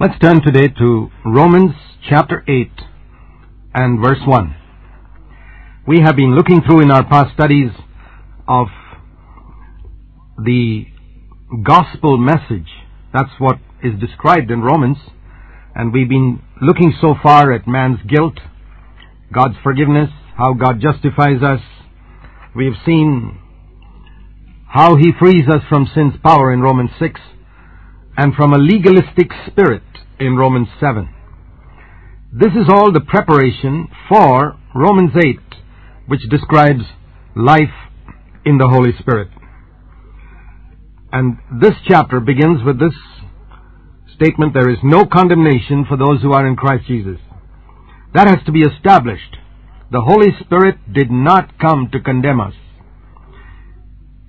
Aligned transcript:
Let's 0.00 0.18
turn 0.18 0.40
today 0.40 0.68
to 0.78 1.10
Romans 1.26 1.72
chapter 2.08 2.42
8 2.48 2.70
and 3.74 4.00
verse 4.02 4.20
1. 4.26 4.56
We 5.86 6.00
have 6.00 6.16
been 6.16 6.34
looking 6.34 6.62
through 6.62 6.80
in 6.80 6.90
our 6.90 7.06
past 7.06 7.34
studies 7.34 7.70
of 8.48 8.68
the 10.42 10.86
gospel 11.62 12.16
message. 12.16 12.70
That's 13.12 13.28
what 13.38 13.58
is 13.84 14.00
described 14.00 14.50
in 14.50 14.62
Romans. 14.62 14.96
And 15.74 15.92
we've 15.92 16.08
been 16.08 16.40
looking 16.62 16.94
so 16.98 17.14
far 17.22 17.52
at 17.52 17.68
man's 17.68 18.00
guilt, 18.08 18.38
God's 19.30 19.56
forgiveness, 19.62 20.08
how 20.34 20.54
God 20.54 20.80
justifies 20.80 21.42
us. 21.42 21.60
We've 22.56 22.80
seen 22.86 23.38
how 24.66 24.96
he 24.96 25.12
frees 25.18 25.46
us 25.46 25.60
from 25.68 25.90
sin's 25.94 26.14
power 26.24 26.54
in 26.54 26.62
Romans 26.62 26.90
6 26.98 27.20
and 28.16 28.34
from 28.34 28.54
a 28.54 28.58
legalistic 28.58 29.30
spirit 29.46 29.82
in 30.20 30.36
Romans 30.36 30.68
7. 30.78 31.08
This 32.32 32.52
is 32.52 32.68
all 32.68 32.92
the 32.92 33.00
preparation 33.00 33.88
for 34.08 34.56
Romans 34.74 35.12
8, 35.16 35.38
which 36.06 36.20
describes 36.30 36.82
life 37.34 37.74
in 38.44 38.58
the 38.58 38.68
Holy 38.68 38.92
Spirit. 38.98 39.28
And 41.12 41.38
this 41.60 41.74
chapter 41.88 42.20
begins 42.20 42.62
with 42.64 42.78
this 42.78 42.94
statement, 44.14 44.54
there 44.54 44.70
is 44.70 44.78
no 44.82 45.06
condemnation 45.06 45.86
for 45.88 45.96
those 45.96 46.22
who 46.22 46.32
are 46.32 46.46
in 46.46 46.54
Christ 46.54 46.86
Jesus. 46.86 47.18
That 48.14 48.28
has 48.28 48.44
to 48.46 48.52
be 48.52 48.60
established. 48.60 49.36
The 49.90 50.02
Holy 50.02 50.30
Spirit 50.44 50.92
did 50.92 51.10
not 51.10 51.58
come 51.58 51.88
to 51.92 52.00
condemn 52.00 52.40
us. 52.40 52.54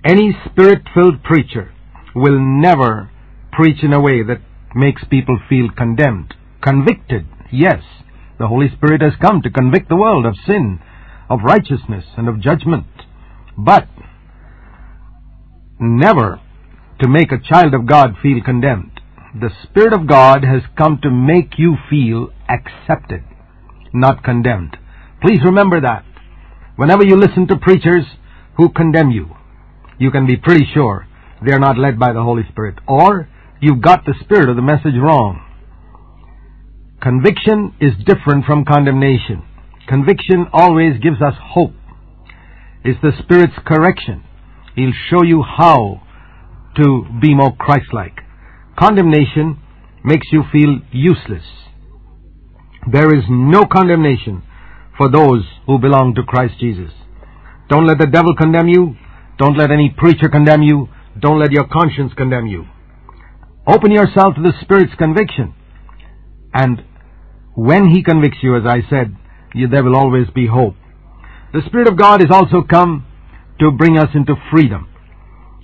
Any 0.04 0.36
spirit-filled 0.50 1.22
preacher 1.22 1.72
will 2.14 2.40
never 2.40 3.10
preach 3.52 3.84
in 3.84 3.92
a 3.92 4.00
way 4.00 4.22
that 4.24 4.40
makes 4.74 5.04
people 5.04 5.38
feel 5.48 5.68
condemned. 5.70 6.34
Convicted, 6.62 7.26
yes. 7.50 7.82
The 8.38 8.48
Holy 8.48 8.68
Spirit 8.68 9.02
has 9.02 9.12
come 9.20 9.42
to 9.42 9.50
convict 9.50 9.88
the 9.88 9.96
world 9.96 10.26
of 10.26 10.36
sin, 10.46 10.80
of 11.28 11.40
righteousness, 11.44 12.04
and 12.16 12.28
of 12.28 12.40
judgment. 12.40 12.86
But 13.56 13.88
never 15.78 16.40
to 17.00 17.08
make 17.08 17.32
a 17.32 17.38
child 17.38 17.74
of 17.74 17.86
God 17.86 18.16
feel 18.22 18.42
condemned. 18.42 19.00
The 19.34 19.50
Spirit 19.62 19.92
of 19.92 20.06
God 20.06 20.44
has 20.44 20.62
come 20.76 20.98
to 21.02 21.10
make 21.10 21.58
you 21.58 21.76
feel 21.88 22.30
accepted, 22.48 23.24
not 23.92 24.22
condemned. 24.22 24.76
Please 25.20 25.40
remember 25.44 25.80
that. 25.80 26.04
Whenever 26.76 27.04
you 27.04 27.16
listen 27.16 27.46
to 27.48 27.56
preachers 27.56 28.04
who 28.56 28.68
condemn 28.70 29.10
you, 29.10 29.36
you 29.98 30.10
can 30.10 30.26
be 30.26 30.36
pretty 30.36 30.66
sure 30.72 31.06
they're 31.44 31.58
not 31.58 31.78
led 31.78 31.98
by 31.98 32.12
the 32.12 32.22
Holy 32.22 32.42
Spirit. 32.50 32.78
Or 32.86 33.28
you've 33.62 33.80
got 33.80 34.04
the 34.04 34.14
spirit 34.22 34.50
of 34.50 34.56
the 34.56 34.62
message 34.62 34.98
wrong. 35.00 35.40
Conviction 37.00 37.74
is 37.80 37.92
different 38.04 38.44
from 38.44 38.64
condemnation. 38.64 39.44
Conviction 39.88 40.46
always 40.52 41.00
gives 41.00 41.22
us 41.22 41.34
hope. 41.40 41.72
It's 42.84 43.00
the 43.00 43.12
Spirit's 43.22 43.54
correction. 43.64 44.24
He'll 44.74 44.92
show 45.10 45.22
you 45.22 45.42
how 45.42 46.02
to 46.76 47.04
be 47.20 47.34
more 47.34 47.54
Christ-like. 47.56 48.18
Condemnation 48.78 49.58
makes 50.04 50.26
you 50.32 50.42
feel 50.52 50.80
useless. 50.90 51.44
There 52.90 53.14
is 53.14 53.24
no 53.28 53.64
condemnation 53.64 54.42
for 54.96 55.08
those 55.08 55.44
who 55.66 55.78
belong 55.78 56.14
to 56.16 56.24
Christ 56.24 56.54
Jesus. 56.58 56.92
Don't 57.68 57.86
let 57.86 57.98
the 57.98 58.06
devil 58.06 58.34
condemn 58.36 58.68
you. 58.68 58.96
Don't 59.38 59.56
let 59.56 59.70
any 59.70 59.94
preacher 59.96 60.28
condemn 60.28 60.62
you. 60.62 60.88
Don't 61.18 61.38
let 61.38 61.52
your 61.52 61.68
conscience 61.68 62.12
condemn 62.16 62.46
you. 62.46 62.66
Open 63.66 63.92
yourself 63.92 64.34
to 64.34 64.42
the 64.42 64.52
Spirit's 64.62 64.94
conviction. 64.96 65.54
And 66.52 66.82
when 67.54 67.90
He 67.90 68.02
convicts 68.02 68.38
you, 68.42 68.56
as 68.56 68.64
I 68.66 68.80
said, 68.88 69.16
there 69.70 69.84
will 69.84 69.96
always 69.96 70.28
be 70.34 70.46
hope. 70.46 70.74
The 71.52 71.62
Spirit 71.66 71.88
of 71.88 71.98
God 71.98 72.22
is 72.22 72.30
also 72.30 72.62
come 72.62 73.06
to 73.60 73.70
bring 73.70 73.98
us 73.98 74.08
into 74.14 74.34
freedom. 74.50 74.88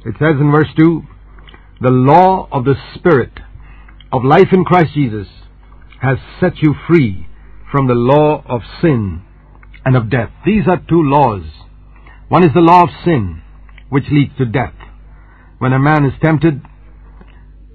It 0.04 0.14
says 0.18 0.36
in 0.40 0.52
verse 0.52 0.68
2, 0.78 1.02
the 1.80 1.90
law 1.90 2.48
of 2.52 2.64
the 2.64 2.76
Spirit 2.94 3.32
of 4.12 4.24
life 4.24 4.48
in 4.52 4.64
Christ 4.64 4.94
Jesus 4.94 5.26
has 6.00 6.18
set 6.40 6.58
you 6.62 6.74
free 6.86 7.26
from 7.72 7.88
the 7.88 7.94
law 7.94 8.44
of 8.48 8.62
sin 8.80 9.22
and 9.84 9.96
of 9.96 10.10
death. 10.10 10.30
These 10.46 10.68
are 10.68 10.78
two 10.88 11.02
laws. 11.02 11.42
One 12.28 12.44
is 12.44 12.52
the 12.54 12.60
law 12.60 12.82
of 12.82 12.90
sin, 13.04 13.42
which 13.88 14.04
leads 14.10 14.36
to 14.38 14.44
death. 14.44 14.74
When 15.58 15.72
a 15.72 15.78
man 15.78 16.04
is 16.04 16.12
tempted, 16.22 16.62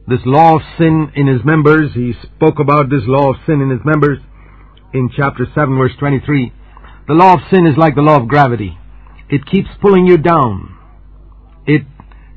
this 0.07 0.19
law 0.25 0.55
of 0.55 0.61
sin 0.77 1.11
in 1.15 1.27
his 1.27 1.45
members, 1.45 1.93
he 1.93 2.13
spoke 2.35 2.59
about 2.59 2.89
this 2.89 3.03
law 3.05 3.29
of 3.29 3.37
sin 3.45 3.61
in 3.61 3.69
his 3.69 3.79
members 3.85 4.19
in 4.93 5.09
chapter 5.15 5.47
7 5.55 5.77
verse 5.77 5.93
23. 5.97 6.51
The 7.07 7.13
law 7.13 7.33
of 7.33 7.39
sin 7.49 7.65
is 7.65 7.77
like 7.77 7.95
the 7.95 8.01
law 8.01 8.17
of 8.17 8.27
gravity. 8.27 8.77
It 9.29 9.45
keeps 9.45 9.69
pulling 9.81 10.05
you 10.05 10.17
down. 10.17 10.77
It 11.65 11.83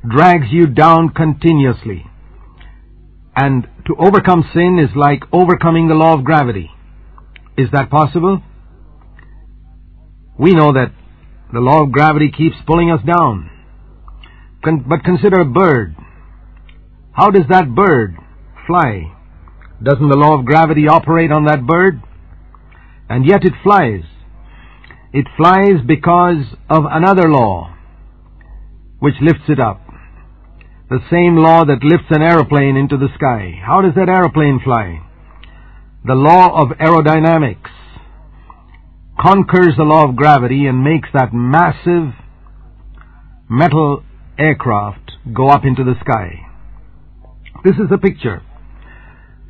drags 0.07 0.47
you 0.49 0.67
down 0.67 1.09
continuously. 1.09 2.05
And 3.35 3.67
to 3.85 3.95
overcome 3.99 4.49
sin 4.53 4.79
is 4.79 4.95
like 4.95 5.23
overcoming 5.31 5.87
the 5.87 5.93
law 5.93 6.13
of 6.13 6.23
gravity. 6.23 6.71
Is 7.57 7.69
that 7.71 7.89
possible? 7.89 8.41
We 10.39 10.53
know 10.53 10.73
that 10.73 10.93
the 11.51 11.59
law 11.59 11.83
of 11.83 11.91
gravity 11.91 12.31
keeps 12.31 12.55
pulling 12.65 12.91
us 12.91 13.01
down. 13.05 13.49
Con- 14.63 14.85
but 14.87 15.03
consider 15.03 15.41
a 15.41 15.45
bird. 15.45 15.95
How 17.17 17.31
does 17.31 17.45
that 17.49 17.73
bird 17.73 18.15
fly? 18.67 19.11
Doesn't 19.81 20.09
the 20.09 20.15
law 20.15 20.37
of 20.37 20.45
gravity 20.45 20.87
operate 20.87 21.31
on 21.31 21.45
that 21.45 21.65
bird? 21.65 21.99
And 23.09 23.27
yet 23.27 23.43
it 23.43 23.53
flies. 23.63 24.03
It 25.13 25.25
flies 25.35 25.81
because 25.83 26.45
of 26.69 26.83
another 26.87 27.27
law 27.27 27.75
which 28.99 29.15
lifts 29.19 29.49
it 29.49 29.59
up. 29.59 29.81
The 30.91 30.99
same 31.09 31.37
law 31.37 31.65
that 31.65 31.83
lifts 31.83 32.05
an 32.11 32.21
aeroplane 32.21 32.77
into 32.77 32.97
the 32.97 33.09
sky. 33.15 33.59
How 33.65 33.81
does 33.81 33.95
that 33.95 34.09
aeroplane 34.09 34.59
fly? 34.63 35.01
The 36.05 36.13
law 36.13 36.61
of 36.61 36.77
aerodynamics 36.77 37.71
conquers 39.19 39.73
the 39.75 39.83
law 39.83 40.07
of 40.07 40.15
gravity 40.15 40.67
and 40.67 40.83
makes 40.83 41.09
that 41.15 41.33
massive 41.33 42.13
metal 43.49 44.03
aircraft 44.37 45.13
go 45.33 45.49
up 45.49 45.65
into 45.65 45.83
the 45.83 45.95
sky. 45.99 46.46
This 47.67 47.75
is 47.83 47.91
a 47.91 47.97
picture 47.97 48.41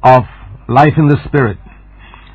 of 0.01 0.23
life 0.67 0.93
in 0.97 1.07
the 1.07 1.21
spirit. 1.27 1.59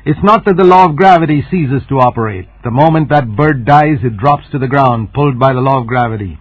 It's 0.05 0.23
not 0.23 0.45
that 0.45 0.55
the 0.55 0.63
law 0.63 0.85
of 0.85 0.95
gravity 0.95 1.43
ceases 1.51 1.81
to 1.89 1.99
operate. 1.99 2.47
The 2.63 2.71
moment 2.71 3.09
that 3.09 3.35
bird 3.35 3.65
dies, 3.65 3.97
it 4.01 4.15
drops 4.15 4.45
to 4.53 4.59
the 4.59 4.69
ground, 4.69 5.11
pulled 5.11 5.37
by 5.37 5.51
the 5.51 5.59
law 5.59 5.81
of 5.81 5.87
gravity. 5.87 6.39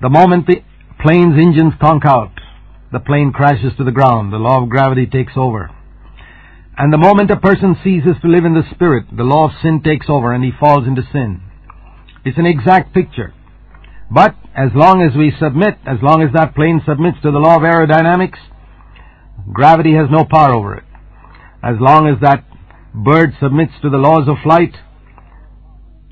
The 0.00 0.10
moment 0.10 0.46
the 0.46 0.62
plane's 1.00 1.34
engines 1.36 1.72
conk 1.80 2.06
out, 2.06 2.38
the 2.92 3.00
plane 3.00 3.32
crashes 3.32 3.72
to 3.78 3.84
the 3.84 3.90
ground. 3.90 4.32
The 4.32 4.38
law 4.38 4.62
of 4.62 4.68
gravity 4.68 5.06
takes 5.06 5.32
over. 5.34 5.68
And 6.78 6.92
the 6.92 6.98
moment 6.98 7.32
a 7.32 7.40
person 7.40 7.74
ceases 7.82 8.14
to 8.22 8.28
live 8.28 8.44
in 8.44 8.54
the 8.54 8.70
Spirit, 8.72 9.06
the 9.10 9.24
law 9.24 9.46
of 9.46 9.60
sin 9.60 9.82
takes 9.82 10.06
over 10.08 10.32
and 10.32 10.44
he 10.44 10.52
falls 10.60 10.86
into 10.86 11.02
sin. 11.10 11.42
It's 12.24 12.38
an 12.38 12.46
exact 12.46 12.94
picture. 12.94 13.34
But 14.08 14.36
as 14.56 14.70
long 14.74 15.02
as 15.02 15.14
we 15.14 15.32
submit, 15.38 15.76
as 15.86 15.98
long 16.02 16.22
as 16.22 16.32
that 16.32 16.54
plane 16.54 16.80
submits 16.86 17.18
to 17.22 17.30
the 17.30 17.38
law 17.38 17.56
of 17.56 17.62
aerodynamics, 17.62 18.38
gravity 19.52 19.94
has 19.94 20.06
no 20.10 20.24
power 20.24 20.54
over 20.54 20.74
it. 20.76 20.84
As 21.62 21.76
long 21.78 22.08
as 22.08 22.18
that 22.22 22.44
bird 22.94 23.34
submits 23.38 23.74
to 23.82 23.90
the 23.90 23.98
laws 23.98 24.26
of 24.28 24.36
flight, 24.42 24.74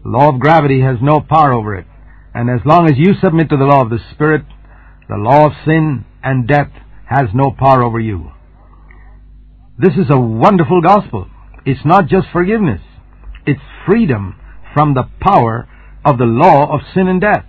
the 0.03 0.10
law 0.10 0.28
of 0.28 0.41
gravity 0.41 0.82
has 0.82 0.99
no 1.00 1.21
power 1.21 1.55
over 1.55 1.75
it. 1.75 1.87
And 2.34 2.50
as 2.50 2.60
long 2.66 2.84
as 2.84 2.99
you 2.99 3.15
submit 3.22 3.49
to 3.49 3.56
the 3.56 3.65
law 3.65 3.81
of 3.81 3.88
the 3.88 4.00
Spirit, 4.12 4.44
the 5.09 5.16
law 5.16 5.47
of 5.47 5.53
sin 5.65 6.05
and 6.22 6.47
death 6.47 6.71
has 7.09 7.28
no 7.32 7.50
power 7.59 7.82
over 7.82 7.99
you. 7.99 8.31
This 9.79 9.94
is 9.94 10.11
a 10.11 10.20
wonderful 10.20 10.82
gospel. 10.82 11.29
It's 11.64 11.85
not 11.85 12.08
just 12.08 12.26
forgiveness. 12.31 12.82
It's 13.47 13.61
freedom 13.87 14.38
from 14.75 14.93
the 14.93 15.08
power 15.20 15.67
of 16.05 16.19
the 16.19 16.25
law 16.25 16.75
of 16.75 16.81
sin 16.93 17.08
and 17.08 17.23
death. 17.23 17.47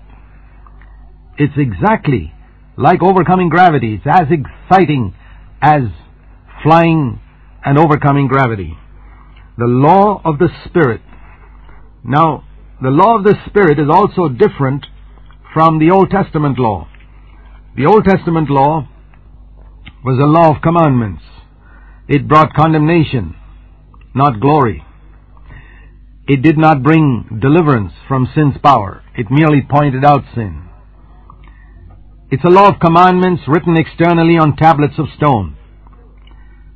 It's 1.37 1.53
exactly 1.57 2.33
like 2.77 3.03
overcoming 3.03 3.49
gravity. 3.49 3.95
It's 3.95 4.07
as 4.07 4.27
exciting 4.29 5.13
as 5.61 5.83
flying 6.63 7.19
and 7.63 7.77
overcoming 7.77 8.27
gravity. 8.27 8.77
The 9.57 9.65
law 9.65 10.21
of 10.23 10.39
the 10.39 10.49
Spirit. 10.65 11.01
Now, 12.03 12.43
the 12.81 12.89
law 12.89 13.17
of 13.17 13.23
the 13.23 13.35
Spirit 13.47 13.79
is 13.79 13.89
also 13.89 14.29
different 14.29 14.85
from 15.53 15.79
the 15.79 15.91
Old 15.91 16.09
Testament 16.09 16.59
law. 16.59 16.87
The 17.75 17.85
Old 17.85 18.05
Testament 18.05 18.49
law 18.49 18.87
was 20.03 20.19
a 20.19 20.27
law 20.27 20.55
of 20.55 20.61
commandments. 20.61 21.23
It 22.07 22.27
brought 22.27 22.53
condemnation, 22.53 23.35
not 24.13 24.39
glory. 24.39 24.85
It 26.27 26.41
did 26.41 26.57
not 26.57 26.83
bring 26.83 27.39
deliverance 27.41 27.93
from 28.07 28.29
sin's 28.35 28.57
power. 28.61 29.03
It 29.17 29.27
merely 29.29 29.61
pointed 29.67 30.05
out 30.05 30.23
sin. 30.33 30.64
It's 32.31 32.43
a 32.43 32.49
law 32.49 32.69
of 32.69 32.79
commandments 32.79 33.43
written 33.47 33.77
externally 33.77 34.37
on 34.37 34.55
tablets 34.55 34.95
of 34.97 35.05
stone. 35.15 35.55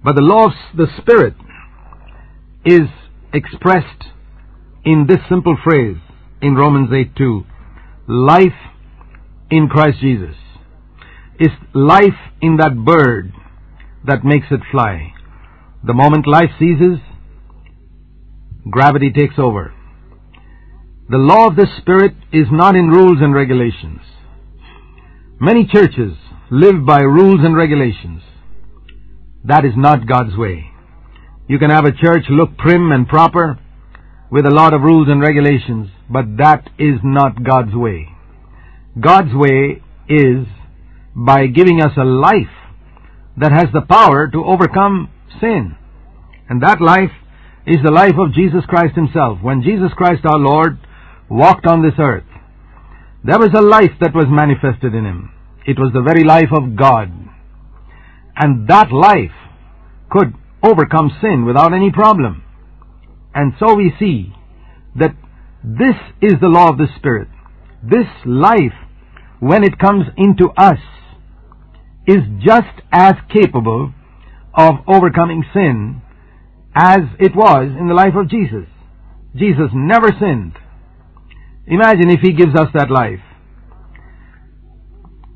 But 0.03 0.15
the 0.15 0.21
law 0.21 0.45
of 0.45 0.51
the 0.75 0.87
Spirit 1.01 1.33
is 2.63 2.87
expressed 3.33 4.05
in 4.85 5.07
this 5.07 5.19
simple 5.27 5.57
phrase 5.63 5.97
in 6.39 6.53
Romans 6.53 6.91
8 6.93 7.15
2. 7.15 7.45
Life 8.07 8.59
in 9.49 9.67
Christ 9.67 9.99
Jesus. 10.01 10.35
It's 11.39 11.55
life 11.73 12.19
in 12.41 12.57
that 12.57 12.85
bird 12.85 13.33
that 14.05 14.23
makes 14.23 14.47
it 14.51 14.61
fly. 14.71 15.13
The 15.83 15.93
moment 15.93 16.27
life 16.27 16.51
ceases, 16.59 16.99
gravity 18.69 19.11
takes 19.11 19.39
over. 19.39 19.73
The 21.09 21.17
law 21.17 21.47
of 21.47 21.55
the 21.55 21.67
Spirit 21.81 22.13
is 22.31 22.47
not 22.51 22.75
in 22.75 22.89
rules 22.89 23.17
and 23.19 23.33
regulations. 23.33 24.01
Many 25.41 25.65
churches 25.71 26.17
live 26.51 26.85
by 26.85 26.99
rules 26.99 27.39
and 27.45 27.55
regulations. 27.55 28.21
That 29.45 29.63
is 29.63 29.71
not 29.73 30.05
God's 30.05 30.35
way. 30.35 30.69
You 31.47 31.57
can 31.57 31.69
have 31.69 31.85
a 31.85 31.93
church 31.93 32.25
look 32.29 32.57
prim 32.57 32.91
and 32.91 33.07
proper 33.07 33.57
with 34.29 34.45
a 34.45 34.53
lot 34.53 34.73
of 34.73 34.81
rules 34.81 35.07
and 35.07 35.21
regulations, 35.21 35.87
but 36.09 36.25
that 36.39 36.69
is 36.77 36.99
not 37.05 37.41
God's 37.41 37.73
way. 37.73 38.09
God's 38.99 39.33
way 39.33 39.81
is 40.09 40.45
by 41.15 41.47
giving 41.47 41.81
us 41.81 41.93
a 41.95 42.03
life 42.03 42.51
that 43.37 43.53
has 43.53 43.67
the 43.71 43.87
power 43.89 44.27
to 44.27 44.43
overcome 44.43 45.09
sin. 45.39 45.77
And 46.49 46.61
that 46.63 46.81
life 46.81 47.11
is 47.65 47.77
the 47.81 47.91
life 47.91 48.15
of 48.19 48.33
Jesus 48.33 48.65
Christ 48.67 48.95
Himself. 48.95 49.39
When 49.41 49.61
Jesus 49.61 49.93
Christ 49.95 50.25
our 50.25 50.37
Lord 50.37 50.79
walked 51.29 51.65
on 51.65 51.81
this 51.81 51.97
earth, 51.97 52.25
there 53.23 53.39
was 53.39 53.49
a 53.53 53.61
life 53.61 53.91
that 53.99 54.15
was 54.15 54.25
manifested 54.29 54.93
in 54.93 55.05
Him. 55.05 55.31
It 55.65 55.77
was 55.77 55.91
the 55.93 56.01
very 56.01 56.23
life 56.23 56.49
of 56.51 56.75
God. 56.75 57.11
And 58.35 58.67
that 58.69 58.91
life 58.91 59.35
could 60.09 60.33
overcome 60.63 61.11
sin 61.21 61.45
without 61.45 61.73
any 61.73 61.91
problem. 61.91 62.43
And 63.33 63.53
so 63.59 63.75
we 63.75 63.93
see 63.99 64.33
that 64.95 65.15
this 65.63 65.95
is 66.21 66.39
the 66.41 66.47
law 66.47 66.69
of 66.69 66.77
the 66.77 66.87
Spirit. 66.97 67.27
This 67.83 68.07
life, 68.25 68.73
when 69.39 69.63
it 69.63 69.77
comes 69.77 70.05
into 70.17 70.49
us, 70.57 70.79
is 72.07 72.23
just 72.39 72.81
as 72.91 73.15
capable 73.31 73.93
of 74.53 74.75
overcoming 74.87 75.43
sin 75.53 76.01
as 76.75 76.99
it 77.19 77.35
was 77.35 77.67
in 77.79 77.87
the 77.87 77.93
life 77.93 78.15
of 78.15 78.29
Jesus. 78.29 78.67
Jesus 79.35 79.69
never 79.73 80.07
sinned. 80.19 80.53
Imagine 81.69 82.09
if 82.09 82.21
He 82.21 82.33
gives 82.33 82.55
us 82.55 82.69
that 82.73 82.89
life. 82.89 83.21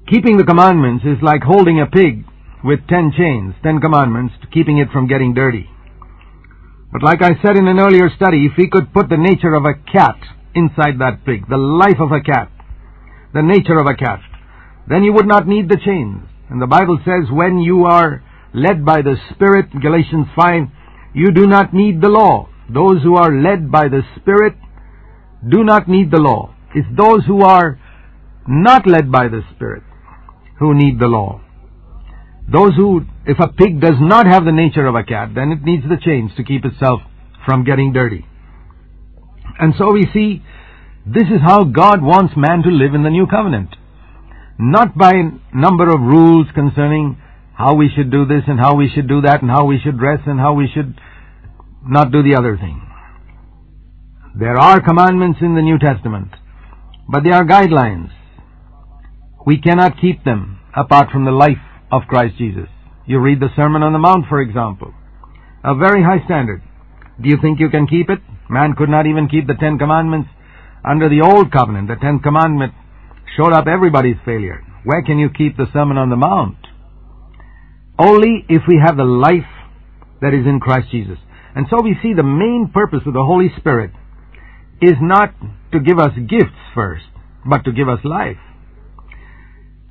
Keeping 0.10 0.38
the 0.38 0.44
commandments 0.44 1.06
is 1.06 1.22
like 1.22 1.44
holding 1.44 1.80
a 1.80 1.86
pig 1.86 2.26
with 2.64 2.88
ten 2.88 3.14
chains, 3.16 3.54
ten 3.62 3.80
commandments, 3.80 4.34
keeping 4.52 4.80
it 4.80 4.90
from 4.92 5.08
getting 5.08 5.34
dirty. 5.34 5.70
But 6.92 7.04
like 7.04 7.22
I 7.22 7.42
said 7.42 7.58
in 7.58 7.68
an 7.68 7.80
earlier 7.80 8.10
study, 8.16 8.46
if 8.46 8.58
we 8.58 8.68
could 8.68 8.94
put 8.94 9.10
the 9.10 9.18
nature 9.18 9.54
of 9.54 9.66
a 9.66 9.76
cat 9.92 10.18
inside 10.56 11.00
that 11.00 11.26
pig, 11.26 11.48
the 11.50 11.58
life 11.58 12.00
of 12.00 12.12
a 12.12 12.22
cat, 12.22 12.52
the 13.34 13.42
nature 13.42 13.78
of 13.78 13.88
a 13.88 13.96
cat, 13.96 14.22
then 14.88 15.04
you 15.04 15.14
would 15.14 15.28
not 15.28 15.48
need 15.48 15.70
the 15.70 15.82
chains. 15.84 16.22
And 16.50 16.62
the 16.62 16.68
Bible 16.68 17.00
says 17.06 17.32
when 17.32 17.60
you 17.60 17.86
are 17.86 18.24
led 18.54 18.86
by 18.86 19.02
the 19.02 19.18
Spirit, 19.34 19.70
Galatians 19.82 20.28
5, 20.36 20.64
you 21.14 21.32
do 21.32 21.48
not 21.48 21.74
need 21.74 22.02
the 22.02 22.10
law. 22.10 22.50
Those 22.70 23.02
who 23.04 23.16
are 23.16 23.32
led 23.32 23.72
by 23.72 23.88
the 23.88 24.02
Spirit 24.18 24.56
do 25.48 25.64
not 25.64 25.88
need 25.88 26.12
the 26.12 26.22
law. 26.22 26.54
It's 26.76 26.88
those 26.96 27.26
who 27.26 27.42
are 27.42 27.80
not 28.48 28.88
led 28.88 29.12
by 29.12 29.28
the 29.28 29.42
Spirit 29.56 29.84
who 30.60 30.74
need 30.74 31.00
the 31.00 31.08
law. 31.08 31.42
Those 32.52 32.76
who, 32.76 33.02
if 33.26 33.40
a 33.40 33.48
pig 33.48 33.80
does 33.80 34.00
not 34.00 34.26
have 34.26 34.46
the 34.46 34.52
nature 34.52 34.86
of 34.86 34.96
a 34.96 35.04
cat, 35.04 35.30
then 35.34 35.52
it 35.52 35.64
needs 35.64 35.84
the 35.84 35.98
chains 36.04 36.32
to 36.38 36.44
keep 36.44 36.66
itself 36.66 37.02
from 37.46 37.64
getting 37.64 37.94
dirty. 37.94 38.26
And 39.60 39.74
so 39.78 39.92
we 39.92 40.08
see 40.14 40.44
this 41.06 41.24
is 41.24 41.42
how 41.42 41.64
God 41.64 42.02
wants 42.02 42.34
man 42.36 42.64
to 42.64 42.70
live 42.70 42.94
in 42.94 43.04
the 43.04 43.10
new 43.10 43.28
covenant. 43.28 43.76
Not 44.60 44.98
by 44.98 45.14
number 45.54 45.90
of 45.90 46.02
rules 46.02 46.48
concerning 46.54 47.18
how 47.54 47.76
we 47.76 47.90
should 47.96 48.12
do 48.12 48.26
this 48.26 48.44
and 48.48 48.60
how 48.60 48.76
we 48.76 48.90
should 48.94 49.08
do 49.08 49.22
that 49.22 49.42
and 49.42 49.50
how 49.50 49.66
we 49.66 49.80
should 49.80 49.98
dress 49.98 50.20
and 50.26 50.40
how 50.40 50.54
we 50.54 50.68
should 50.74 51.00
not 51.86 52.12
do 52.12 52.24
the 52.24 52.36
other 52.36 52.58
thing. 52.58 52.82
There 54.36 54.58
are 54.58 54.82
commandments 54.82 55.38
in 55.42 55.54
the 55.54 55.62
New 55.62 55.78
Testament, 55.78 56.30
but 57.08 57.24
they 57.24 57.30
are 57.30 57.46
guidelines. 57.46 58.10
We 59.46 59.62
cannot 59.62 60.02
keep 60.02 60.24
them 60.24 60.60
apart 60.76 61.12
from 61.12 61.24
the 61.24 61.32
life 61.32 61.62
of 61.92 62.08
Christ 62.08 62.40
Jesus. 62.40 62.68
You 63.06 63.20
read 63.20 63.40
the 63.40 63.54
Sermon 63.56 63.84
on 63.84 63.94
the 63.94 64.00
Mount, 64.00 64.26
for 64.28 64.42
example. 64.42 64.92
A 65.64 65.76
very 65.76 66.02
high 66.02 66.26
standard. 66.26 66.64
Do 67.22 67.30
you 67.30 67.38
think 67.44 67.60
you 67.60 67.70
can 67.70 67.86
keep 67.86 68.10
it? 68.10 68.20
Man 68.50 68.74
could 68.74 68.90
not 68.90 69.06
even 69.06 69.30
keep 69.30 69.46
the 69.46 69.54
Ten 69.54 69.78
Commandments 69.78 70.30
under 70.84 71.10
the 71.10 71.22
Old 71.22 71.52
Covenant. 71.52 71.88
The 71.90 72.02
Ten 72.02 72.18
Commandments 72.18 72.76
showed 73.38 73.54
up 73.54 73.68
everybody's 73.68 74.18
failure. 74.26 74.66
Where 74.84 75.04
can 75.04 75.20
you 75.20 75.30
keep 75.30 75.58
the 75.58 75.70
Sermon 75.74 75.98
on 75.98 76.10
the 76.10 76.16
Mount? 76.16 76.58
Only 78.00 78.46
if 78.50 78.64
we 78.68 78.82
have 78.84 78.98
the 78.98 79.04
life 79.04 79.52
that 80.22 80.34
is 80.34 80.48
in 80.48 80.60
Christ 80.60 80.90
Jesus. 80.90 81.20
And 81.56 81.68
so 81.70 81.84
we 81.84 81.96
see 82.02 82.14
the 82.16 82.24
main 82.24 82.72
purpose 82.74 83.02
of 83.06 83.14
the 83.14 83.24
Holy 83.24 83.50
Spirit 83.60 83.92
is 84.84 85.00
not 85.00 85.34
to 85.72 85.80
give 85.80 86.00
us 86.00 86.12
gifts 86.28 86.60
first, 86.76 87.06
but 87.46 87.64
to 87.66 87.72
give 87.72 87.88
us 87.88 88.00
life. 88.04 88.42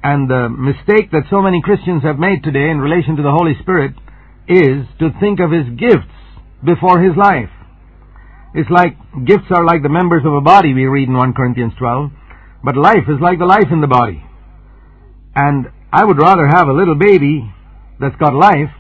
And 0.03 0.29
the 0.29 0.49
mistake 0.49 1.11
that 1.13 1.31
so 1.31 1.41
many 1.41 1.63
Christians 1.63 2.03
have 2.03 2.19
made 2.19 2.43
today 2.43 2.69
in 2.69 2.79
relation 2.79 3.17
to 3.17 3.23
the 3.23 3.31
Holy 3.31 3.55
Spirit 3.63 3.95
is 4.49 4.85
to 4.99 5.11
think 5.21 5.41
of 5.41 5.51
His 5.51 5.69
gifts 5.79 6.13
before 6.65 7.01
His 7.01 7.17
life. 7.17 7.51
It's 8.55 8.69
like 8.69 8.99
gifts 9.25 9.49
are 9.51 9.65
like 9.65 9.83
the 9.83 9.89
members 9.89 10.25
of 10.27 10.35
a 10.35 10.41
body, 10.41 10.75
we 10.75 10.85
read 10.85 11.09
in 11.09 11.17
1 11.17 11.33
Corinthians 11.33 11.73
12, 11.79 12.11
but 12.63 12.77
life 12.77 13.09
is 13.09 13.21
like 13.21 13.39
the 13.39 13.47
life 13.47 13.71
in 13.73 13.81
the 13.81 13.87
body. 13.87 14.23
And 15.35 15.67
I 15.93 16.05
would 16.05 16.19
rather 16.19 16.47
have 16.47 16.69
a 16.69 16.73
little 16.73 16.97
baby 16.97 17.49
that's 17.99 18.17
got 18.17 18.35
life 18.35 18.71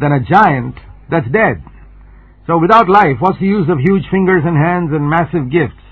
than 0.00 0.10
a 0.10 0.20
giant 0.20 0.74
that's 1.10 1.30
dead. 1.30 1.62
So 2.46 2.58
without 2.58 2.88
life, 2.88 3.16
what's 3.20 3.40
the 3.40 3.46
use 3.46 3.68
of 3.68 3.78
huge 3.78 4.04
fingers 4.10 4.42
and 4.44 4.56
hands 4.56 4.90
and 4.92 5.08
massive 5.08 5.50
gifts? 5.50 5.82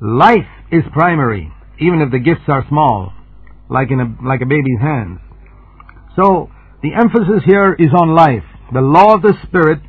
Life 0.00 0.48
is 0.72 0.82
primary, 0.92 1.52
even 1.78 2.00
if 2.00 2.10
the 2.10 2.18
gifts 2.18 2.48
are 2.48 2.64
small 2.68 3.12
like 3.70 3.90
in 3.90 4.00
a, 4.00 4.26
like 4.26 4.42
a 4.42 4.46
baby's 4.46 4.80
hands. 4.82 5.20
So, 6.16 6.50
the 6.82 6.92
emphasis 6.92 7.46
here 7.46 7.72
is 7.78 7.94
on 7.94 8.14
life. 8.14 8.44
The 8.74 8.80
law 8.80 9.14
of 9.14 9.22
the 9.22 9.34
Spirit 9.46 9.80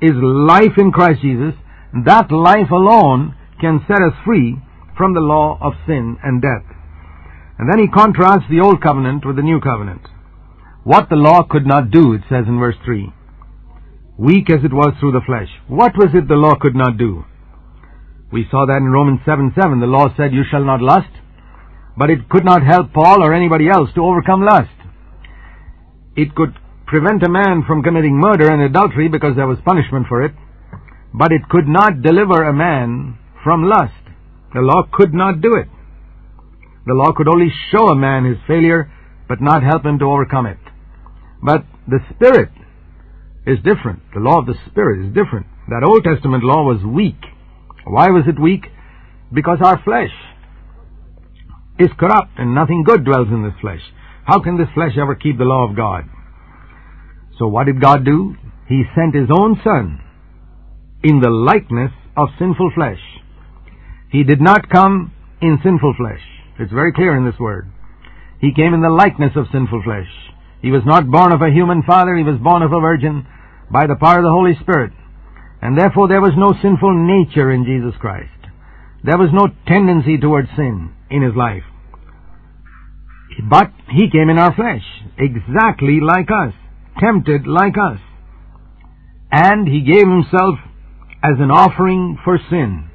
is 0.00 0.14
life 0.14 0.78
in 0.78 0.92
Christ 0.92 1.20
Jesus. 1.22 1.54
That 2.04 2.30
life 2.30 2.70
alone 2.70 3.34
can 3.60 3.84
set 3.88 4.02
us 4.02 4.14
free 4.24 4.56
from 4.96 5.14
the 5.14 5.20
law 5.20 5.58
of 5.60 5.72
sin 5.86 6.16
and 6.22 6.40
death. 6.40 6.64
And 7.58 7.72
then 7.72 7.80
he 7.80 7.88
contrasts 7.88 8.44
the 8.48 8.60
old 8.60 8.82
covenant 8.82 9.26
with 9.26 9.36
the 9.36 9.42
new 9.42 9.60
covenant. 9.60 10.02
What 10.84 11.08
the 11.08 11.16
law 11.16 11.42
could 11.42 11.66
not 11.66 11.90
do, 11.90 12.12
it 12.12 12.22
says 12.28 12.44
in 12.46 12.58
verse 12.58 12.76
3. 12.84 13.12
Weak 14.18 14.50
as 14.50 14.64
it 14.64 14.72
was 14.72 14.94
through 14.98 15.12
the 15.12 15.26
flesh. 15.26 15.48
What 15.68 15.96
was 15.96 16.08
it 16.14 16.28
the 16.28 16.34
law 16.34 16.54
could 16.60 16.74
not 16.74 16.96
do? 16.96 17.24
We 18.32 18.46
saw 18.50 18.66
that 18.66 18.78
in 18.78 18.88
Romans 18.88 19.20
7 19.24 19.52
7. 19.54 19.80
The 19.80 19.86
law 19.86 20.08
said, 20.16 20.32
You 20.32 20.42
shall 20.50 20.64
not 20.64 20.80
lust 20.80 21.10
but 21.96 22.10
it 22.10 22.28
could 22.28 22.44
not 22.44 22.62
help 22.62 22.92
Paul 22.92 23.22
or 23.22 23.32
anybody 23.32 23.68
else 23.68 23.88
to 23.94 24.04
overcome 24.04 24.44
lust. 24.44 24.76
It 26.14 26.34
could 26.34 26.54
prevent 26.86 27.22
a 27.22 27.28
man 27.28 27.64
from 27.66 27.82
committing 27.82 28.14
murder 28.14 28.52
and 28.52 28.62
adultery 28.62 29.08
because 29.08 29.34
there 29.34 29.46
was 29.46 29.58
punishment 29.64 30.06
for 30.08 30.22
it, 30.22 30.32
but 31.14 31.32
it 31.32 31.48
could 31.48 31.66
not 31.66 32.02
deliver 32.02 32.44
a 32.44 32.52
man 32.52 33.18
from 33.42 33.64
lust. 33.64 33.94
The 34.54 34.60
law 34.60 34.82
could 34.92 35.14
not 35.14 35.40
do 35.40 35.54
it. 35.54 35.68
The 36.86 36.94
law 36.94 37.12
could 37.12 37.28
only 37.28 37.50
show 37.72 37.88
a 37.88 37.96
man 37.96 38.24
his 38.24 38.38
failure, 38.46 38.92
but 39.28 39.40
not 39.40 39.62
help 39.62 39.84
him 39.84 39.98
to 39.98 40.04
overcome 40.04 40.46
it. 40.46 40.58
But 41.42 41.64
the 41.88 41.98
Spirit 42.14 42.50
is 43.46 43.58
different. 43.58 44.02
The 44.12 44.20
law 44.20 44.38
of 44.40 44.46
the 44.46 44.58
Spirit 44.70 45.06
is 45.06 45.14
different. 45.14 45.46
That 45.68 45.86
Old 45.86 46.04
Testament 46.04 46.42
law 46.42 46.64
was 46.64 46.82
weak. 46.84 47.18
Why 47.84 48.10
was 48.10 48.24
it 48.26 48.40
weak? 48.40 48.66
Because 49.32 49.58
our 49.62 49.80
flesh 49.82 50.10
is 51.78 51.88
corrupt 51.98 52.32
and 52.38 52.54
nothing 52.54 52.82
good 52.84 53.04
dwells 53.04 53.28
in 53.28 53.44
this 53.44 53.58
flesh. 53.60 53.80
How 54.24 54.40
can 54.40 54.58
this 54.58 54.68
flesh 54.74 54.98
ever 55.00 55.14
keep 55.14 55.38
the 55.38 55.44
law 55.44 55.68
of 55.68 55.76
God? 55.76 56.04
So 57.38 57.46
what 57.46 57.66
did 57.66 57.80
God 57.80 58.04
do? 58.04 58.34
He 58.68 58.82
sent 58.96 59.14
His 59.14 59.28
own 59.30 59.60
Son 59.62 60.00
in 61.04 61.20
the 61.20 61.30
likeness 61.30 61.92
of 62.16 62.28
sinful 62.38 62.72
flesh. 62.74 62.98
He 64.10 64.24
did 64.24 64.40
not 64.40 64.68
come 64.68 65.12
in 65.40 65.58
sinful 65.62 65.94
flesh. 65.96 66.22
It's 66.58 66.72
very 66.72 66.92
clear 66.92 67.16
in 67.16 67.24
this 67.24 67.38
word. 67.38 67.70
He 68.40 68.54
came 68.54 68.74
in 68.74 68.82
the 68.82 68.90
likeness 68.90 69.32
of 69.36 69.46
sinful 69.52 69.82
flesh. 69.84 70.08
He 70.62 70.70
was 70.70 70.82
not 70.84 71.10
born 71.10 71.32
of 71.32 71.42
a 71.42 71.50
human 71.50 71.82
father, 71.82 72.16
he 72.16 72.24
was 72.24 72.40
born 72.42 72.62
of 72.62 72.72
a 72.72 72.80
virgin 72.80 73.26
by 73.70 73.86
the 73.86 73.96
power 73.96 74.18
of 74.18 74.24
the 74.24 74.30
Holy 74.30 74.54
Spirit. 74.60 74.92
And 75.62 75.76
therefore 75.76 76.08
there 76.08 76.20
was 76.20 76.32
no 76.36 76.54
sinful 76.62 76.94
nature 77.06 77.50
in 77.50 77.64
Jesus 77.64 77.98
Christ. 78.00 78.30
There 79.02 79.18
was 79.18 79.30
no 79.32 79.48
tendency 79.66 80.18
towards 80.18 80.48
sin 80.56 80.92
in 81.10 81.22
his 81.22 81.34
life. 81.36 81.64
But 83.48 83.72
he 83.90 84.10
came 84.10 84.30
in 84.30 84.38
our 84.38 84.54
flesh, 84.54 84.84
exactly 85.18 86.00
like 86.00 86.28
us. 86.30 86.54
tempted 86.98 87.46
like 87.46 87.74
us. 87.76 88.00
And 89.30 89.68
he 89.68 89.82
gave 89.82 90.08
himself 90.08 90.58
as 91.22 91.34
an 91.38 91.50
offering 91.50 92.18
for 92.24 92.38
sin. 92.48 92.88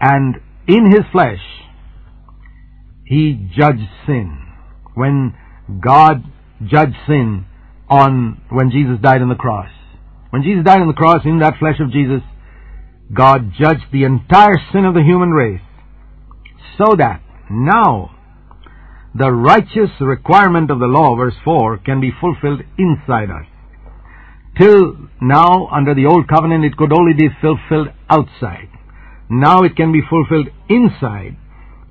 And 0.00 0.36
in 0.66 0.90
his 0.90 1.04
flesh, 1.12 1.40
he 3.06 3.50
judged 3.56 3.88
sin. 4.06 4.38
When 4.94 5.34
God 5.80 6.24
judged 6.66 6.96
sin 7.06 7.46
on, 7.94 8.42
when 8.50 8.70
Jesus 8.70 8.98
died 9.00 9.22
on 9.22 9.28
the 9.28 9.34
cross. 9.34 9.70
When 10.30 10.42
Jesus 10.42 10.64
died 10.64 10.80
on 10.80 10.88
the 10.88 10.94
cross 10.94 11.22
in 11.24 11.38
that 11.38 11.58
flesh 11.58 11.78
of 11.80 11.92
Jesus, 11.92 12.22
God 13.12 13.52
judged 13.58 13.86
the 13.92 14.04
entire 14.04 14.56
sin 14.72 14.84
of 14.84 14.94
the 14.94 15.02
human 15.02 15.30
race 15.30 15.60
so 16.78 16.96
that 16.96 17.22
now 17.50 18.10
the 19.14 19.30
righteous 19.30 19.90
requirement 20.00 20.70
of 20.70 20.80
the 20.80 20.86
law, 20.86 21.14
verse 21.14 21.36
4, 21.44 21.78
can 21.78 22.00
be 22.00 22.10
fulfilled 22.20 22.62
inside 22.78 23.30
us. 23.30 23.46
Till 24.58 24.96
now, 25.20 25.68
under 25.68 25.94
the 25.94 26.06
old 26.06 26.26
covenant, 26.28 26.64
it 26.64 26.76
could 26.76 26.92
only 26.92 27.12
be 27.12 27.28
fulfilled 27.40 27.88
outside. 28.10 28.68
Now 29.30 29.62
it 29.62 29.76
can 29.76 29.92
be 29.92 30.02
fulfilled 30.08 30.48
inside 30.68 31.36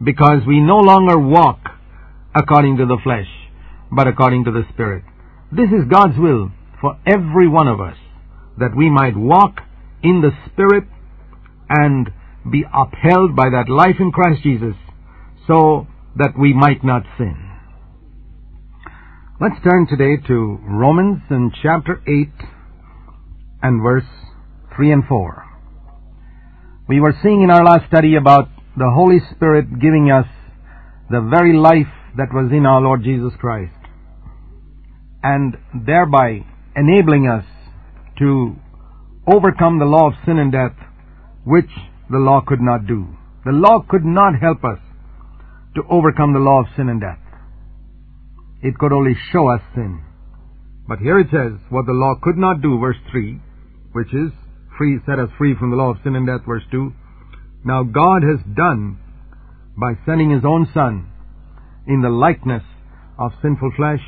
because 0.03 0.41
we 0.45 0.59
no 0.59 0.79
longer 0.79 1.17
walk 1.17 1.59
according 2.35 2.77
to 2.77 2.85
the 2.85 2.97
flesh, 3.03 3.27
but 3.91 4.07
according 4.07 4.45
to 4.45 4.51
the 4.51 4.63
Spirit. 4.73 5.03
This 5.55 5.69
is 5.69 5.87
God's 5.87 6.17
will 6.17 6.49
for 6.81 6.97
every 7.05 7.47
one 7.47 7.67
of 7.67 7.79
us, 7.79 7.95
that 8.57 8.75
we 8.75 8.89
might 8.89 9.15
walk 9.15 9.57
in 10.01 10.21
the 10.21 10.31
Spirit 10.51 10.85
and 11.69 12.09
be 12.51 12.63
upheld 12.73 13.35
by 13.35 13.51
that 13.51 13.69
life 13.69 13.97
in 13.99 14.11
Christ 14.11 14.41
Jesus 14.41 14.73
so 15.45 15.85
that 16.15 16.33
we 16.39 16.53
might 16.53 16.83
not 16.83 17.03
sin. 17.19 17.51
Let's 19.39 19.61
turn 19.63 19.85
today 19.85 20.17
to 20.27 20.57
Romans 20.63 21.21
in 21.29 21.51
chapter 21.61 22.01
8 22.07 22.47
and 23.61 23.83
verse 23.83 24.09
3 24.75 24.91
and 24.91 25.03
4. 25.07 25.45
We 26.89 26.99
were 26.99 27.13
seeing 27.21 27.43
in 27.43 27.51
our 27.51 27.63
last 27.63 27.85
study 27.87 28.15
about 28.15 28.49
the 28.75 28.89
Holy 28.91 29.19
Spirit 29.35 29.79
giving 29.79 30.09
us 30.09 30.25
the 31.11 31.21
very 31.21 31.55
life 31.55 31.93
that 32.17 32.33
was 32.33 32.51
in 32.51 32.65
our 32.65 32.81
Lord 32.81 33.03
Jesus 33.03 33.33
Christ 33.39 33.82
and 35.23 35.57
thereby 35.73 36.45
enabling 36.75 37.27
us 37.27 37.45
to 38.19 38.55
overcome 39.25 39.79
the 39.79 39.85
law 39.85 40.07
of 40.07 40.13
sin 40.25 40.37
and 40.37 40.51
death 40.51 40.75
which 41.45 41.69
the 42.09 42.17
law 42.17 42.41
could 42.45 42.61
not 42.61 42.85
do. 42.85 43.07
The 43.45 43.51
law 43.51 43.83
could 43.87 44.05
not 44.05 44.39
help 44.39 44.63
us 44.63 44.79
to 45.75 45.83
overcome 45.89 46.33
the 46.33 46.39
law 46.39 46.61
of 46.61 46.67
sin 46.75 46.89
and 46.89 47.01
death. 47.01 47.19
It 48.61 48.77
could 48.77 48.93
only 48.93 49.15
show 49.31 49.49
us 49.49 49.61
sin. 49.73 50.01
But 50.87 50.99
here 50.99 51.19
it 51.19 51.27
says, 51.31 51.59
what 51.69 51.85
the 51.85 51.93
law 51.93 52.15
could 52.21 52.37
not 52.37 52.61
do, 52.61 52.79
verse 52.79 52.97
3, 53.11 53.39
which 53.93 54.13
is 54.13 54.31
free, 54.77 54.99
set 55.05 55.19
us 55.19 55.29
free 55.37 55.55
from 55.57 55.71
the 55.71 55.77
law 55.77 55.91
of 55.91 55.97
sin 56.03 56.15
and 56.15 56.27
death, 56.27 56.41
verse 56.45 56.63
2. 56.71 56.91
Now 57.65 57.83
God 57.83 58.23
has 58.23 58.39
done 58.55 58.99
by 59.77 59.93
sending 60.05 60.29
His 60.29 60.43
own 60.45 60.67
Son 60.73 61.09
in 61.87 62.01
the 62.01 62.09
likeness 62.09 62.63
of 63.17 63.31
sinful 63.41 63.71
flesh, 63.75 64.01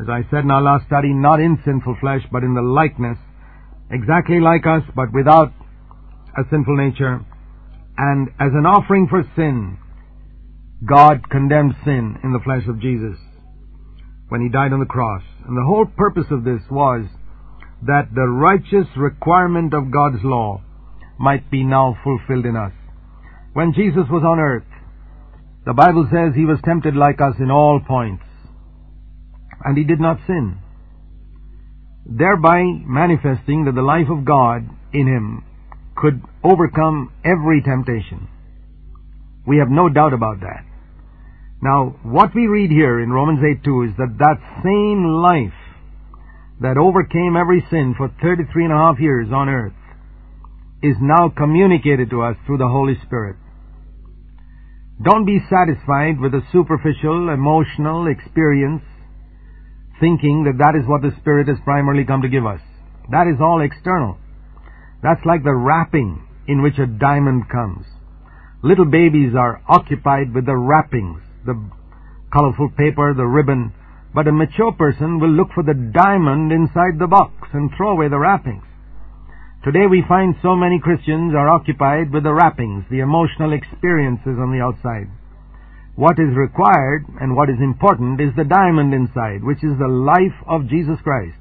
as 0.00 0.08
I 0.08 0.22
said 0.30 0.44
in 0.44 0.50
our 0.50 0.62
last 0.62 0.86
study, 0.86 1.12
not 1.12 1.40
in 1.40 1.58
sinful 1.64 1.96
flesh, 2.00 2.22
but 2.30 2.42
in 2.42 2.54
the 2.54 2.62
likeness, 2.62 3.18
exactly 3.90 4.40
like 4.40 4.66
us, 4.66 4.82
but 4.96 5.12
without 5.12 5.52
a 6.36 6.42
sinful 6.50 6.76
nature, 6.76 7.20
and 7.96 8.28
as 8.40 8.52
an 8.54 8.66
offering 8.66 9.06
for 9.08 9.22
sin, 9.36 9.78
God 10.84 11.28
condemned 11.30 11.74
sin 11.84 12.16
in 12.24 12.32
the 12.32 12.40
flesh 12.42 12.66
of 12.68 12.80
Jesus 12.80 13.18
when 14.28 14.40
he 14.40 14.48
died 14.48 14.72
on 14.72 14.80
the 14.80 14.86
cross. 14.86 15.22
And 15.46 15.56
the 15.56 15.64
whole 15.64 15.84
purpose 15.84 16.26
of 16.30 16.42
this 16.42 16.62
was 16.70 17.04
that 17.86 18.08
the 18.14 18.26
righteous 18.26 18.88
requirement 18.96 19.74
of 19.74 19.92
God's 19.92 20.24
law 20.24 20.62
might 21.18 21.50
be 21.50 21.64
now 21.64 21.96
fulfilled 22.02 22.46
in 22.46 22.56
us. 22.56 22.72
When 23.52 23.74
Jesus 23.74 24.08
was 24.10 24.24
on 24.24 24.40
earth, 24.40 24.64
the 25.66 25.74
Bible 25.74 26.08
says 26.10 26.34
he 26.34 26.46
was 26.46 26.58
tempted 26.64 26.96
like 26.96 27.20
us 27.20 27.34
in 27.38 27.50
all 27.50 27.80
points, 27.86 28.24
and 29.64 29.76
he 29.76 29.84
did 29.84 30.00
not 30.00 30.18
sin, 30.26 30.58
thereby 32.06 32.62
manifesting 32.84 33.64
that 33.64 33.74
the 33.74 33.82
life 33.82 34.08
of 34.10 34.24
God 34.24 34.68
in 34.92 35.06
him 35.06 35.44
could 35.96 36.22
overcome 36.42 37.12
every 37.24 37.62
temptation. 37.62 38.28
We 39.46 39.58
have 39.58 39.70
no 39.70 39.88
doubt 39.88 40.12
about 40.12 40.40
that. 40.40 40.64
Now, 41.62 41.96
what 42.02 42.34
we 42.34 42.46
read 42.46 42.70
here 42.70 43.00
in 43.00 43.10
Romans 43.10 43.40
8 43.42 43.62
2 43.64 43.82
is 43.84 43.90
that 43.98 44.18
that 44.18 44.38
same 44.64 45.04
life 45.22 45.54
that 46.60 46.76
overcame 46.76 47.36
every 47.36 47.64
sin 47.70 47.94
for 47.96 48.08
33 48.20 48.64
and 48.64 48.72
a 48.72 48.76
half 48.76 48.98
years 48.98 49.28
on 49.32 49.48
earth 49.48 49.72
is 50.82 50.96
now 51.00 51.28
communicated 51.28 52.10
to 52.10 52.22
us 52.22 52.36
through 52.46 52.58
the 52.58 52.68
Holy 52.68 52.98
Spirit. 53.06 53.36
Don't 55.02 55.24
be 55.24 55.40
satisfied 55.50 56.18
with 56.20 56.34
a 56.34 56.42
superficial, 56.52 57.30
emotional 57.30 58.06
experience 58.06 58.82
thinking 60.02 60.42
that 60.42 60.58
that 60.58 60.74
is 60.74 60.82
what 60.90 61.00
the 61.00 61.14
Spirit 61.20 61.46
has 61.46 61.62
primarily 61.62 62.04
come 62.04 62.22
to 62.22 62.28
give 62.28 62.44
us. 62.44 62.58
That 63.14 63.30
is 63.30 63.38
all 63.40 63.62
external. 63.62 64.18
That's 65.00 65.24
like 65.24 65.44
the 65.44 65.54
wrapping 65.54 66.26
in 66.48 66.60
which 66.60 66.78
a 66.82 66.90
diamond 66.90 67.48
comes. 67.48 67.86
Little 68.64 68.84
babies 68.84 69.34
are 69.38 69.62
occupied 69.68 70.34
with 70.34 70.46
the 70.46 70.56
wrappings 70.56 71.22
the 71.44 71.58
colorful 72.32 72.70
paper, 72.70 73.14
the 73.14 73.26
ribbon, 73.26 73.72
but 74.14 74.28
a 74.28 74.32
mature 74.32 74.72
person 74.72 75.18
will 75.18 75.30
look 75.30 75.48
for 75.54 75.62
the 75.62 75.74
diamond 75.74 76.52
inside 76.52 76.98
the 76.98 77.06
box 77.06 77.48
and 77.52 77.70
throw 77.76 77.90
away 77.90 78.08
the 78.08 78.18
wrappings. 78.18 78.64
Today 79.64 79.86
we 79.88 80.04
find 80.06 80.34
so 80.42 80.56
many 80.56 80.80
Christians 80.80 81.34
are 81.34 81.48
occupied 81.48 82.12
with 82.12 82.24
the 82.24 82.32
wrappings, 82.32 82.84
the 82.90 83.00
emotional 83.00 83.52
experiences 83.52 84.38
on 84.38 84.50
the 84.50 84.60
outside. 84.60 85.08
What 85.94 86.18
is 86.18 86.34
required 86.34 87.04
and 87.20 87.36
what 87.36 87.50
is 87.50 87.60
important 87.60 88.20
is 88.20 88.32
the 88.36 88.44
diamond 88.44 88.94
inside, 88.94 89.44
which 89.44 89.62
is 89.62 89.76
the 89.78 89.88
life 89.88 90.36
of 90.48 90.68
Jesus 90.68 90.96
Christ. 91.04 91.36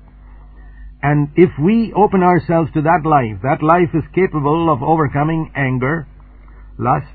And 1.01 1.29
if 1.35 1.49
we 1.57 1.93
open 1.95 2.21
ourselves 2.21 2.69
to 2.73 2.81
that 2.81 3.01
life, 3.05 3.41
that 3.43 3.63
life 3.63 3.89
is 3.93 4.03
capable 4.13 4.71
of 4.71 4.83
overcoming 4.83 5.51
anger, 5.55 6.05
lust, 6.77 7.07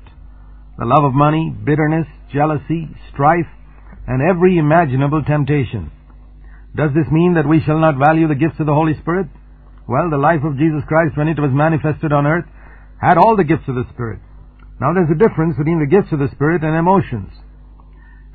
the 0.77 0.85
love 0.85 1.05
of 1.05 1.13
money, 1.13 1.53
bitterness, 1.63 2.07
jealousy, 2.33 2.89
strife, 3.13 3.47
and 4.07 4.21
every 4.21 4.57
imaginable 4.57 5.23
temptation. 5.23 5.91
Does 6.75 6.91
this 6.93 7.07
mean 7.11 7.35
that 7.35 7.47
we 7.47 7.61
shall 7.61 7.79
not 7.79 7.95
value 7.97 8.27
the 8.27 8.35
gifts 8.35 8.59
of 8.59 8.65
the 8.65 8.73
Holy 8.73 8.93
Spirit? 8.99 9.27
Well, 9.87 10.09
the 10.09 10.17
life 10.17 10.43
of 10.43 10.57
Jesus 10.57 10.83
Christ, 10.87 11.15
when 11.15 11.27
it 11.27 11.39
was 11.39 11.51
manifested 11.53 12.11
on 12.11 12.27
earth, 12.27 12.45
had 12.99 13.17
all 13.17 13.37
the 13.37 13.47
gifts 13.47 13.67
of 13.67 13.75
the 13.75 13.87
Spirit. 13.93 14.19
Now 14.79 14.93
there's 14.93 15.09
a 15.09 15.17
difference 15.17 15.57
between 15.57 15.79
the 15.79 15.89
gifts 15.89 16.13
of 16.13 16.19
the 16.19 16.29
Spirit 16.33 16.63
and 16.63 16.75
emotions. 16.75 17.31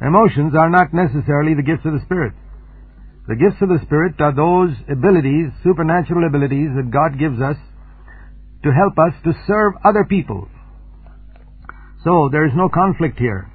Emotions 0.00 0.54
are 0.58 0.70
not 0.70 0.92
necessarily 0.92 1.54
the 1.54 1.62
gifts 1.62 1.86
of 1.86 1.92
the 1.94 2.04
Spirit. 2.04 2.34
The 3.28 3.36
gifts 3.36 3.62
of 3.62 3.68
the 3.68 3.78
Spirit 3.86 4.18
are 4.18 4.34
those 4.34 4.74
abilities, 4.90 5.54
supernatural 5.62 6.26
abilities 6.26 6.74
that 6.74 6.90
God 6.90 7.18
gives 7.18 7.40
us 7.40 7.56
to 8.64 8.72
help 8.72 8.98
us 8.98 9.14
to 9.22 9.32
serve 9.46 9.74
other 9.84 10.04
people, 10.04 10.48
so 12.04 12.28
there 12.30 12.46
is 12.46 12.52
no 12.54 12.68
conflict 12.68 13.18
here. 13.18 13.48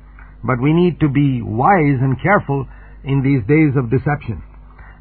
But 0.43 0.61
we 0.61 0.71
need 0.71 0.99
to 1.01 1.09
be 1.09 1.41
wise 1.41 1.99
and 1.99 2.21
careful 2.21 2.67
in 3.03 3.21
these 3.21 3.43
days 3.47 3.75
of 3.75 3.91
deception. 3.91 4.41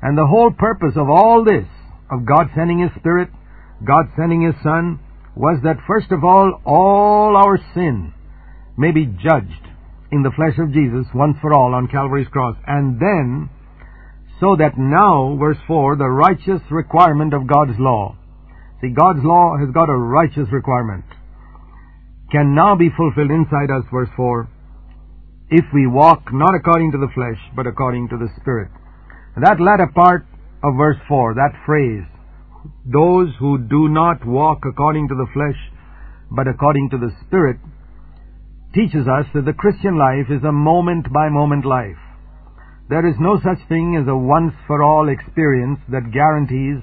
And 0.02 0.18
the 0.18 0.26
whole 0.26 0.50
purpose 0.50 0.94
of 0.96 1.08
all 1.08 1.44
this, 1.44 1.66
of 2.10 2.26
God 2.26 2.50
sending 2.54 2.80
His 2.80 2.90
Spirit, 2.98 3.28
God 3.86 4.06
sending 4.16 4.42
His 4.42 4.54
Son, 4.62 4.98
was 5.36 5.60
that 5.62 5.84
first 5.86 6.10
of 6.10 6.24
all, 6.24 6.60
all 6.64 7.36
our 7.36 7.58
sin 7.74 8.12
may 8.76 8.90
be 8.90 9.06
judged 9.06 9.68
in 10.10 10.22
the 10.22 10.32
flesh 10.34 10.58
of 10.58 10.72
Jesus 10.72 11.06
once 11.14 11.36
for 11.40 11.52
all 11.52 11.74
on 11.74 11.88
Calvary's 11.88 12.28
cross. 12.28 12.56
And 12.66 12.98
then, 12.98 13.50
so 14.40 14.56
that 14.56 14.78
now, 14.78 15.36
verse 15.38 15.58
4, 15.66 15.96
the 15.96 16.08
righteous 16.08 16.62
requirement 16.70 17.34
of 17.34 17.46
God's 17.46 17.78
law. 17.78 18.16
See, 18.80 18.90
God's 18.90 19.22
law 19.22 19.56
has 19.58 19.72
got 19.72 19.88
a 19.88 19.96
righteous 19.96 20.48
requirement 20.50 21.04
can 22.30 22.54
now 22.54 22.74
be 22.74 22.90
fulfilled 22.96 23.30
inside 23.30 23.70
us, 23.70 23.84
verse 23.92 24.08
4, 24.16 24.48
if 25.50 25.64
we 25.72 25.86
walk 25.86 26.32
not 26.32 26.54
according 26.54 26.90
to 26.92 26.98
the 26.98 27.12
flesh, 27.14 27.38
but 27.54 27.66
according 27.66 28.08
to 28.08 28.16
the 28.16 28.28
Spirit. 28.40 28.70
that 29.36 29.60
latter 29.60 29.86
part 29.94 30.26
of 30.64 30.76
verse 30.76 30.98
4, 31.06 31.34
that 31.34 31.54
phrase, 31.64 32.02
those 32.84 33.34
who 33.38 33.58
do 33.58 33.88
not 33.88 34.26
walk 34.26 34.64
according 34.68 35.08
to 35.08 35.14
the 35.14 35.26
flesh, 35.32 35.58
but 36.30 36.48
according 36.48 36.90
to 36.90 36.98
the 36.98 37.10
Spirit, 37.26 37.58
teaches 38.74 39.06
us 39.08 39.26
that 39.34 39.44
the 39.44 39.56
Christian 39.56 39.96
life 39.98 40.26
is 40.30 40.44
a 40.44 40.52
moment 40.52 41.12
by 41.12 41.28
moment 41.28 41.64
life. 41.64 41.96
There 42.88 43.06
is 43.06 43.16
no 43.18 43.40
such 43.42 43.66
thing 43.68 43.98
as 44.00 44.06
a 44.08 44.16
once 44.16 44.54
for 44.66 44.82
all 44.82 45.08
experience 45.08 45.80
that 45.88 46.12
guarantees 46.12 46.82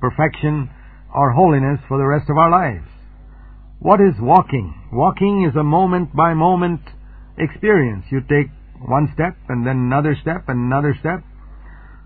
perfection 0.00 0.70
or 1.14 1.32
holiness 1.32 1.80
for 1.86 1.98
the 1.98 2.06
rest 2.06 2.28
of 2.28 2.36
our 2.36 2.50
lives. 2.50 2.88
What 3.78 4.00
is 4.00 4.14
walking? 4.18 4.74
Walking 4.92 5.48
is 5.48 5.56
a 5.56 5.62
moment 5.62 6.14
by 6.14 6.34
moment 6.34 6.80
experience. 7.38 8.04
You 8.10 8.20
take 8.20 8.50
one 8.80 9.10
step 9.14 9.36
and 9.48 9.66
then 9.66 9.76
another 9.76 10.16
step 10.20 10.48
and 10.48 10.58
another 10.58 10.96
step. 10.98 11.22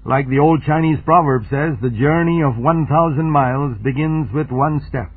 Like 0.09 0.25
the 0.31 0.39
old 0.39 0.65
Chinese 0.65 0.97
proverb 1.05 1.45
says, 1.53 1.77
the 1.83 1.93
journey 1.93 2.41
of 2.41 2.57
1,000 2.57 2.89
miles 3.31 3.77
begins 3.85 4.33
with 4.33 4.49
one 4.49 4.81
step. 4.89 5.13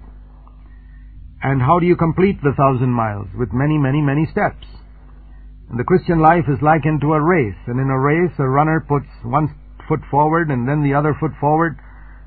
And 1.41 1.61
how 1.61 1.79
do 1.79 1.85
you 1.85 1.95
complete 1.95 2.43
the 2.43 2.51
thousand 2.51 2.91
miles? 2.91 3.27
With 3.39 3.53
many, 3.53 3.77
many, 3.77 4.01
many 4.01 4.27
steps. 4.29 4.67
And 5.69 5.79
the 5.79 5.87
Christian 5.87 6.19
life 6.19 6.43
is 6.51 6.61
likened 6.61 6.99
to 7.01 7.13
a 7.13 7.23
race. 7.23 7.55
And 7.67 7.79
in 7.79 7.87
a 7.87 7.97
race, 7.97 8.35
a 8.37 8.43
runner 8.43 8.83
puts 8.85 9.07
one 9.23 9.55
foot 9.87 10.01
forward 10.11 10.51
and 10.51 10.67
then 10.67 10.83
the 10.83 10.93
other 10.93 11.15
foot 11.17 11.31
forward, 11.39 11.79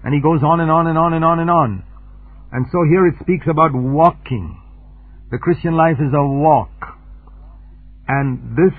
and 0.03 0.15
he 0.15 0.25
goes 0.25 0.41
on 0.43 0.61
and 0.61 0.71
on 0.71 0.87
and 0.87 0.97
on 0.97 1.13
and 1.13 1.25
on 1.25 1.41
and 1.41 1.51
on. 1.51 1.85
And 2.51 2.65
so 2.73 2.81
here 2.89 3.07
it 3.07 3.21
speaks 3.21 3.45
about 3.47 3.75
walking. 3.75 4.57
The 5.31 5.39
Christian 5.39 5.77
life 5.77 6.01
is 6.01 6.15
a 6.17 6.27
walk. 6.27 6.73
And 8.09 8.57
this 8.57 8.73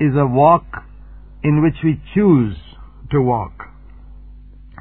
is 0.00 0.16
a 0.16 0.26
walk 0.26 0.64
in 1.42 1.62
which 1.62 1.76
we 1.84 2.00
choose 2.14 2.56
to 3.10 3.20
walk. 3.20 3.52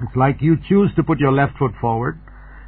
It's 0.02 0.16
like 0.16 0.38
you 0.42 0.58
choose 0.68 0.90
to 0.96 1.04
put 1.04 1.20
your 1.20 1.32
left 1.32 1.58
foot 1.58 1.74
forward, 1.80 2.20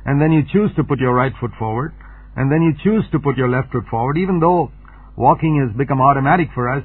and 0.06 0.22
then 0.22 0.32
you 0.32 0.44
choose 0.52 0.72
to 0.76 0.84
put 0.84 1.00
your 1.00 1.14
right 1.14 1.34
foot 1.40 1.52
forward, 1.58 1.94
and 2.36 2.52
then 2.52 2.62
you 2.62 2.74
choose 2.84 3.06
to 3.12 3.20
put 3.20 3.38
your 3.38 3.50
left 3.50 3.72
foot 3.72 3.86
forward. 3.90 4.18
Even 4.18 4.40
though 4.40 4.72
walking 5.16 5.66
has 5.66 5.76
become 5.78 6.02
automatic 6.02 6.50
for 6.54 6.70
us, 6.70 6.84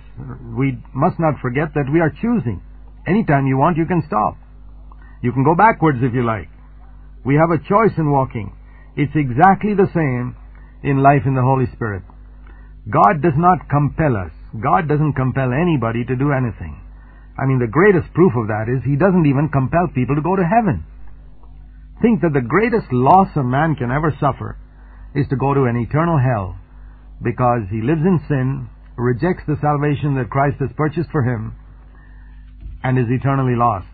we 0.56 0.78
must 0.94 1.18
not 1.18 1.40
forget 1.42 1.74
that 1.74 1.90
we 1.92 2.00
are 2.00 2.10
choosing. 2.10 2.62
Anytime 3.06 3.46
you 3.46 3.58
want, 3.58 3.76
you 3.76 3.86
can 3.86 4.02
stop. 4.06 4.36
You 5.22 5.32
can 5.32 5.44
go 5.44 5.54
backwards 5.54 5.98
if 6.02 6.14
you 6.14 6.24
like. 6.24 6.48
We 7.24 7.34
have 7.34 7.50
a 7.50 7.58
choice 7.58 7.92
in 7.98 8.10
walking. 8.10 8.56
It's 8.96 9.14
exactly 9.14 9.74
the 9.74 9.90
same 9.92 10.36
in 10.82 11.02
life 11.02 11.22
in 11.26 11.34
the 11.34 11.42
Holy 11.42 11.66
Spirit. 11.74 12.02
God 12.88 13.20
does 13.22 13.36
not 13.36 13.68
compel 13.68 14.16
us. 14.16 14.32
God 14.62 14.88
doesn't 14.88 15.12
compel 15.12 15.52
anybody 15.52 16.04
to 16.04 16.16
do 16.16 16.32
anything. 16.32 16.80
I 17.38 17.46
mean, 17.46 17.58
the 17.58 17.70
greatest 17.70 18.12
proof 18.14 18.32
of 18.36 18.48
that 18.48 18.66
is 18.68 18.82
He 18.84 18.96
doesn't 18.96 19.26
even 19.26 19.48
compel 19.48 19.88
people 19.94 20.16
to 20.16 20.22
go 20.22 20.36
to 20.36 20.44
heaven. 20.44 20.84
Think 22.02 22.22
that 22.22 22.32
the 22.32 22.40
greatest 22.40 22.92
loss 22.92 23.28
a 23.36 23.42
man 23.42 23.76
can 23.76 23.90
ever 23.90 24.14
suffer 24.20 24.56
is 25.14 25.28
to 25.28 25.36
go 25.36 25.54
to 25.54 25.64
an 25.64 25.76
eternal 25.76 26.18
hell 26.18 26.56
because 27.22 27.68
he 27.70 27.82
lives 27.82 28.00
in 28.00 28.20
sin, 28.28 28.68
rejects 28.96 29.44
the 29.46 29.60
salvation 29.60 30.14
that 30.16 30.30
Christ 30.30 30.56
has 30.60 30.70
purchased 30.76 31.10
for 31.10 31.22
him, 31.22 31.54
and 32.82 32.98
is 32.98 33.10
eternally 33.10 33.54
lost. 33.54 33.86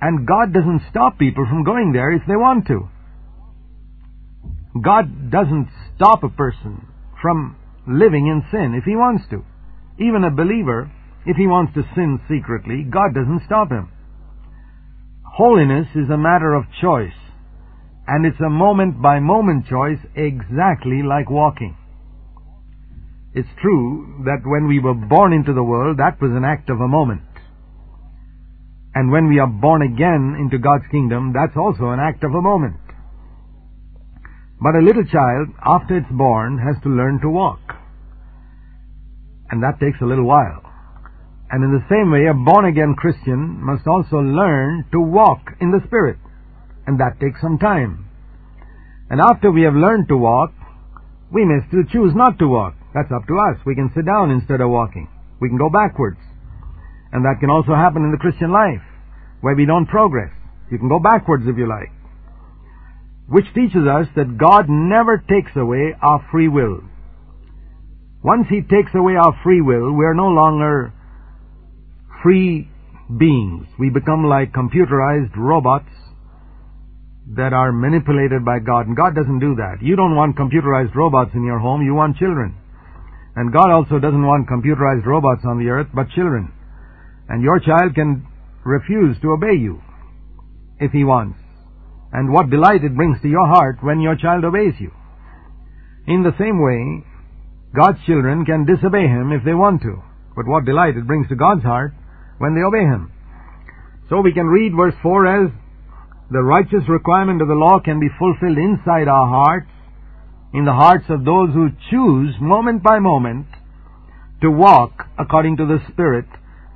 And 0.00 0.26
God 0.26 0.52
doesn't 0.52 0.82
stop 0.90 1.18
people 1.18 1.46
from 1.48 1.64
going 1.64 1.92
there 1.92 2.12
if 2.12 2.22
they 2.26 2.36
want 2.36 2.66
to. 2.66 2.88
God 4.82 5.30
doesn't 5.30 5.68
stop 5.94 6.24
a 6.24 6.28
person 6.28 6.88
from 7.22 7.56
living 7.86 8.26
in 8.26 8.42
sin 8.50 8.74
if 8.74 8.84
he 8.84 8.96
wants 8.96 9.24
to. 9.30 9.44
Even 9.98 10.24
a 10.24 10.34
believer 10.34 10.90
if 11.26 11.36
he 11.36 11.46
wants 11.46 11.74
to 11.74 11.82
sin 11.94 12.20
secretly, 12.28 12.84
God 12.84 13.14
doesn't 13.14 13.42
stop 13.46 13.70
him. 13.70 13.90
Holiness 15.24 15.88
is 15.94 16.10
a 16.10 16.18
matter 16.18 16.54
of 16.54 16.64
choice, 16.80 17.16
and 18.06 18.26
it's 18.26 18.40
a 18.40 18.50
moment 18.50 19.00
by 19.00 19.18
moment 19.20 19.66
choice 19.68 19.98
exactly 20.14 21.02
like 21.02 21.30
walking. 21.30 21.76
It's 23.34 23.48
true 23.60 24.22
that 24.26 24.46
when 24.46 24.68
we 24.68 24.78
were 24.78 24.94
born 24.94 25.32
into 25.32 25.52
the 25.52 25.64
world, 25.64 25.96
that 25.98 26.20
was 26.20 26.30
an 26.30 26.44
act 26.44 26.70
of 26.70 26.80
a 26.80 26.86
moment. 26.86 27.22
And 28.94 29.10
when 29.10 29.28
we 29.28 29.40
are 29.40 29.48
born 29.48 29.82
again 29.82 30.36
into 30.38 30.58
God's 30.58 30.84
kingdom, 30.92 31.32
that's 31.34 31.56
also 31.56 31.90
an 31.90 31.98
act 31.98 32.22
of 32.22 32.32
a 32.32 32.40
moment. 32.40 32.76
But 34.60 34.76
a 34.76 34.84
little 34.86 35.04
child, 35.04 35.48
after 35.64 35.96
it's 35.96 36.12
born, 36.12 36.58
has 36.58 36.80
to 36.84 36.88
learn 36.88 37.20
to 37.22 37.28
walk. 37.28 37.60
And 39.50 39.62
that 39.64 39.80
takes 39.80 40.00
a 40.00 40.06
little 40.06 40.24
while. 40.24 40.63
And 41.50 41.62
in 41.62 41.72
the 41.72 41.84
same 41.90 42.10
way, 42.10 42.26
a 42.26 42.34
born 42.34 42.64
again 42.64 42.94
Christian 42.96 43.60
must 43.62 43.86
also 43.86 44.16
learn 44.18 44.86
to 44.92 45.00
walk 45.00 45.52
in 45.60 45.70
the 45.70 45.84
Spirit. 45.86 46.16
And 46.86 46.98
that 47.00 47.20
takes 47.20 47.40
some 47.40 47.58
time. 47.58 48.08
And 49.10 49.20
after 49.20 49.50
we 49.50 49.62
have 49.62 49.74
learned 49.74 50.08
to 50.08 50.16
walk, 50.16 50.52
we 51.30 51.44
may 51.44 51.60
still 51.68 51.84
choose 51.84 52.14
not 52.14 52.38
to 52.38 52.48
walk. 52.48 52.74
That's 52.94 53.12
up 53.12 53.26
to 53.28 53.38
us. 53.38 53.58
We 53.66 53.74
can 53.74 53.92
sit 53.94 54.06
down 54.06 54.30
instead 54.30 54.60
of 54.60 54.70
walking. 54.70 55.08
We 55.40 55.48
can 55.48 55.58
go 55.58 55.68
backwards. 55.68 56.18
And 57.12 57.24
that 57.24 57.38
can 57.40 57.50
also 57.50 57.74
happen 57.74 58.02
in 58.02 58.10
the 58.10 58.18
Christian 58.18 58.50
life, 58.50 58.82
where 59.40 59.54
we 59.54 59.66
don't 59.66 59.86
progress. 59.86 60.32
You 60.70 60.78
can 60.78 60.88
go 60.88 60.98
backwards 60.98 61.44
if 61.46 61.58
you 61.58 61.68
like. 61.68 61.92
Which 63.28 63.46
teaches 63.54 63.86
us 63.86 64.06
that 64.16 64.38
God 64.38 64.66
never 64.68 65.18
takes 65.18 65.52
away 65.54 65.94
our 66.00 66.26
free 66.32 66.48
will. 66.48 66.80
Once 68.22 68.46
He 68.48 68.62
takes 68.62 68.94
away 68.94 69.16
our 69.16 69.38
free 69.44 69.60
will, 69.60 69.92
we 69.92 70.04
are 70.06 70.14
no 70.14 70.28
longer 70.28 70.93
free 72.24 72.66
beings. 73.18 73.66
We 73.78 73.90
become 73.90 74.24
like 74.24 74.52
computerized 74.52 75.36
robots 75.36 75.92
that 77.36 77.52
are 77.52 77.70
manipulated 77.70 78.44
by 78.44 78.58
God. 78.58 78.88
And 78.88 78.96
God 78.96 79.14
doesn't 79.14 79.38
do 79.38 79.54
that. 79.56 79.78
You 79.82 79.94
don't 79.94 80.16
want 80.16 80.36
computerized 80.36 80.94
robots 80.94 81.30
in 81.34 81.44
your 81.44 81.58
home, 81.58 81.82
you 81.82 81.94
want 81.94 82.16
children. 82.16 82.56
And 83.36 83.52
God 83.52 83.70
also 83.70 83.98
doesn't 83.98 84.26
want 84.26 84.48
computerized 84.48 85.04
robots 85.04 85.42
on 85.44 85.58
the 85.58 85.68
earth, 85.68 85.88
but 85.94 86.10
children. 86.10 86.52
And 87.28 87.42
your 87.42 87.60
child 87.60 87.94
can 87.94 88.26
refuse 88.64 89.16
to 89.20 89.32
obey 89.32 89.60
you 89.60 89.82
if 90.80 90.92
he 90.92 91.04
wants. 91.04 91.38
And 92.12 92.32
what 92.32 92.48
delight 92.48 92.84
it 92.84 92.96
brings 92.96 93.20
to 93.22 93.28
your 93.28 93.46
heart 93.46 93.78
when 93.82 94.00
your 94.00 94.16
child 94.16 94.44
obeys 94.44 94.74
you. 94.78 94.92
In 96.06 96.22
the 96.22 96.36
same 96.38 96.62
way, 96.62 97.04
God's 97.74 97.98
children 98.06 98.44
can 98.44 98.66
disobey 98.66 99.08
Him 99.08 99.32
if 99.32 99.42
they 99.44 99.54
want 99.54 99.82
to. 99.82 100.00
But 100.36 100.46
what 100.46 100.64
delight 100.64 100.96
it 100.96 101.08
brings 101.08 101.28
to 101.28 101.34
God's 101.34 101.64
heart 101.64 101.92
when 102.38 102.54
they 102.54 102.62
obey 102.62 102.84
Him. 102.84 103.12
So 104.08 104.20
we 104.20 104.32
can 104.32 104.46
read 104.46 104.72
verse 104.76 104.94
4 105.02 105.44
as 105.44 105.50
the 106.30 106.42
righteous 106.42 106.88
requirement 106.88 107.42
of 107.42 107.48
the 107.48 107.54
law 107.54 107.80
can 107.80 108.00
be 108.00 108.08
fulfilled 108.18 108.58
inside 108.58 109.08
our 109.08 109.28
hearts, 109.28 109.70
in 110.52 110.64
the 110.64 110.72
hearts 110.72 111.04
of 111.08 111.24
those 111.24 111.52
who 111.52 111.70
choose 111.90 112.34
moment 112.40 112.82
by 112.82 112.98
moment 112.98 113.46
to 114.40 114.50
walk 114.50 115.06
according 115.18 115.56
to 115.56 115.66
the 115.66 115.80
Spirit 115.92 116.26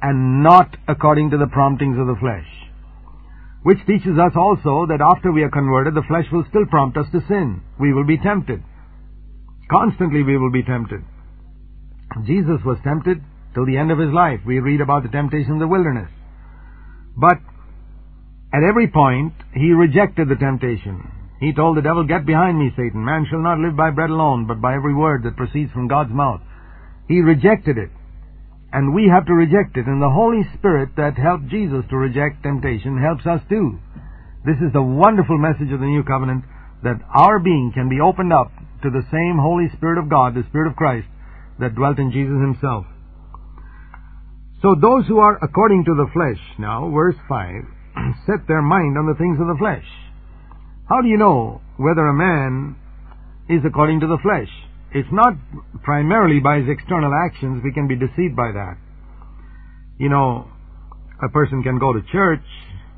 and 0.02 0.42
not 0.42 0.76
according 0.86 1.30
to 1.30 1.38
the 1.38 1.46
promptings 1.46 1.98
of 1.98 2.06
the 2.06 2.16
flesh. 2.20 2.46
Which 3.62 3.84
teaches 3.86 4.18
us 4.18 4.32
also 4.36 4.86
that 4.86 5.00
after 5.02 5.32
we 5.32 5.42
are 5.42 5.50
converted, 5.50 5.94
the 5.94 6.06
flesh 6.06 6.26
will 6.32 6.44
still 6.48 6.66
prompt 6.66 6.96
us 6.96 7.06
to 7.12 7.20
sin. 7.28 7.60
We 7.78 7.92
will 7.92 8.06
be 8.06 8.18
tempted. 8.18 8.62
Constantly 9.70 10.22
we 10.22 10.38
will 10.38 10.52
be 10.52 10.62
tempted. 10.62 11.02
Jesus 12.24 12.60
was 12.64 12.78
tempted 12.82 13.22
till 13.54 13.66
the 13.66 13.76
end 13.76 13.90
of 13.90 13.98
his 13.98 14.12
life. 14.12 14.40
We 14.46 14.60
read 14.60 14.80
about 14.80 15.02
the 15.02 15.08
temptation 15.08 15.52
in 15.52 15.58
the 15.58 15.68
wilderness. 15.68 16.10
But 17.16 17.38
at 18.52 18.62
every 18.62 18.88
point, 18.88 19.34
he 19.52 19.72
rejected 19.72 20.28
the 20.28 20.36
temptation. 20.36 21.12
He 21.40 21.52
told 21.52 21.76
the 21.76 21.82
devil, 21.82 22.04
Get 22.04 22.26
behind 22.26 22.58
me, 22.58 22.70
Satan. 22.76 23.04
Man 23.04 23.26
shall 23.28 23.42
not 23.42 23.58
live 23.58 23.76
by 23.76 23.90
bread 23.90 24.10
alone, 24.10 24.46
but 24.46 24.60
by 24.60 24.74
every 24.74 24.94
word 24.94 25.22
that 25.22 25.36
proceeds 25.36 25.72
from 25.72 25.88
God's 25.88 26.12
mouth. 26.12 26.40
He 27.06 27.20
rejected 27.20 27.78
it. 27.78 27.90
And 28.72 28.94
we 28.94 29.08
have 29.08 29.26
to 29.26 29.34
reject 29.34 29.76
it. 29.76 29.86
And 29.86 30.02
the 30.02 30.10
Holy 30.10 30.42
Spirit 30.58 30.90
that 30.96 31.16
helped 31.16 31.48
Jesus 31.48 31.84
to 31.90 31.96
reject 31.96 32.42
temptation 32.42 33.00
helps 33.00 33.26
us 33.26 33.40
too. 33.48 33.78
This 34.44 34.58
is 34.58 34.72
the 34.72 34.82
wonderful 34.82 35.38
message 35.38 35.72
of 35.72 35.80
the 35.80 35.86
New 35.86 36.02
Covenant 36.04 36.44
that 36.82 37.00
our 37.14 37.38
being 37.38 37.72
can 37.74 37.88
be 37.88 38.00
opened 38.00 38.32
up 38.32 38.52
to 38.82 38.90
the 38.90 39.06
same 39.10 39.38
Holy 39.38 39.68
Spirit 39.76 39.98
of 39.98 40.08
God, 40.08 40.34
the 40.34 40.46
Spirit 40.48 40.70
of 40.70 40.76
Christ, 40.76 41.08
that 41.58 41.74
dwelt 41.74 41.98
in 41.98 42.12
Jesus 42.12 42.38
himself. 42.40 42.86
So 44.60 44.74
those 44.74 45.06
who 45.06 45.18
are 45.18 45.38
according 45.38 45.84
to 45.84 45.94
the 45.94 46.10
flesh, 46.12 46.42
now, 46.58 46.90
verse 46.90 47.14
5, 47.28 47.62
set 48.26 48.46
their 48.48 48.62
mind 48.62 48.98
on 48.98 49.06
the 49.06 49.14
things 49.14 49.38
of 49.40 49.46
the 49.46 49.58
flesh. 49.58 49.86
How 50.88 51.00
do 51.00 51.08
you 51.08 51.16
know 51.16 51.60
whether 51.76 52.06
a 52.06 52.14
man 52.14 52.74
is 53.48 53.62
according 53.64 54.00
to 54.00 54.08
the 54.08 54.18
flesh? 54.18 54.50
It's 54.90 55.08
not 55.12 55.34
primarily 55.84 56.40
by 56.40 56.58
his 56.58 56.68
external 56.68 57.12
actions. 57.14 57.62
We 57.62 57.72
can 57.72 57.86
be 57.86 57.94
deceived 57.94 58.34
by 58.34 58.50
that. 58.50 58.78
You 59.98 60.08
know, 60.08 60.50
a 61.22 61.28
person 61.28 61.62
can 61.62 61.78
go 61.78 61.92
to 61.92 62.00
church, 62.10 62.42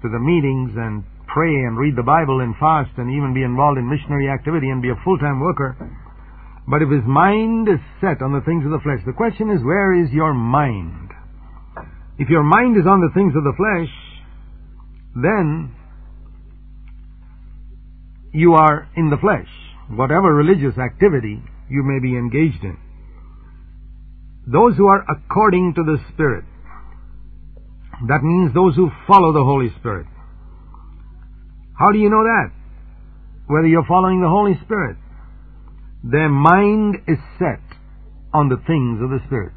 to 0.01 0.09
the 0.09 0.23
meetings, 0.23 0.73
and 0.77 1.05
pray 1.29 1.53
and 1.53 1.77
read 1.77 1.95
the 1.97 2.07
Bible 2.07 2.41
and 2.41 2.55
fast 2.57 2.97
and 2.97 3.13
even 3.13 3.35
be 3.35 3.43
involved 3.43 3.77
in 3.77 3.89
missionary 3.89 4.29
activity 4.31 4.71
and 4.71 4.81
be 4.81 4.91
a 4.91 5.03
full-time 5.05 5.41
worker. 5.41 5.77
But 6.69 6.81
if 6.83 6.89
his 6.89 7.05
mind 7.05 7.69
is 7.69 7.81
set 8.01 8.23
on 8.23 8.33
the 8.33 8.45
things 8.47 8.65
of 8.65 8.71
the 8.71 8.81
flesh, 8.83 9.01
the 9.05 9.13
question 9.13 9.51
is, 9.51 9.61
where 9.63 9.93
is 9.93 10.11
your 10.11 10.33
mind? 10.33 11.10
If 12.21 12.29
your 12.29 12.43
mind 12.43 12.77
is 12.77 12.87
on 12.87 13.01
the 13.01 13.09
things 13.15 13.33
of 13.35 13.45
the 13.45 13.57
flesh, 13.57 13.89
then 15.17 15.75
you 18.35 18.53
are 18.53 18.89
in 18.95 19.09
the 19.09 19.17
flesh. 19.17 19.49
Whatever 19.89 20.35
religious 20.35 20.77
activity 20.77 21.43
you 21.71 21.83
may 21.83 21.99
be 21.99 22.15
engaged 22.19 22.63
in. 22.63 22.77
Those 24.47 24.77
who 24.77 24.87
are 24.87 25.03
according 25.09 25.73
to 25.77 25.83
the 25.83 25.97
Spirit, 26.13 26.45
that 28.07 28.23
means 28.23 28.53
those 28.53 28.77
who 28.77 28.91
follow 29.07 29.33
the 29.33 29.43
Holy 29.43 29.71
Spirit. 29.79 30.07
How 31.79 31.91
do 31.91 31.99
you 31.99 32.11
know 32.11 32.23
that? 32.23 32.53
Whether 33.47 33.69
you're 33.69 33.87
following 33.89 34.21
the 34.21 34.29
Holy 34.29 34.61
Spirit. 34.63 34.99
Their 36.05 36.29
mind 36.29 36.97
is 37.09 37.19
set 37.39 37.63
on 38.35 38.51
the 38.51 38.61
things 38.67 39.01
of 39.03 39.09
the 39.09 39.21
Spirit. 39.27 39.55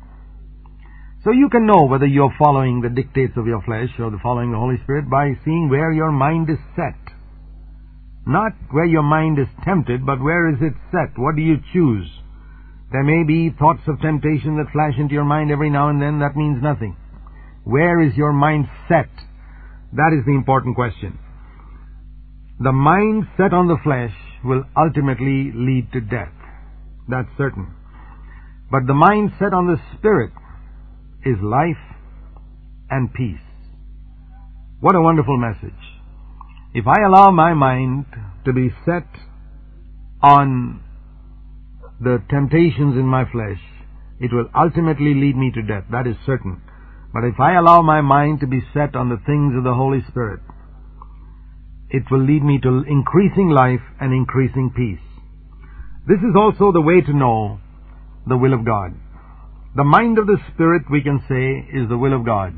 So 1.23 1.31
you 1.31 1.47
can 1.49 1.65
know 1.65 1.85
whether 1.85 2.05
you're 2.05 2.35
following 2.37 2.81
the 2.81 2.89
dictates 2.89 3.37
of 3.37 3.47
your 3.47 3.61
flesh 3.63 3.87
or 3.97 4.11
the 4.11 4.19
following 4.21 4.51
the 4.51 4.57
Holy 4.57 4.75
Spirit 4.83 5.09
by 5.09 5.31
seeing 5.45 5.69
where 5.69 5.93
your 5.93 6.11
mind 6.11 6.49
is 6.49 6.59
set. 6.75 6.99
Not 8.27 8.51
where 8.71 8.85
your 8.85 9.03
mind 9.03 9.39
is 9.39 9.47
tempted, 9.63 10.05
but 10.05 10.21
where 10.21 10.49
is 10.49 10.57
it 10.59 10.73
set? 10.91 11.17
What 11.17 11.37
do 11.37 11.41
you 11.41 11.55
choose? 11.71 12.09
There 12.91 13.03
may 13.03 13.23
be 13.23 13.55
thoughts 13.57 13.83
of 13.87 14.01
temptation 14.01 14.57
that 14.57 14.71
flash 14.73 14.95
into 14.99 15.13
your 15.13 15.23
mind 15.23 15.49
every 15.49 15.69
now 15.69 15.87
and 15.87 16.01
then. 16.01 16.19
That 16.19 16.35
means 16.35 16.61
nothing. 16.61 16.97
Where 17.63 18.01
is 18.01 18.15
your 18.15 18.33
mind 18.33 18.67
set? 18.89 19.09
That 19.93 20.11
is 20.11 20.25
the 20.25 20.35
important 20.35 20.75
question. 20.75 21.19
The 22.59 22.73
mind 22.73 23.27
set 23.37 23.53
on 23.53 23.67
the 23.67 23.79
flesh 23.81 24.13
will 24.43 24.65
ultimately 24.75 25.51
lead 25.55 25.87
to 25.93 26.01
death. 26.01 26.33
That's 27.07 27.29
certain. 27.37 27.73
But 28.69 28.87
the 28.87 28.93
mind 28.93 29.31
set 29.39 29.53
on 29.53 29.67
the 29.67 29.79
Spirit 29.97 30.31
is 31.25 31.37
life 31.41 31.81
and 32.89 33.13
peace. 33.13 33.39
What 34.79 34.95
a 34.95 35.01
wonderful 35.01 35.37
message. 35.37 35.79
If 36.73 36.85
I 36.87 37.03
allow 37.05 37.31
my 37.31 37.53
mind 37.53 38.05
to 38.45 38.53
be 38.53 38.69
set 38.85 39.07
on 40.21 40.81
the 42.01 42.21
temptations 42.29 42.95
in 42.95 43.05
my 43.05 43.23
flesh, 43.31 43.59
it 44.19 44.31
will 44.33 44.49
ultimately 44.55 45.13
lead 45.13 45.37
me 45.37 45.51
to 45.51 45.61
death. 45.61 45.85
That 45.91 46.07
is 46.07 46.15
certain. 46.25 46.61
But 47.13 47.23
if 47.23 47.39
I 47.39 47.55
allow 47.55 47.81
my 47.81 48.01
mind 48.01 48.39
to 48.39 48.47
be 48.47 48.61
set 48.73 48.95
on 48.95 49.09
the 49.09 49.21
things 49.25 49.55
of 49.55 49.63
the 49.63 49.73
Holy 49.73 50.03
Spirit, 50.09 50.41
it 51.89 52.03
will 52.09 52.25
lead 52.25 52.43
me 52.43 52.59
to 52.63 52.83
increasing 52.87 53.49
life 53.49 53.81
and 54.01 54.11
increasing 54.13 54.71
peace. 54.75 55.05
This 56.07 56.19
is 56.19 56.35
also 56.35 56.71
the 56.71 56.81
way 56.81 57.01
to 57.01 57.13
know 57.13 57.59
the 58.27 58.35
will 58.35 58.53
of 58.53 58.65
God. 58.65 58.95
The 59.75 59.83
mind 59.83 60.19
of 60.19 60.27
the 60.27 60.37
Spirit, 60.53 60.83
we 60.91 61.01
can 61.01 61.17
say, 61.27 61.65
is 61.75 61.89
the 61.89 61.97
will 61.97 62.13
of 62.13 62.23
God. 62.23 62.53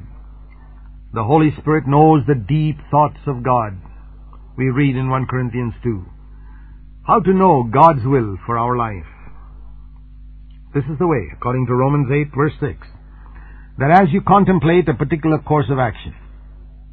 The 1.13 1.23
Holy 1.23 1.49
Spirit 1.61 1.87
knows 1.87 2.23
the 2.27 2.35
deep 2.35 2.75
thoughts 2.91 3.23
of 3.25 3.41
God. 3.41 3.77
We 4.57 4.69
read 4.69 4.97
in 4.97 5.09
1 5.09 5.25
Corinthians 5.27 5.73
2. 5.81 6.03
How 7.07 7.21
to 7.21 7.31
know 7.31 7.63
God's 7.71 8.05
will 8.05 8.35
for 8.45 8.57
our 8.57 8.75
life. 8.75 9.07
This 10.73 10.83
is 10.91 10.99
the 10.99 11.07
way, 11.07 11.31
according 11.31 11.67
to 11.67 11.73
Romans 11.73 12.11
8 12.11 12.35
verse 12.35 12.51
6, 12.59 12.85
that 13.79 13.91
as 13.91 14.11
you 14.11 14.19
contemplate 14.19 14.89
a 14.89 14.93
particular 14.93 15.37
course 15.39 15.67
of 15.69 15.79
action, 15.79 16.13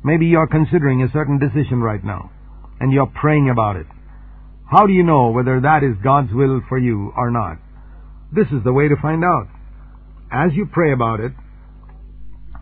maybe 0.04 0.26
you're 0.26 0.46
considering 0.46 1.02
a 1.02 1.10
certain 1.10 1.40
decision 1.40 1.80
right 1.80 2.04
now, 2.04 2.30
and 2.78 2.92
you're 2.92 3.10
praying 3.20 3.50
about 3.50 3.74
it. 3.74 3.86
How 4.70 4.86
do 4.86 4.92
you 4.92 5.02
know 5.02 5.30
whether 5.30 5.60
that 5.60 5.82
is 5.82 5.98
God's 6.04 6.32
will 6.32 6.60
for 6.68 6.78
you 6.78 7.12
or 7.16 7.32
not? 7.32 7.58
This 8.32 8.46
is 8.52 8.62
the 8.62 8.72
way 8.72 8.86
to 8.86 8.94
find 9.02 9.24
out 9.24 9.48
as 10.32 10.52
you 10.54 10.66
pray 10.72 10.92
about 10.92 11.20
it, 11.20 11.32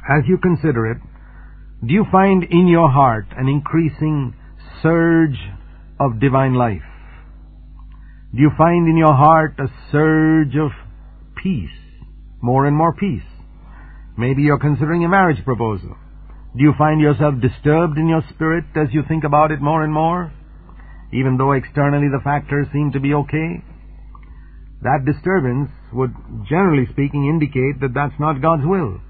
as 0.08 0.24
you 0.26 0.38
consider 0.38 0.90
it, 0.90 0.98
do 1.86 1.94
you 1.94 2.04
find 2.10 2.44
in 2.44 2.66
your 2.66 2.90
heart 2.90 3.26
an 3.36 3.48
increasing 3.48 4.34
surge 4.82 5.38
of 5.98 6.20
divine 6.20 6.54
life? 6.54 6.82
Do 8.34 8.42
you 8.42 8.50
find 8.56 8.88
in 8.88 8.96
your 8.96 9.14
heart 9.14 9.54
a 9.58 9.68
surge 9.90 10.56
of 10.56 10.70
peace, 11.42 11.70
more 12.42 12.66
and 12.66 12.76
more 12.76 12.92
peace? 12.92 13.22
Maybe 14.18 14.42
you're 14.42 14.58
considering 14.58 15.04
a 15.04 15.08
marriage 15.08 15.44
proposal. 15.44 15.96
Do 16.56 16.62
you 16.62 16.74
find 16.76 17.00
yourself 17.00 17.34
disturbed 17.40 17.96
in 17.96 18.08
your 18.08 18.22
spirit 18.34 18.64
as 18.74 18.88
you 18.92 19.02
think 19.06 19.24
about 19.24 19.52
it 19.52 19.60
more 19.60 19.84
and 19.84 19.92
more? 19.92 20.32
Even 21.12 21.36
though 21.38 21.52
externally 21.52 22.08
the 22.08 22.22
factors 22.22 22.66
seem 22.72 22.92
to 22.92 23.00
be 23.00 23.14
okay? 23.14 23.62
that 24.82 25.04
disturbance 25.04 25.70
would, 25.92 26.14
generally 26.48 26.86
speaking, 26.92 27.26
indicate 27.26 27.80
that 27.80 27.94
that's 27.94 28.18
not 28.18 28.42
God's 28.42 28.64
will. 28.64 29.00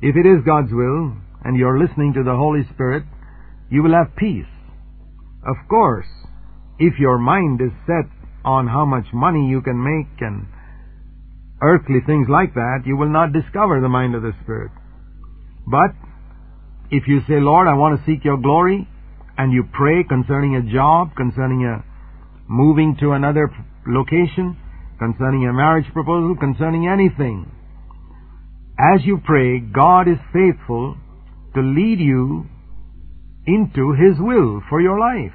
If 0.00 0.16
it 0.16 0.26
is 0.26 0.44
God's 0.44 0.72
will, 0.72 1.16
and 1.44 1.56
you're 1.56 1.78
listening 1.78 2.14
to 2.14 2.22
the 2.22 2.36
Holy 2.36 2.64
Spirit, 2.72 3.04
you 3.70 3.82
will 3.82 3.92
have 3.92 4.16
peace. 4.16 4.46
Of 5.46 5.56
course, 5.68 6.06
if 6.78 6.98
your 6.98 7.18
mind 7.18 7.60
is 7.60 7.72
set 7.86 8.10
on 8.44 8.66
how 8.66 8.84
much 8.84 9.06
money 9.12 9.46
you 9.48 9.60
can 9.60 9.82
make 9.82 10.20
and 10.20 10.46
earthly 11.60 12.00
things 12.06 12.28
like 12.28 12.54
that, 12.54 12.82
you 12.86 12.96
will 12.96 13.10
not 13.10 13.32
discover 13.32 13.80
the 13.80 13.88
mind 13.88 14.14
of 14.14 14.22
the 14.22 14.32
Spirit. 14.42 14.70
But, 15.66 15.92
if 16.90 17.08
you 17.08 17.20
say, 17.28 17.40
Lord, 17.40 17.68
I 17.68 17.74
want 17.74 17.98
to 17.98 18.06
seek 18.06 18.24
your 18.24 18.38
glory, 18.38 18.88
and 19.36 19.52
you 19.52 19.64
pray 19.72 20.04
concerning 20.04 20.56
a 20.56 20.72
job, 20.72 21.14
concerning 21.16 21.64
a 21.64 21.84
moving 22.48 22.96
to 23.00 23.12
another 23.12 23.50
location, 23.86 24.56
concerning 24.98 25.46
a 25.46 25.52
marriage 25.52 25.90
proposal, 25.92 26.36
concerning 26.38 26.88
anything. 26.88 27.50
As 28.78 29.04
you 29.04 29.20
pray, 29.24 29.60
God 29.60 30.08
is 30.08 30.18
faithful 30.32 30.96
to 31.54 31.60
lead 31.60 32.00
you 32.00 32.46
into 33.46 33.92
His 33.92 34.18
will 34.18 34.62
for 34.68 34.80
your 34.80 34.98
life. 34.98 35.34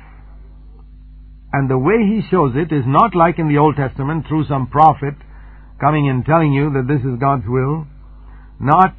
And 1.54 1.70
the 1.70 1.78
way 1.78 1.98
He 2.06 2.22
shows 2.30 2.54
it 2.56 2.74
is 2.74 2.84
not 2.86 3.16
like 3.16 3.40
in 3.40 3.48
the 3.48 3.58
Old 3.58 3.76
Testament 3.76 4.26
through 4.28 4.46
some 4.48 4.68
prophet 4.68 5.16
coming 5.80 6.10
and 6.10 6.26
telling 6.26 6.54
you 6.54 6.74
that 6.74 6.88
this 6.88 7.02
is 7.02 7.20
God's 7.20 7.48
will, 7.48 7.88
not 8.60 8.94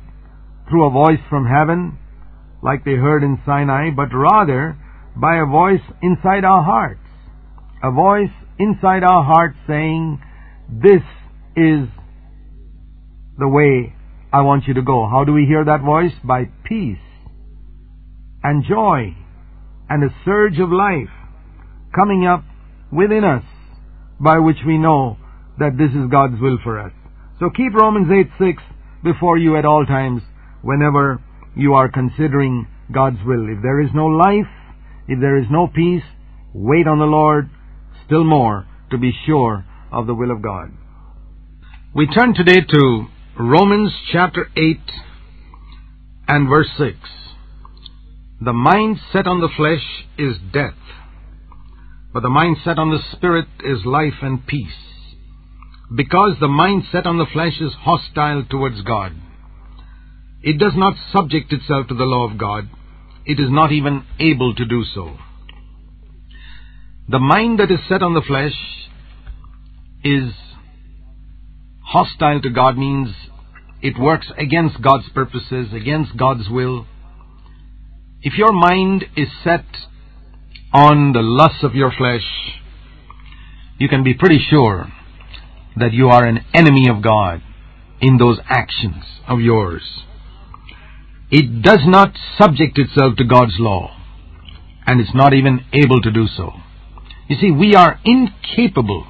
through 0.68 0.86
a 0.86 0.90
voice 0.90 1.20
from 1.28 1.46
heaven 1.46 1.98
like 2.62 2.84
they 2.84 2.94
heard 2.94 3.22
in 3.22 3.40
Sinai, 3.44 3.90
but 3.94 4.08
rather 4.14 4.76
by 5.16 5.36
a 5.36 5.46
voice 5.46 5.84
inside 6.02 6.44
our 6.44 6.62
hearts. 6.62 7.00
A 7.82 7.90
voice 7.90 8.32
inside 8.58 9.02
our 9.02 9.24
hearts 9.24 9.56
saying, 9.66 10.20
this 10.72 11.02
is 11.56 11.88
the 13.38 13.48
way 13.48 13.94
I 14.32 14.42
want 14.42 14.66
you 14.68 14.74
to 14.74 14.82
go. 14.82 15.08
How 15.10 15.24
do 15.24 15.32
we 15.32 15.44
hear 15.44 15.64
that 15.64 15.82
voice? 15.82 16.12
By 16.22 16.44
peace 16.64 16.98
and 18.42 18.64
joy 18.64 19.16
and 19.88 20.04
a 20.04 20.14
surge 20.24 20.58
of 20.60 20.70
life 20.70 21.10
coming 21.94 22.26
up 22.26 22.44
within 22.92 23.24
us 23.24 23.42
by 24.20 24.38
which 24.38 24.58
we 24.64 24.78
know 24.78 25.16
that 25.58 25.76
this 25.76 25.90
is 25.90 26.10
God's 26.10 26.40
will 26.40 26.58
for 26.62 26.78
us. 26.78 26.92
So 27.40 27.50
keep 27.50 27.74
Romans 27.74 28.08
8 28.10 28.30
6 28.38 28.62
before 29.02 29.38
you 29.38 29.56
at 29.56 29.64
all 29.64 29.84
times 29.84 30.22
whenever 30.62 31.20
you 31.56 31.74
are 31.74 31.90
considering 31.90 32.68
God's 32.92 33.18
will. 33.24 33.48
If 33.48 33.62
there 33.62 33.80
is 33.80 33.90
no 33.94 34.06
life, 34.06 34.50
if 35.08 35.20
there 35.20 35.38
is 35.38 35.46
no 35.50 35.66
peace, 35.66 36.04
wait 36.54 36.86
on 36.86 36.98
the 36.98 37.04
Lord 37.04 37.50
still 38.06 38.24
more 38.24 38.66
to 38.90 38.98
be 38.98 39.12
sure 39.26 39.64
of 39.92 40.06
the 40.06 40.14
will 40.14 40.30
of 40.30 40.42
God. 40.42 40.70
We 41.94 42.06
turn 42.06 42.34
today 42.34 42.60
to 42.60 43.06
Romans 43.38 43.92
chapter 44.12 44.48
8 44.56 44.78
and 46.28 46.48
verse 46.48 46.68
6. 46.78 46.96
The 48.40 48.52
mind 48.52 48.98
set 49.12 49.26
on 49.26 49.40
the 49.40 49.48
flesh 49.56 49.82
is 50.16 50.36
death, 50.52 50.78
but 52.12 52.22
the 52.22 52.30
mind 52.30 52.58
set 52.64 52.78
on 52.78 52.90
the 52.90 53.00
spirit 53.12 53.46
is 53.64 53.84
life 53.84 54.14
and 54.22 54.46
peace. 54.46 54.72
Because 55.94 56.36
the 56.38 56.48
mind 56.48 56.84
set 56.92 57.06
on 57.06 57.18
the 57.18 57.26
flesh 57.32 57.60
is 57.60 57.72
hostile 57.80 58.44
towards 58.48 58.80
God. 58.82 59.12
It 60.42 60.58
does 60.58 60.72
not 60.76 60.94
subject 61.12 61.52
itself 61.52 61.88
to 61.88 61.94
the 61.94 62.04
law 62.04 62.30
of 62.30 62.38
God. 62.38 62.68
It 63.26 63.40
is 63.40 63.50
not 63.50 63.72
even 63.72 64.04
able 64.18 64.54
to 64.54 64.64
do 64.64 64.84
so. 64.94 65.16
The 67.08 67.18
mind 67.18 67.58
that 67.58 67.70
is 67.70 67.80
set 67.88 68.02
on 68.02 68.14
the 68.14 68.22
flesh 68.22 68.54
is 70.02 70.32
hostile 71.84 72.40
to 72.40 72.50
God 72.50 72.76
means 72.76 73.08
it 73.82 73.98
works 73.98 74.28
against 74.38 74.82
God's 74.82 75.08
purposes, 75.10 75.68
against 75.72 76.16
God's 76.16 76.48
will. 76.48 76.86
If 78.22 78.36
your 78.36 78.52
mind 78.52 79.04
is 79.16 79.28
set 79.42 79.64
on 80.72 81.12
the 81.12 81.22
lusts 81.22 81.62
of 81.62 81.74
your 81.74 81.90
flesh, 81.90 82.26
you 83.78 83.88
can 83.88 84.04
be 84.04 84.14
pretty 84.14 84.38
sure 84.38 84.92
that 85.76 85.92
you 85.92 86.08
are 86.08 86.26
an 86.26 86.44
enemy 86.52 86.88
of 86.88 87.02
God 87.02 87.42
in 88.00 88.18
those 88.18 88.38
actions 88.48 89.04
of 89.26 89.40
yours. 89.40 89.82
It 91.30 91.62
does 91.62 91.80
not 91.86 92.14
subject 92.38 92.78
itself 92.78 93.16
to 93.16 93.24
God's 93.24 93.56
law, 93.58 93.96
and 94.86 95.00
it's 95.00 95.14
not 95.14 95.32
even 95.32 95.64
able 95.72 96.00
to 96.02 96.10
do 96.10 96.26
so. 96.26 96.52
You 97.28 97.36
see, 97.36 97.50
we 97.50 97.74
are 97.74 98.00
incapable 98.04 99.06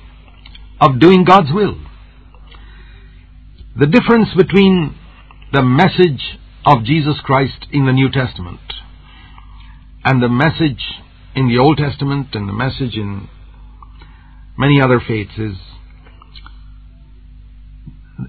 of 0.81 0.99
doing 0.99 1.25
God's 1.25 1.53
will. 1.53 1.79
The 3.79 3.87
difference 3.87 4.29
between 4.37 4.97
the 5.53 5.63
message 5.63 6.39
of 6.65 6.85
Jesus 6.85 7.17
Christ 7.25 7.67
in 7.73 7.87
the 7.87 7.93
New 7.93 8.11
Testament 8.11 8.61
and 10.05 10.23
the 10.23 10.29
message 10.29 10.83
in 11.35 11.49
the 11.49 11.59
Old 11.59 11.79
Testament 11.79 12.29
and 12.33 12.49
the 12.49 12.53
message 12.53 12.97
in 12.97 13.29
many 14.59 14.81
other 14.81 15.01
faiths 15.07 15.39
is 15.39 15.57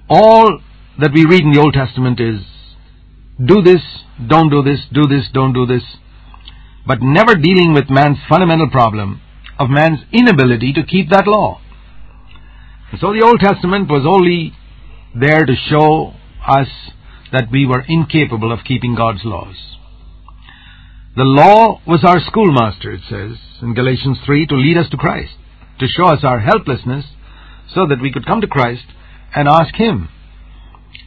all 0.09 0.59
that 0.99 1.11
we 1.13 1.25
read 1.25 1.41
in 1.41 1.51
the 1.51 1.59
Old 1.59 1.73
Testament 1.73 2.19
is 2.19 2.41
do 3.43 3.61
this, 3.61 3.81
don't 4.27 4.49
do 4.49 4.61
this, 4.61 4.79
do 4.91 5.07
this, 5.07 5.27
don't 5.33 5.53
do 5.53 5.65
this, 5.65 5.83
but 6.85 7.01
never 7.01 7.35
dealing 7.35 7.73
with 7.73 7.89
man's 7.89 8.17
fundamental 8.29 8.69
problem 8.69 9.21
of 9.57 9.69
man's 9.69 9.99
inability 10.11 10.73
to 10.73 10.83
keep 10.83 11.09
that 11.09 11.27
law. 11.27 11.60
So 12.99 13.13
the 13.13 13.23
Old 13.23 13.39
Testament 13.39 13.89
was 13.89 14.05
only 14.05 14.53
there 15.15 15.45
to 15.45 15.55
show 15.69 16.13
us 16.45 16.67
that 17.31 17.49
we 17.51 17.65
were 17.65 17.85
incapable 17.87 18.51
of 18.51 18.65
keeping 18.65 18.95
God's 18.95 19.21
laws. 19.23 19.55
The 21.15 21.23
law 21.23 21.81
was 21.87 22.03
our 22.03 22.19
schoolmaster, 22.19 22.91
it 22.91 23.01
says 23.09 23.37
in 23.61 23.73
Galatians 23.73 24.19
3, 24.25 24.47
to 24.47 24.55
lead 24.55 24.77
us 24.77 24.89
to 24.91 24.97
Christ, 24.97 25.33
to 25.79 25.87
show 25.87 26.05
us 26.05 26.23
our 26.23 26.39
helplessness 26.39 27.05
so 27.73 27.87
that 27.87 28.01
we 28.01 28.11
could 28.11 28.25
come 28.25 28.41
to 28.41 28.47
Christ 28.47 28.85
and 29.35 29.47
ask 29.47 29.75
Him 29.75 30.09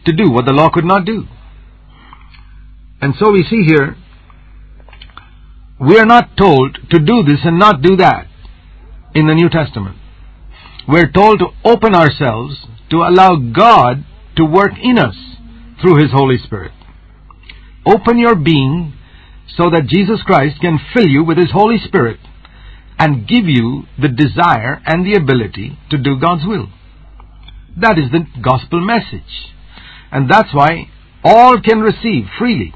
to 0.07 0.13
do 0.13 0.31
what 0.31 0.47
the 0.47 0.53
law 0.53 0.71
could 0.71 0.85
not 0.85 1.05
do. 1.05 1.27
And 3.01 3.15
so 3.19 3.31
we 3.31 3.45
see 3.49 3.65
here, 3.67 3.97
we 5.81 5.99
are 5.99 6.07
not 6.07 6.37
told 6.39 6.79
to 6.91 6.99
do 6.99 7.23
this 7.23 7.41
and 7.45 7.59
not 7.59 7.83
do 7.83 7.97
that 7.97 8.27
in 9.15 9.27
the 9.27 9.35
New 9.35 9.51
Testament. 9.51 9.97
We're 10.87 11.11
told 11.11 11.39
to 11.39 11.49
open 11.65 11.95
ourselves 11.95 12.67
to 12.91 12.97
allow 12.99 13.37
God 13.37 14.05
to 14.37 14.45
work 14.45 14.73
in 14.83 14.99
us 14.99 15.17
through 15.81 16.03
His 16.03 16.13
Holy 16.13 16.37
Spirit. 16.39 16.73
Open 17.87 18.19
your 18.19 18.35
being 18.35 18.95
so 19.57 19.71
that 19.71 19.87
Jesus 19.87 20.21
Christ 20.23 20.61
can 20.61 20.79
fill 20.93 21.07
you 21.07 21.25
with 21.25 21.39
His 21.39 21.51
Holy 21.53 21.79
Spirit 21.79 22.19
and 22.99 23.27
give 23.27 23.47
you 23.47 23.85
the 24.01 24.09
desire 24.09 24.83
and 24.87 25.05
the 25.05 25.19
ability 25.19 25.79
to 25.91 25.99
do 25.99 26.19
God's 26.21 26.47
will. 26.47 26.69
That 27.77 27.99
is 27.99 28.11
the 28.13 28.27
gospel 28.41 28.85
message. 28.85 29.53
And 30.13 30.31
that's 30.31 30.55
why 30.55 30.91
all 31.25 31.61
can 31.61 31.81
receive 31.81 32.27
freely. 32.39 32.73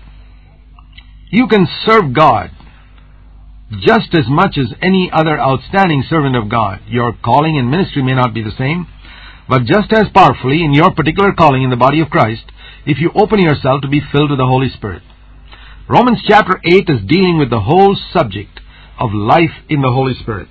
You 1.30 1.46
can 1.46 1.68
serve 1.86 2.14
God 2.14 2.50
just 3.70 4.14
as 4.14 4.24
much 4.28 4.56
as 4.56 4.72
any 4.80 5.10
other 5.12 5.38
outstanding 5.38 6.02
servant 6.08 6.36
of 6.36 6.48
God. 6.48 6.80
Your 6.88 7.12
calling 7.12 7.58
and 7.58 7.70
ministry 7.70 8.02
may 8.02 8.14
not 8.14 8.32
be 8.32 8.42
the 8.42 8.56
same, 8.56 8.86
but 9.48 9.64
just 9.64 9.92
as 9.92 10.06
powerfully 10.14 10.64
in 10.64 10.72
your 10.72 10.92
particular 10.92 11.32
calling 11.32 11.62
in 11.62 11.70
the 11.70 11.76
body 11.76 12.00
of 12.00 12.10
Christ, 12.10 12.44
if 12.86 12.98
you 12.98 13.10
open 13.14 13.40
yourself 13.40 13.82
to 13.82 13.88
be 13.88 14.00
filled 14.12 14.30
with 14.30 14.38
the 14.38 14.46
Holy 14.46 14.70
Spirit. 14.70 15.02
Romans 15.88 16.20
chapter 16.26 16.60
8 16.64 16.88
is 16.88 17.06
dealing 17.06 17.38
with 17.38 17.50
the 17.50 17.60
whole 17.60 17.96
subject 18.12 18.60
of 18.98 19.10
life 19.12 19.56
in 19.68 19.82
the 19.82 19.92
Holy 19.92 20.14
Spirit. 20.14 20.48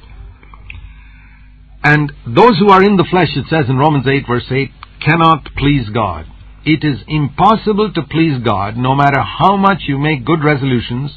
And 1.83 2.11
those 2.25 2.57
who 2.59 2.69
are 2.69 2.83
in 2.83 2.97
the 2.97 3.07
flesh, 3.09 3.29
it 3.35 3.45
says 3.49 3.65
in 3.69 3.77
Romans 3.77 4.05
8 4.07 4.25
verse 4.27 4.45
8, 4.49 4.71
cannot 4.99 5.49
please 5.55 5.89
God. 5.89 6.25
It 6.65 6.83
is 6.83 6.99
impossible 7.07 7.93
to 7.93 8.01
please 8.01 8.43
God 8.43 8.77
no 8.77 8.95
matter 8.95 9.21
how 9.21 9.55
much 9.55 9.83
you 9.87 9.97
make 9.97 10.25
good 10.25 10.43
resolutions 10.43 11.11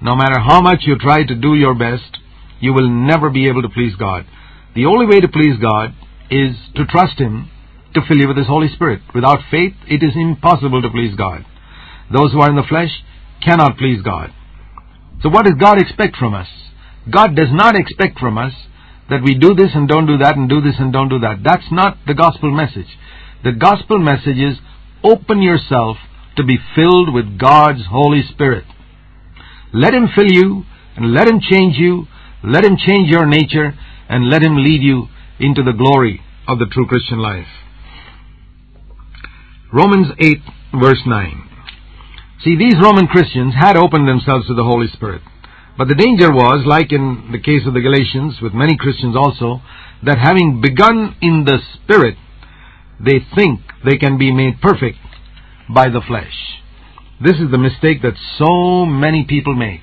no 0.00 0.14
matter 0.14 0.38
how 0.38 0.60
much 0.60 0.80
you 0.82 0.96
try 0.98 1.24
to 1.24 1.34
do 1.34 1.54
your 1.54 1.74
best, 1.74 2.18
you 2.60 2.72
will 2.72 2.88
never 2.88 3.30
be 3.30 3.48
able 3.48 3.62
to 3.62 3.68
please 3.68 3.94
God. 3.96 4.26
The 4.74 4.86
only 4.86 5.06
way 5.06 5.20
to 5.20 5.28
please 5.28 5.58
God 5.60 5.94
is 6.30 6.56
to 6.76 6.84
trust 6.86 7.18
Him 7.18 7.50
to 7.94 8.00
fill 8.06 8.18
you 8.18 8.28
with 8.28 8.36
His 8.36 8.46
Holy 8.46 8.68
Spirit. 8.68 9.00
Without 9.14 9.38
faith, 9.50 9.74
it 9.88 10.02
is 10.02 10.14
impossible 10.14 10.82
to 10.82 10.90
please 10.90 11.16
God. 11.16 11.44
Those 12.12 12.32
who 12.32 12.40
are 12.40 12.50
in 12.50 12.56
the 12.56 12.68
flesh 12.68 12.90
cannot 13.44 13.76
please 13.76 14.02
God. 14.02 14.32
So 15.22 15.28
what 15.28 15.46
does 15.46 15.54
God 15.58 15.80
expect 15.80 16.16
from 16.16 16.34
us? 16.34 16.48
God 17.10 17.34
does 17.34 17.48
not 17.50 17.76
expect 17.76 18.18
from 18.18 18.38
us 18.38 18.52
that 19.10 19.22
we 19.22 19.34
do 19.34 19.54
this 19.54 19.70
and 19.74 19.88
don't 19.88 20.06
do 20.06 20.18
that 20.18 20.36
and 20.36 20.48
do 20.48 20.60
this 20.60 20.76
and 20.78 20.92
don't 20.92 21.08
do 21.08 21.18
that. 21.20 21.42
That's 21.42 21.72
not 21.72 21.98
the 22.06 22.14
gospel 22.14 22.50
message. 22.50 22.98
The 23.42 23.52
gospel 23.52 23.98
message 23.98 24.36
is 24.36 24.58
open 25.02 25.42
yourself 25.42 25.96
to 26.36 26.44
be 26.44 26.58
filled 26.74 27.12
with 27.12 27.38
God's 27.38 27.86
Holy 27.90 28.22
Spirit. 28.22 28.64
Let 29.72 29.94
Him 29.94 30.08
fill 30.14 30.30
you 30.30 30.64
and 30.96 31.12
let 31.12 31.28
Him 31.28 31.40
change 31.40 31.76
you, 31.76 32.06
let 32.42 32.64
Him 32.64 32.76
change 32.76 33.08
your 33.08 33.26
nature 33.26 33.74
and 34.08 34.28
let 34.28 34.42
Him 34.42 34.56
lead 34.56 34.82
you 34.82 35.08
into 35.38 35.62
the 35.62 35.72
glory 35.72 36.20
of 36.46 36.58
the 36.58 36.66
true 36.66 36.86
Christian 36.86 37.18
life. 37.18 37.46
Romans 39.72 40.08
8 40.18 40.38
verse 40.80 41.02
9. 41.06 41.48
See, 42.44 42.56
these 42.56 42.76
Roman 42.80 43.06
Christians 43.06 43.54
had 43.54 43.76
opened 43.76 44.08
themselves 44.08 44.46
to 44.46 44.54
the 44.54 44.64
Holy 44.64 44.88
Spirit. 44.88 45.22
But 45.76 45.88
the 45.88 45.94
danger 45.94 46.32
was, 46.32 46.64
like 46.66 46.92
in 46.92 47.30
the 47.32 47.38
case 47.38 47.66
of 47.66 47.74
the 47.74 47.80
Galatians, 47.80 48.40
with 48.40 48.52
many 48.54 48.76
Christians 48.76 49.16
also, 49.16 49.60
that 50.04 50.18
having 50.18 50.60
begun 50.60 51.16
in 51.20 51.44
the 51.44 51.58
Spirit, 51.74 52.16
they 52.98 53.20
think 53.36 53.60
they 53.84 53.96
can 53.96 54.18
be 54.18 54.32
made 54.32 54.60
perfect 54.60 54.98
by 55.72 55.88
the 55.88 56.00
flesh. 56.00 56.34
This 57.22 57.36
is 57.36 57.50
the 57.50 57.58
mistake 57.58 58.02
that 58.02 58.14
so 58.38 58.86
many 58.86 59.24
people 59.24 59.54
make. 59.54 59.82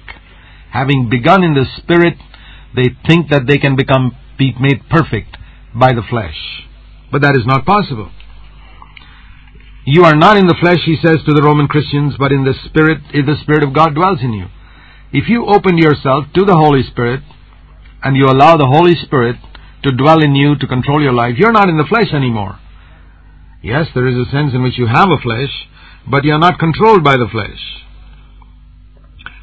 Having 0.72 1.10
begun 1.10 1.44
in 1.44 1.54
the 1.54 1.66
Spirit, 1.78 2.18
they 2.76 2.96
think 3.08 3.30
that 3.30 3.48
they 3.48 3.58
can 3.58 3.76
become 3.76 4.16
be 4.38 4.54
made 4.60 4.90
perfect 4.90 5.38
by 5.74 5.94
the 5.94 6.04
flesh. 6.10 6.68
But 7.12 7.22
that 7.22 7.36
is 7.38 7.46
not 7.46 7.66
possible. 7.66 8.12
You 9.86 10.04
are 10.04 10.16
not 10.16 10.38
in 10.38 10.48
the 10.48 10.58
flesh, 10.60 10.80
he 10.86 10.98
says 10.98 11.18
to 11.26 11.34
the 11.34 11.44
Roman 11.44 11.68
Christians, 11.68 12.16
but 12.18 12.32
in 12.32 12.44
the 12.44 12.56
Spirit, 12.66 13.00
if 13.14 13.26
the 13.26 13.38
Spirit 13.44 13.64
of 13.64 13.74
God 13.74 13.94
dwells 13.94 14.20
in 14.22 14.34
you. 14.34 14.48
If 15.14 15.30
you 15.30 15.46
open 15.46 15.78
yourself 15.78 16.26
to 16.34 16.44
the 16.44 16.58
Holy 16.58 16.84
Spirit, 16.84 17.22
and 18.04 18.18
you 18.18 18.26
allow 18.26 18.58
the 18.58 18.68
Holy 18.68 18.96
Spirit 18.96 19.38
to 19.84 19.92
dwell 19.92 20.24
in 20.24 20.36
you, 20.36 20.58
to 20.58 20.68
control 20.68 21.02
your 21.02 21.14
life, 21.14 21.36
you're 21.38 21.52
not 21.52 21.70
in 21.70 21.78
the 21.78 21.86
flesh 21.88 22.14
anymore. 22.14 22.60
Yes, 23.62 23.88
there 23.94 24.08
is 24.08 24.28
a 24.28 24.32
sense 24.32 24.54
in 24.54 24.64
which 24.64 24.78
you 24.78 24.88
have 24.88 25.10
a 25.10 25.22
flesh, 25.22 25.70
but 26.10 26.24
you're 26.24 26.40
not 26.40 26.60
controlled 26.60 27.04
by 27.04 27.18
the 27.18 27.28
flesh. 27.32 27.84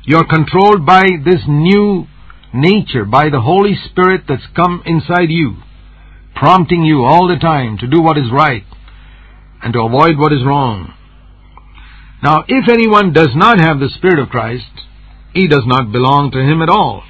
You're 0.05 0.27
controlled 0.27 0.85
by 0.85 1.03
this 1.25 1.43
new 1.47 2.07
nature, 2.53 3.05
by 3.05 3.31
the 3.31 3.41
Holy 3.41 3.75
Spirit 3.91 4.23
that's 4.29 4.47
come 4.55 4.83
inside 4.85 5.31
you, 5.31 5.57
prompting 6.35 6.85
you 6.85 7.05
all 7.05 7.29
the 7.29 7.37
time 7.37 7.79
to 7.79 7.87
do 7.87 8.01
what 8.01 8.19
is 8.19 8.31
right 8.33 8.65
and 9.63 9.73
to 9.73 9.81
avoid 9.81 10.19
what 10.19 10.33
is 10.33 10.45
wrong. 10.45 10.93
Now, 12.23 12.45
if 12.47 12.69
anyone 12.69 13.13
does 13.13 13.31
not 13.35 13.61
have 13.61 13.81
the 13.81 13.91
Spirit 13.97 14.19
of 14.19 14.29
Christ, 14.29 14.71
he 15.35 15.49
does 15.49 15.65
not 15.67 15.93
belong 15.93 16.31
to 16.33 16.39
him 16.39 16.63
at 16.63 16.69
all. 16.69 17.03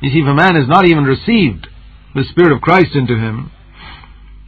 You 0.00 0.10
see, 0.10 0.20
if 0.20 0.26
a 0.26 0.34
man 0.34 0.56
has 0.56 0.68
not 0.68 0.86
even 0.86 1.04
received 1.04 1.68
the 2.14 2.24
Spirit 2.30 2.52
of 2.52 2.60
Christ 2.60 2.94
into 2.94 3.16
him, 3.16 3.52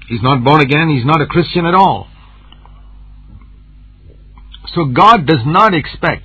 he's 0.08 0.22
not 0.22 0.44
born 0.44 0.60
again, 0.60 0.88
he's 0.88 1.04
not 1.06 1.20
a 1.20 1.26
Christian 1.26 1.66
at 1.66 1.74
all. 1.74 2.08
So 4.74 4.86
God 4.86 5.26
does 5.26 5.44
not 5.44 5.74
expect 5.74 6.24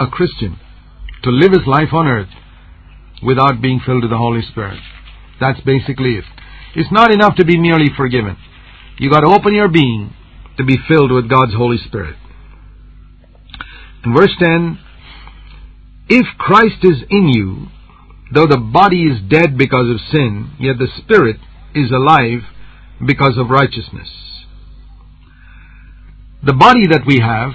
a 0.00 0.06
Christian 0.06 0.58
to 1.22 1.30
live 1.30 1.52
his 1.52 1.66
life 1.66 1.92
on 1.92 2.06
earth 2.06 2.28
without 3.22 3.62
being 3.62 3.80
filled 3.84 4.02
with 4.02 4.10
the 4.10 4.18
Holy 4.18 4.42
Spirit. 4.42 4.80
That's 5.40 5.60
basically 5.60 6.16
it. 6.16 6.24
It's 6.74 6.92
not 6.92 7.12
enough 7.12 7.36
to 7.36 7.44
be 7.44 7.58
merely 7.58 7.90
forgiven. 7.96 8.36
You 8.98 9.10
got 9.10 9.20
to 9.20 9.28
open 9.28 9.54
your 9.54 9.68
being 9.68 10.14
to 10.58 10.64
be 10.64 10.76
filled 10.88 11.12
with 11.12 11.28
God's 11.28 11.54
Holy 11.54 11.78
Spirit. 11.78 12.16
In 14.04 14.14
verse 14.14 14.34
10, 14.38 14.78
if 16.08 16.26
Christ 16.38 16.82
is 16.82 17.02
in 17.08 17.28
you, 17.28 17.68
though 18.32 18.46
the 18.46 18.58
body 18.58 19.04
is 19.04 19.20
dead 19.28 19.56
because 19.56 19.88
of 19.88 20.12
sin, 20.12 20.50
yet 20.58 20.78
the 20.78 20.88
spirit 20.98 21.36
is 21.74 21.90
alive 21.90 22.40
because 23.04 23.38
of 23.38 23.50
righteousness. 23.50 24.08
The 26.44 26.52
body 26.52 26.86
that 26.90 27.06
we 27.06 27.20
have 27.20 27.52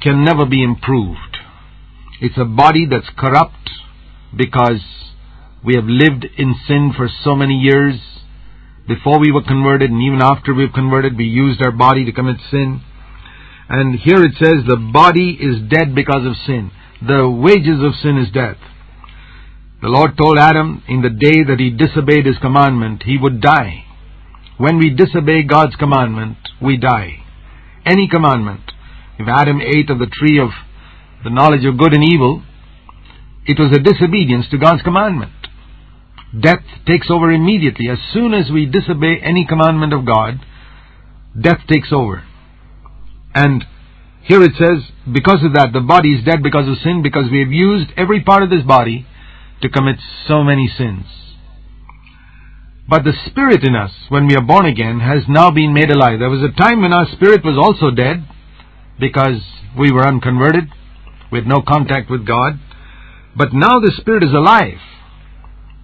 can 0.00 0.24
never 0.24 0.46
be 0.46 0.64
improved. 0.64 1.36
It's 2.22 2.38
a 2.38 2.46
body 2.46 2.86
that's 2.90 3.10
corrupt 3.14 3.68
because 4.34 4.80
we 5.62 5.74
have 5.74 5.84
lived 5.84 6.24
in 6.38 6.54
sin 6.66 6.94
for 6.96 7.10
so 7.22 7.34
many 7.34 7.56
years. 7.58 8.00
Before 8.88 9.20
we 9.20 9.30
were 9.30 9.42
converted 9.42 9.90
and 9.90 10.00
even 10.00 10.22
after 10.22 10.54
we've 10.54 10.72
converted, 10.72 11.18
we 11.18 11.24
used 11.24 11.60
our 11.60 11.72
body 11.72 12.06
to 12.06 12.12
commit 12.12 12.38
sin. 12.50 12.80
And 13.68 13.98
here 14.00 14.24
it 14.24 14.32
says 14.38 14.64
the 14.66 14.80
body 14.94 15.36
is 15.38 15.68
dead 15.68 15.94
because 15.94 16.24
of 16.24 16.40
sin. 16.46 16.70
The 17.06 17.28
wages 17.28 17.84
of 17.84 18.00
sin 18.00 18.16
is 18.16 18.32
death. 18.32 18.56
The 19.82 19.88
Lord 19.88 20.16
told 20.16 20.38
Adam 20.38 20.82
in 20.88 21.02
the 21.02 21.10
day 21.10 21.44
that 21.44 21.60
he 21.60 21.68
disobeyed 21.68 22.24
his 22.24 22.38
commandment, 22.38 23.02
he 23.02 23.18
would 23.18 23.42
die. 23.42 23.84
When 24.56 24.78
we 24.78 24.88
disobey 24.88 25.42
God's 25.42 25.76
commandment, 25.76 26.38
we 26.62 26.78
die 26.78 27.24
any 27.86 28.08
commandment. 28.08 28.72
If 29.18 29.28
Adam 29.28 29.60
ate 29.60 29.90
of 29.90 29.98
the 29.98 30.06
tree 30.06 30.40
of 30.40 30.50
the 31.24 31.30
knowledge 31.30 31.64
of 31.64 31.78
good 31.78 31.92
and 31.92 32.04
evil, 32.04 32.42
it 33.46 33.58
was 33.58 33.72
a 33.72 33.82
disobedience 33.82 34.46
to 34.50 34.58
God's 34.58 34.82
commandment. 34.82 35.32
Death 36.38 36.62
takes 36.86 37.10
over 37.10 37.30
immediately. 37.30 37.88
As 37.88 37.98
soon 38.12 38.34
as 38.34 38.50
we 38.50 38.66
disobey 38.66 39.20
any 39.22 39.46
commandment 39.46 39.92
of 39.92 40.06
God, 40.06 40.40
death 41.38 41.60
takes 41.68 41.88
over. 41.92 42.24
And 43.34 43.64
here 44.22 44.42
it 44.42 44.52
says, 44.58 44.90
because 45.10 45.42
of 45.44 45.54
that, 45.54 45.72
the 45.72 45.80
body 45.80 46.12
is 46.12 46.24
dead 46.24 46.42
because 46.42 46.68
of 46.68 46.78
sin, 46.82 47.02
because 47.02 47.30
we 47.30 47.40
have 47.40 47.50
used 47.50 47.90
every 47.96 48.22
part 48.22 48.42
of 48.42 48.50
this 48.50 48.62
body 48.62 49.06
to 49.62 49.68
commit 49.68 49.96
so 50.26 50.44
many 50.44 50.68
sins. 50.78 51.04
But 52.90 53.04
the 53.04 53.12
spirit 53.26 53.62
in 53.62 53.76
us, 53.76 53.92
when 54.08 54.26
we 54.26 54.34
are 54.34 54.42
born 54.42 54.66
again, 54.66 54.98
has 54.98 55.22
now 55.28 55.52
been 55.52 55.72
made 55.72 55.92
alive. 55.92 56.18
There 56.18 56.28
was 56.28 56.42
a 56.42 56.60
time 56.60 56.82
when 56.82 56.92
our 56.92 57.06
spirit 57.12 57.44
was 57.44 57.56
also 57.56 57.94
dead 57.94 58.26
because 58.98 59.40
we 59.78 59.92
were 59.92 60.04
unconverted 60.04 60.64
with 61.30 61.46
no 61.46 61.62
contact 61.62 62.10
with 62.10 62.26
God. 62.26 62.58
But 63.36 63.54
now 63.54 63.78
the 63.78 63.92
spirit 63.96 64.24
is 64.24 64.32
alive, 64.32 64.80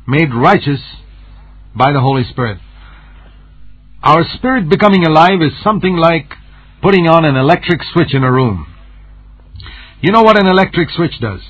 made 0.08 0.34
righteous 0.34 0.80
by 1.76 1.92
the 1.92 2.00
Holy 2.00 2.24
Spirit. 2.24 2.58
Our 4.02 4.24
spirit 4.34 4.68
becoming 4.68 5.06
alive 5.06 5.40
is 5.42 5.52
something 5.62 5.96
like 5.96 6.32
putting 6.82 7.06
on 7.06 7.24
an 7.24 7.36
electric 7.36 7.82
switch 7.92 8.14
in 8.14 8.24
a 8.24 8.32
room. 8.32 8.66
You 10.00 10.10
know 10.10 10.22
what 10.22 10.40
an 10.40 10.48
electric 10.48 10.90
switch 10.90 11.20
does? 11.20 11.42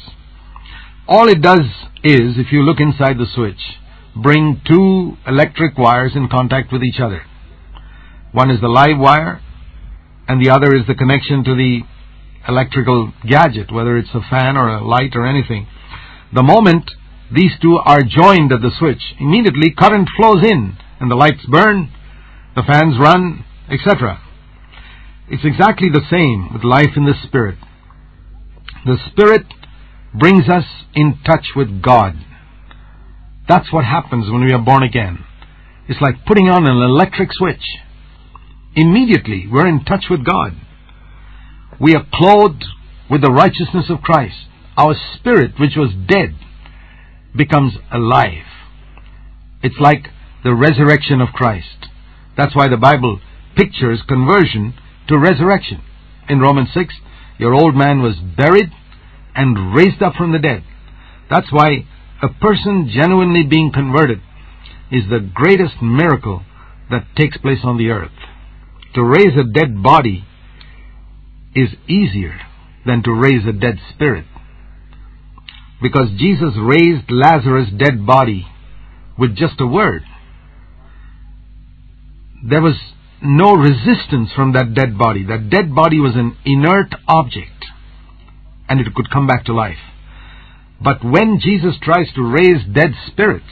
All 1.08 1.28
it 1.28 1.40
does 1.40 1.64
is, 2.04 2.36
if 2.36 2.52
you 2.52 2.62
look 2.62 2.78
inside 2.78 3.16
the 3.16 3.26
switch, 3.34 3.60
bring 4.22 4.62
two 4.66 5.16
electric 5.26 5.76
wires 5.76 6.12
in 6.14 6.28
contact 6.28 6.72
with 6.72 6.82
each 6.82 7.00
other. 7.00 7.22
One 8.32 8.50
is 8.50 8.60
the 8.60 8.68
live 8.68 8.98
wire, 8.98 9.40
and 10.28 10.44
the 10.44 10.50
other 10.50 10.74
is 10.74 10.86
the 10.86 10.94
connection 10.94 11.44
to 11.44 11.54
the 11.54 11.80
electrical 12.48 13.12
gadget, 13.26 13.72
whether 13.72 13.96
it's 13.96 14.14
a 14.14 14.20
fan 14.30 14.56
or 14.56 14.68
a 14.68 14.84
light 14.84 15.14
or 15.14 15.26
anything. 15.26 15.66
The 16.32 16.42
moment 16.42 16.90
these 17.34 17.52
two 17.60 17.76
are 17.76 18.02
joined 18.02 18.52
at 18.52 18.62
the 18.62 18.70
switch, 18.78 19.02
immediately 19.18 19.70
current 19.76 20.08
flows 20.16 20.44
in, 20.44 20.76
and 21.00 21.10
the 21.10 21.16
lights 21.16 21.44
burn, 21.48 21.92
the 22.54 22.62
fans 22.62 22.96
run, 22.98 23.44
etc. 23.70 24.20
It's 25.28 25.44
exactly 25.44 25.88
the 25.90 26.06
same 26.08 26.52
with 26.52 26.62
life 26.62 26.96
in 26.96 27.04
the 27.04 27.14
Spirit. 27.26 27.58
The 28.84 28.98
Spirit 29.10 29.46
brings 30.14 30.48
us 30.48 30.64
in 30.94 31.18
touch 31.24 31.48
with 31.56 31.82
God. 31.82 32.14
That's 33.48 33.72
what 33.72 33.84
happens 33.84 34.30
when 34.30 34.44
we 34.44 34.52
are 34.52 34.62
born 34.62 34.82
again. 34.82 35.24
It's 35.88 36.00
like 36.00 36.26
putting 36.26 36.48
on 36.48 36.68
an 36.68 36.76
electric 36.76 37.32
switch. 37.32 37.62
Immediately, 38.74 39.46
we're 39.50 39.68
in 39.68 39.84
touch 39.84 40.06
with 40.10 40.24
God. 40.24 40.52
We 41.80 41.94
are 41.94 42.06
clothed 42.12 42.64
with 43.10 43.22
the 43.22 43.30
righteousness 43.30 43.86
of 43.88 44.02
Christ. 44.02 44.46
Our 44.76 44.94
spirit, 45.14 45.52
which 45.60 45.76
was 45.76 45.90
dead, 46.08 46.36
becomes 47.36 47.74
alive. 47.92 48.44
It's 49.62 49.78
like 49.80 50.08
the 50.42 50.54
resurrection 50.54 51.20
of 51.20 51.28
Christ. 51.28 51.86
That's 52.36 52.54
why 52.54 52.68
the 52.68 52.76
Bible 52.76 53.20
pictures 53.56 54.02
conversion 54.06 54.74
to 55.08 55.18
resurrection. 55.18 55.82
In 56.28 56.40
Romans 56.40 56.68
6, 56.74 56.94
your 57.38 57.54
old 57.54 57.74
man 57.74 58.02
was 58.02 58.16
buried 58.16 58.70
and 59.34 59.74
raised 59.74 60.02
up 60.02 60.14
from 60.14 60.32
the 60.32 60.38
dead. 60.38 60.64
That's 61.30 61.50
why 61.50 61.86
a 62.22 62.28
person 62.28 62.90
genuinely 62.92 63.44
being 63.44 63.70
converted 63.72 64.20
is 64.90 65.04
the 65.10 65.30
greatest 65.34 65.82
miracle 65.82 66.42
that 66.90 67.06
takes 67.16 67.36
place 67.38 67.58
on 67.64 67.76
the 67.76 67.90
earth. 67.90 68.12
To 68.94 69.04
raise 69.04 69.36
a 69.36 69.44
dead 69.44 69.82
body 69.82 70.24
is 71.54 71.70
easier 71.88 72.38
than 72.86 73.02
to 73.02 73.12
raise 73.12 73.46
a 73.46 73.52
dead 73.52 73.78
spirit. 73.92 74.24
Because 75.82 76.08
Jesus 76.16 76.54
raised 76.58 77.10
Lazarus' 77.10 77.68
dead 77.76 78.06
body 78.06 78.46
with 79.18 79.36
just 79.36 79.60
a 79.60 79.66
word. 79.66 80.02
There 82.48 82.62
was 82.62 82.76
no 83.22 83.54
resistance 83.54 84.30
from 84.34 84.52
that 84.52 84.74
dead 84.74 84.96
body. 84.96 85.24
That 85.24 85.50
dead 85.50 85.74
body 85.74 85.98
was 85.98 86.14
an 86.14 86.36
inert 86.44 86.94
object 87.08 87.66
and 88.68 88.80
it 88.80 88.94
could 88.94 89.10
come 89.10 89.26
back 89.26 89.44
to 89.46 89.52
life. 89.52 89.78
But 90.82 91.04
when 91.04 91.40
Jesus 91.40 91.74
tries 91.82 92.12
to 92.14 92.22
raise 92.22 92.64
dead 92.72 92.92
spirits, 93.06 93.44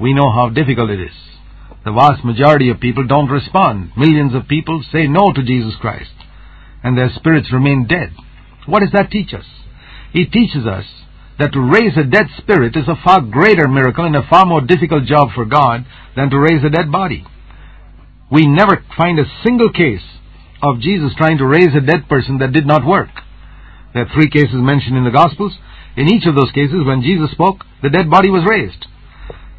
we 0.00 0.14
know 0.14 0.30
how 0.30 0.48
difficult 0.48 0.90
it 0.90 1.00
is. 1.00 1.16
The 1.84 1.92
vast 1.92 2.24
majority 2.24 2.70
of 2.70 2.80
people 2.80 3.06
don't 3.06 3.28
respond. 3.28 3.92
Millions 3.96 4.34
of 4.34 4.48
people 4.48 4.82
say 4.90 5.06
no 5.06 5.32
to 5.32 5.42
Jesus 5.42 5.74
Christ, 5.80 6.12
and 6.82 6.96
their 6.96 7.10
spirits 7.14 7.52
remain 7.52 7.86
dead. 7.86 8.12
What 8.66 8.80
does 8.80 8.92
that 8.92 9.10
teach 9.10 9.34
us? 9.34 9.44
It 10.14 10.32
teaches 10.32 10.66
us 10.66 10.84
that 11.38 11.52
to 11.52 11.60
raise 11.60 11.96
a 11.96 12.04
dead 12.04 12.26
spirit 12.38 12.76
is 12.76 12.88
a 12.88 13.00
far 13.04 13.20
greater 13.20 13.68
miracle 13.68 14.04
and 14.04 14.16
a 14.16 14.26
far 14.28 14.46
more 14.46 14.60
difficult 14.60 15.04
job 15.04 15.30
for 15.34 15.44
God 15.44 15.84
than 16.16 16.30
to 16.30 16.38
raise 16.38 16.64
a 16.64 16.70
dead 16.70 16.90
body. 16.90 17.26
We 18.30 18.46
never 18.46 18.84
find 18.96 19.18
a 19.18 19.30
single 19.44 19.70
case 19.70 20.04
of 20.62 20.80
Jesus 20.80 21.12
trying 21.16 21.38
to 21.38 21.46
raise 21.46 21.74
a 21.74 21.80
dead 21.80 22.08
person 22.08 22.38
that 22.38 22.52
did 22.52 22.66
not 22.66 22.86
work. 22.86 23.10
There 23.92 24.04
are 24.04 24.14
three 24.14 24.30
cases 24.30 24.54
mentioned 24.54 24.96
in 24.96 25.04
the 25.04 25.10
Gospels. 25.10 25.52
In 25.96 26.08
each 26.08 26.26
of 26.26 26.34
those 26.34 26.50
cases, 26.52 26.84
when 26.84 27.02
Jesus 27.02 27.30
spoke, 27.30 27.64
the 27.82 27.90
dead 27.90 28.10
body 28.10 28.30
was 28.30 28.44
raised. 28.48 28.86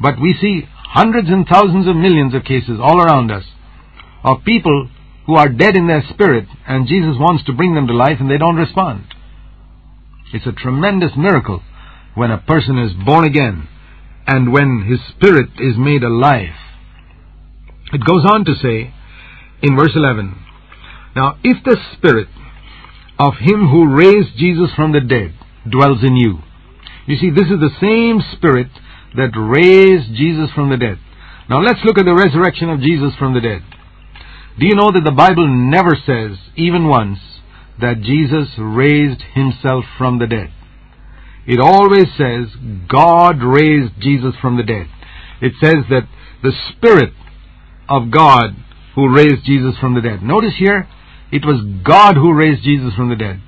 But 0.00 0.20
we 0.20 0.36
see 0.40 0.68
hundreds 0.72 1.28
and 1.28 1.46
thousands 1.46 1.88
of 1.88 1.96
millions 1.96 2.34
of 2.34 2.44
cases 2.44 2.78
all 2.80 3.00
around 3.00 3.30
us 3.30 3.44
of 4.22 4.44
people 4.44 4.88
who 5.26 5.34
are 5.34 5.48
dead 5.48 5.76
in 5.76 5.86
their 5.86 6.04
spirit 6.10 6.46
and 6.66 6.86
Jesus 6.86 7.16
wants 7.18 7.44
to 7.44 7.52
bring 7.52 7.74
them 7.74 7.86
to 7.86 7.94
life 7.94 8.18
and 8.20 8.30
they 8.30 8.38
don't 8.38 8.56
respond. 8.56 9.04
It's 10.32 10.46
a 10.46 10.52
tremendous 10.52 11.12
miracle 11.16 11.62
when 12.14 12.30
a 12.30 12.38
person 12.38 12.78
is 12.78 12.92
born 13.04 13.24
again 13.24 13.68
and 14.26 14.52
when 14.52 14.86
his 14.88 15.00
spirit 15.14 15.50
is 15.58 15.76
made 15.78 16.02
alive. 16.02 16.54
It 17.92 18.04
goes 18.04 18.24
on 18.24 18.44
to 18.44 18.54
say 18.60 18.92
in 19.62 19.76
verse 19.76 19.92
11, 19.94 20.36
Now 21.14 21.38
if 21.42 21.62
the 21.64 21.76
spirit 21.96 22.28
of 23.18 23.34
him 23.40 23.68
who 23.68 23.94
raised 23.94 24.36
Jesus 24.36 24.70
from 24.74 24.92
the 24.92 25.00
dead 25.00 25.34
dwells 25.70 26.02
in 26.02 26.16
you. 26.16 26.38
You 27.06 27.16
see, 27.16 27.30
this 27.30 27.46
is 27.46 27.60
the 27.60 27.76
same 27.80 28.20
Spirit 28.36 28.68
that 29.16 29.36
raised 29.36 30.14
Jesus 30.14 30.50
from 30.54 30.70
the 30.70 30.76
dead. 30.76 30.98
Now 31.48 31.62
let's 31.62 31.84
look 31.84 31.98
at 31.98 32.04
the 32.04 32.14
resurrection 32.14 32.68
of 32.70 32.80
Jesus 32.80 33.14
from 33.18 33.34
the 33.34 33.40
dead. 33.40 33.62
Do 34.58 34.66
you 34.66 34.74
know 34.74 34.90
that 34.90 35.04
the 35.04 35.12
Bible 35.12 35.46
never 35.46 35.96
says, 36.06 36.38
even 36.56 36.88
once, 36.88 37.18
that 37.80 38.00
Jesus 38.00 38.48
raised 38.58 39.22
himself 39.34 39.84
from 39.98 40.18
the 40.18 40.26
dead? 40.26 40.52
It 41.46 41.60
always 41.60 42.08
says, 42.18 42.48
God 42.88 43.42
raised 43.42 44.00
Jesus 44.00 44.34
from 44.40 44.56
the 44.56 44.64
dead. 44.64 44.88
It 45.40 45.52
says 45.60 45.84
that 45.90 46.08
the 46.42 46.52
Spirit 46.72 47.12
of 47.88 48.10
God 48.10 48.56
who 48.94 49.14
raised 49.14 49.44
Jesus 49.44 49.76
from 49.78 49.94
the 49.94 50.00
dead. 50.00 50.22
Notice 50.22 50.54
here, 50.58 50.88
it 51.30 51.44
was 51.44 51.62
God 51.84 52.16
who 52.16 52.32
raised 52.32 52.64
Jesus 52.64 52.94
from 52.94 53.10
the 53.10 53.16
dead. 53.16 53.40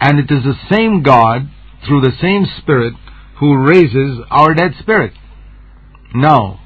And 0.00 0.18
it 0.18 0.30
is 0.30 0.44
the 0.44 0.58
same 0.70 1.02
God, 1.02 1.48
through 1.86 2.02
the 2.02 2.16
same 2.20 2.46
Spirit, 2.58 2.94
who 3.40 3.56
raises 3.56 4.20
our 4.30 4.54
dead 4.54 4.72
spirit. 4.80 5.12
Now, 6.14 6.60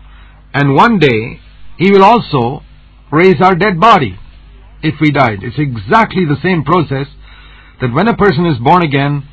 and 0.53 0.75
one 0.75 0.99
day, 0.99 1.41
He 1.79 1.91
will 1.91 2.05
also 2.05 2.63
raise 3.13 3.41
our 3.41 3.55
dead 3.55 3.81
body 3.81 4.19
if 4.83 4.95
we 5.01 5.11
died. 5.11 5.43
It's 5.43 5.59
exactly 5.59 6.25
the 6.25 6.41
same 6.43 6.65
process 6.65 7.07
that 7.81 7.93
when 7.93 8.09
a 8.09 8.17
person 8.17 8.47
is 8.47 8.59
born 8.59 8.83
again, 8.83 9.29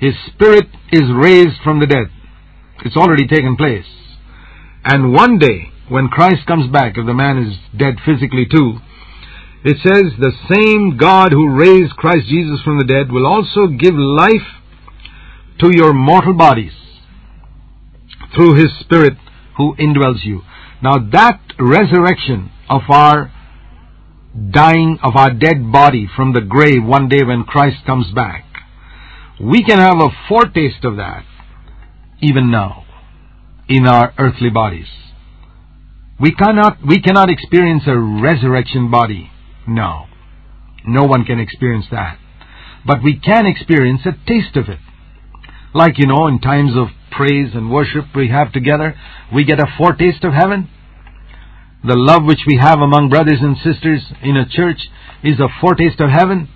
his 0.00 0.14
spirit 0.26 0.66
is 0.92 1.04
raised 1.14 1.60
from 1.64 1.80
the 1.80 1.86
dead. 1.86 2.10
It's 2.84 2.96
already 2.96 3.26
taken 3.26 3.56
place. 3.56 3.86
And 4.84 5.12
one 5.12 5.38
day, 5.38 5.72
when 5.88 6.08
Christ 6.08 6.46
comes 6.46 6.70
back, 6.70 6.96
if 6.96 7.06
the 7.06 7.14
man 7.14 7.38
is 7.38 7.56
dead 7.76 7.96
physically 8.04 8.46
too, 8.46 8.78
it 9.68 9.78
says, 9.82 10.12
The 10.18 10.32
same 10.54 10.96
God 10.96 11.32
who 11.32 11.56
raised 11.56 11.96
Christ 11.96 12.28
Jesus 12.28 12.60
from 12.62 12.78
the 12.78 12.84
dead 12.84 13.10
will 13.10 13.26
also 13.26 13.66
give 13.66 13.94
life 13.94 14.46
to 15.60 15.70
your 15.74 15.92
mortal 15.92 16.34
bodies 16.34 16.72
through 18.34 18.54
His 18.54 18.78
Spirit 18.80 19.14
who 19.56 19.74
indwells 19.76 20.24
you. 20.24 20.42
Now 20.82 20.98
that 21.12 21.40
resurrection 21.58 22.50
of 22.68 22.82
our 22.88 23.32
dying, 24.50 24.98
of 25.02 25.16
our 25.16 25.32
dead 25.32 25.72
body 25.72 26.06
from 26.14 26.34
the 26.34 26.42
grave 26.42 26.84
one 26.84 27.08
day 27.08 27.22
when 27.24 27.44
Christ 27.44 27.86
comes 27.86 28.12
back, 28.12 28.44
we 29.40 29.64
can 29.64 29.78
have 29.78 29.98
a 29.98 30.10
foretaste 30.28 30.84
of 30.84 30.96
that 30.96 31.24
even 32.20 32.50
now 32.50 32.84
in 33.68 33.86
our 33.86 34.14
earthly 34.18 34.50
bodies. 34.50 34.86
We 36.20 36.32
cannot, 36.32 36.78
we 36.86 37.00
cannot 37.00 37.30
experience 37.30 37.82
a 37.86 37.98
resurrection 37.98 38.90
body 38.90 39.30
no. 39.66 40.06
No 40.86 41.04
one 41.04 41.24
can 41.24 41.40
experience 41.40 41.86
that. 41.90 42.18
But 42.86 43.02
we 43.02 43.18
can 43.18 43.46
experience 43.46 44.02
a 44.04 44.12
taste 44.26 44.56
of 44.56 44.68
it. 44.68 44.78
Like, 45.74 45.98
you 45.98 46.06
know, 46.06 46.26
in 46.28 46.38
times 46.40 46.76
of 46.76 46.88
praise 47.10 47.50
and 47.54 47.70
worship 47.70 48.04
we 48.14 48.28
have 48.28 48.52
together, 48.52 48.94
we 49.34 49.44
get 49.44 49.58
a 49.58 49.66
foretaste 49.76 50.24
of 50.24 50.32
heaven. 50.32 50.70
The 51.84 51.96
love 51.96 52.24
which 52.24 52.40
we 52.46 52.58
have 52.58 52.80
among 52.80 53.08
brothers 53.10 53.40
and 53.40 53.56
sisters 53.56 54.02
in 54.22 54.36
a 54.36 54.48
church 54.48 54.88
is 55.22 55.40
a 55.40 55.48
foretaste 55.60 56.00
of 56.00 56.10
heaven. 56.10 56.48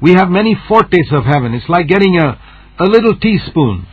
We 0.00 0.14
have 0.14 0.28
many 0.28 0.56
foretastes 0.68 1.12
of 1.12 1.24
heaven. 1.24 1.54
It's 1.54 1.68
like 1.68 1.88
getting 1.88 2.18
a, 2.18 2.40
a 2.78 2.84
little 2.84 3.18
teaspoon 3.18 3.86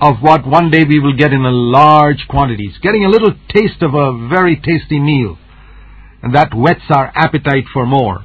of 0.00 0.16
what 0.20 0.46
one 0.46 0.70
day 0.70 0.84
we 0.88 0.98
will 0.98 1.16
get 1.16 1.32
in 1.32 1.44
a 1.44 1.50
large 1.50 2.26
quantities. 2.28 2.78
Getting 2.82 3.04
a 3.04 3.08
little 3.08 3.34
taste 3.48 3.82
of 3.82 3.94
a 3.94 4.28
very 4.28 4.56
tasty 4.56 4.98
meal 4.98 5.38
and 6.22 6.34
that 6.34 6.54
whets 6.54 6.84
our 6.90 7.10
appetite 7.14 7.64
for 7.72 7.86
more. 7.86 8.24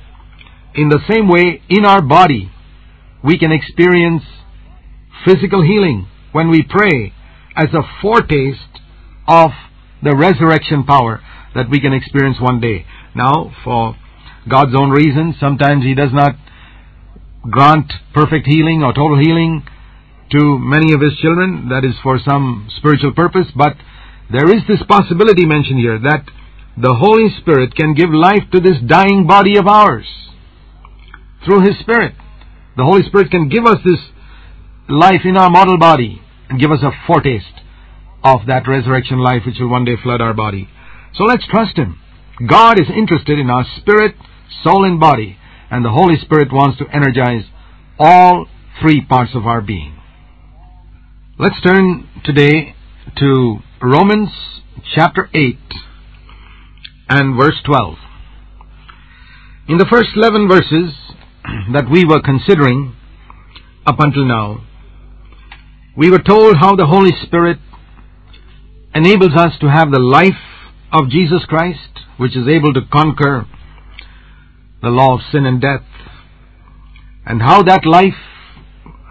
In 0.76 0.90
the 0.90 1.00
same 1.10 1.30
way, 1.30 1.62
in 1.70 1.86
our 1.86 2.02
body, 2.02 2.52
we 3.24 3.38
can 3.40 3.52
experience 3.52 4.24
physical 5.26 5.64
healing 5.64 6.08
when 6.32 6.50
we 6.50 6.62
pray 6.62 7.14
as 7.56 7.74
a 7.74 7.82
foretaste 8.02 8.82
of 9.28 9.52
the 10.04 10.16
resurrection 10.16 10.84
power 10.84 11.22
that 11.56 11.70
we 11.70 11.80
can 11.80 11.94
experience 11.94 12.38
one 12.40 12.60
day. 12.60 12.86
Now, 13.16 13.54
for 13.64 13.96
God's 14.50 14.76
own 14.78 14.92
reason, 14.92 15.36
sometimes 15.40 15.84
He 15.84 15.96
does 15.96 16.12
not 16.12 16.36
grant 17.50 17.92
perfect 18.14 18.46
healing 18.46 18.84
or 18.84 18.94
total 18.94 19.18
healing 19.18 19.64
to 20.32 20.60
many 20.60 20.94
of 20.94 21.02
His 21.02 21.18
children. 21.18 21.70
That 21.70 21.86
is 21.86 21.96
for 22.04 22.20
some 22.20 22.68
spiritual 22.78 23.14
purpose, 23.14 23.48
but 23.56 23.78
there 24.32 24.46
is 24.54 24.64
this 24.68 24.84
possibility 24.88 25.46
mentioned 25.46 25.80
here 25.80 26.00
that 26.00 26.26
the 26.78 26.94
Holy 26.94 27.30
Spirit 27.40 27.76
can 27.76 27.94
give 27.94 28.10
life 28.10 28.44
to 28.52 28.60
this 28.60 28.78
dying 28.86 29.26
body 29.28 29.58
of 29.58 29.68
ours 29.68 30.06
through 31.46 31.62
His 31.62 31.80
Spirit. 31.80 32.16
The 32.76 32.84
Holy 32.84 33.04
Spirit 33.04 33.32
can 33.32 33.48
give 33.48 33.66
us 33.66 33.80
this 33.86 34.00
life 34.90 35.22
in 35.24 35.38
our 35.38 35.50
mortal 35.50 35.78
body 35.78 36.22
and 36.50 36.60
give 36.60 36.72
us 36.72 36.84
a 36.84 36.92
foretaste 37.08 37.64
of 38.24 38.42
that 38.48 38.68
resurrection 38.68 39.20
life 39.20 39.44
which 39.46 39.56
will 39.60 39.70
one 39.70 39.86
day 39.86 39.96
flood 40.02 40.22
our 40.22 40.34
body. 40.34 40.68
So 41.14 41.24
let's 41.24 41.48
trust 41.48 41.78
Him. 41.78 41.98
God 42.46 42.80
is 42.80 42.88
interested 42.90 43.40
in 43.40 43.50
our 43.50 43.66
spirit, 43.78 44.16
soul, 44.64 44.84
and 44.84 45.00
body, 45.00 45.38
and 45.72 45.86
the 45.86 45.92
Holy 45.92 46.18
Spirit 46.20 46.52
wants 46.52 46.78
to 46.80 46.88
energize 46.94 47.46
all 47.98 48.48
three 48.82 49.06
parts 49.06 49.32
of 49.34 49.48
our 49.48 49.62
being. 49.62 49.98
Let's 51.40 51.62
turn 51.62 52.10
today 52.26 52.76
to 53.18 53.60
Romans 53.82 54.30
chapter 54.94 55.30
8 55.34 55.58
and 57.10 57.38
verse 57.38 57.62
12. 57.66 57.96
In 59.68 59.78
the 59.78 59.86
first 59.90 60.10
11 60.16 60.48
verses 60.48 60.94
that 61.74 61.90
we 61.92 62.06
were 62.06 62.22
considering 62.22 62.96
up 63.86 63.96
until 64.00 64.26
now, 64.26 64.64
we 65.98 66.10
were 66.10 66.20
told 66.20 66.58
how 66.58 66.76
the 66.76 66.86
Holy 66.86 67.12
Spirit 67.26 67.58
enables 68.94 69.34
us 69.36 69.54
to 69.62 69.70
have 69.70 69.92
the 69.92 70.00
life 70.00 70.34
of 70.92 71.10
Jesus 71.10 71.46
Christ, 71.48 72.00
which 72.18 72.36
is 72.36 72.48
able 72.48 72.74
to 72.74 72.82
conquer 72.92 73.46
the 74.82 74.90
law 74.90 75.16
of 75.16 75.22
sin 75.32 75.46
and 75.46 75.62
death, 75.62 75.84
and 77.26 77.42
how 77.42 77.64
that 77.64 77.86
life, 77.86 78.14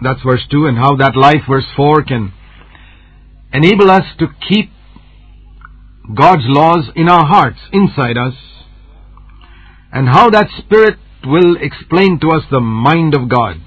that's 0.01 0.21
verse 0.21 0.45
2, 0.49 0.67
and 0.67 0.77
how 0.77 0.95
that 0.95 1.15
life, 1.15 1.41
verse 1.49 1.65
4, 1.75 2.03
can 2.03 2.33
enable 3.53 3.89
us 3.89 4.05
to 4.19 4.27
keep 4.47 4.71
God's 6.13 6.43
laws 6.45 6.89
in 6.95 7.09
our 7.09 7.25
hearts, 7.25 7.59
inside 7.71 8.17
us, 8.17 8.35
and 9.91 10.07
how 10.07 10.29
that 10.29 10.47
Spirit 10.57 10.99
will 11.23 11.55
explain 11.59 12.19
to 12.19 12.29
us 12.29 12.43
the 12.51 12.59
mind 12.59 13.15
of 13.15 13.29
God 13.29 13.57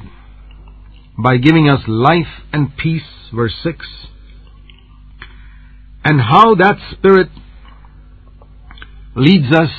by 1.18 1.36
giving 1.36 1.68
us 1.68 1.80
life 1.89 2.45
and 2.53 2.76
peace, 2.76 3.03
verse 3.34 3.55
6, 3.64 3.84
and 6.05 6.20
how 6.20 6.55
that 6.55 6.76
Spirit 6.93 7.30
leads 9.16 9.53
us 9.53 9.70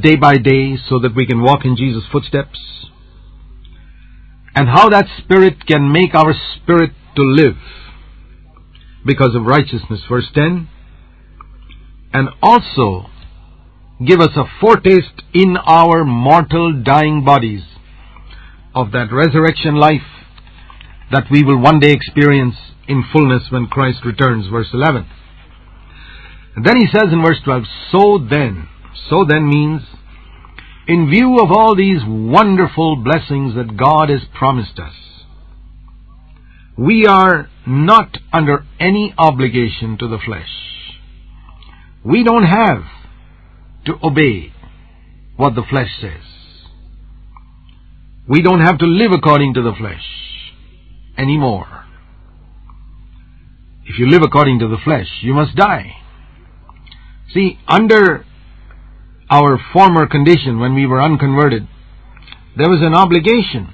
day 0.00 0.14
by 0.14 0.38
day 0.38 0.76
so 0.88 1.00
that 1.00 1.16
we 1.16 1.26
can 1.26 1.42
walk 1.42 1.64
in 1.64 1.76
Jesus' 1.76 2.04
footsteps, 2.12 2.58
and 4.54 4.68
how 4.68 4.88
that 4.88 5.06
Spirit 5.18 5.66
can 5.66 5.90
make 5.90 6.14
our 6.14 6.32
spirit 6.56 6.92
to 7.16 7.22
live 7.22 7.56
because 9.04 9.34
of 9.34 9.44
righteousness, 9.44 10.00
verse 10.08 10.26
10, 10.32 10.68
and 12.14 12.28
also 12.40 13.06
give 14.06 14.20
us 14.20 14.30
a 14.36 14.44
foretaste 14.60 15.22
in 15.34 15.56
our 15.56 16.04
mortal 16.04 16.82
dying 16.82 17.24
bodies 17.24 17.62
of 18.74 18.92
that 18.92 19.12
resurrection 19.12 19.74
life 19.74 20.06
that 21.10 21.24
we 21.30 21.42
will 21.42 21.58
one 21.58 21.80
day 21.80 21.92
experience 21.92 22.54
in 22.88 23.04
fullness 23.12 23.42
when 23.50 23.66
Christ 23.66 24.04
returns, 24.04 24.46
verse 24.46 24.68
11. 24.72 25.06
And 26.56 26.64
then 26.64 26.76
he 26.76 26.86
says 26.86 27.12
in 27.12 27.22
verse 27.22 27.40
12, 27.44 27.64
So 27.90 28.26
then, 28.30 28.68
so 29.10 29.24
then 29.28 29.48
means, 29.48 29.82
in 30.86 31.10
view 31.10 31.40
of 31.40 31.50
all 31.50 31.74
these 31.74 32.02
wonderful 32.06 32.96
blessings 32.96 33.54
that 33.54 33.76
God 33.76 34.08
has 34.08 34.20
promised 34.36 34.78
us, 34.78 34.94
we 36.76 37.06
are 37.06 37.48
not 37.66 38.18
under 38.32 38.66
any 38.78 39.14
obligation 39.18 39.96
to 39.98 40.08
the 40.08 40.18
flesh. 40.24 40.73
We 42.04 42.22
don't 42.22 42.44
have 42.44 42.82
to 43.86 43.94
obey 44.02 44.52
what 45.36 45.54
the 45.54 45.62
flesh 45.68 45.90
says. 46.00 46.22
We 48.28 48.42
don't 48.42 48.60
have 48.60 48.78
to 48.78 48.86
live 48.86 49.12
according 49.12 49.54
to 49.54 49.62
the 49.62 49.72
flesh 49.72 50.04
anymore. 51.16 51.84
If 53.86 53.98
you 53.98 54.08
live 54.08 54.22
according 54.22 54.60
to 54.60 54.68
the 54.68 54.78
flesh, 54.82 55.08
you 55.20 55.34
must 55.34 55.56
die. 55.56 55.92
See, 57.32 57.58
under 57.68 58.24
our 59.30 59.58
former 59.72 60.06
condition 60.06 60.58
when 60.58 60.74
we 60.74 60.86
were 60.86 61.02
unconverted, 61.02 61.66
there 62.56 62.70
was 62.70 62.80
an 62.82 62.94
obligation 62.94 63.72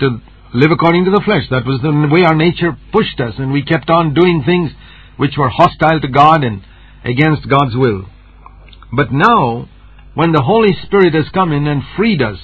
to 0.00 0.20
live 0.54 0.70
according 0.70 1.04
to 1.06 1.10
the 1.10 1.22
flesh. 1.24 1.44
That 1.50 1.66
was 1.66 1.80
the 1.82 2.08
way 2.12 2.24
our 2.24 2.34
nature 2.34 2.76
pushed 2.92 3.20
us, 3.20 3.34
and 3.38 3.52
we 3.52 3.64
kept 3.64 3.90
on 3.90 4.14
doing 4.14 4.42
things 4.44 4.70
which 5.16 5.36
were 5.38 5.48
hostile 5.48 6.00
to 6.00 6.08
God 6.08 6.44
and 6.44 6.62
against 7.04 7.48
God's 7.48 7.74
will. 7.74 8.06
But 8.92 9.12
now, 9.12 9.68
when 10.14 10.32
the 10.32 10.42
Holy 10.42 10.76
Spirit 10.84 11.14
has 11.14 11.28
come 11.32 11.52
in 11.52 11.66
and 11.66 11.82
freed 11.96 12.20
us, 12.20 12.38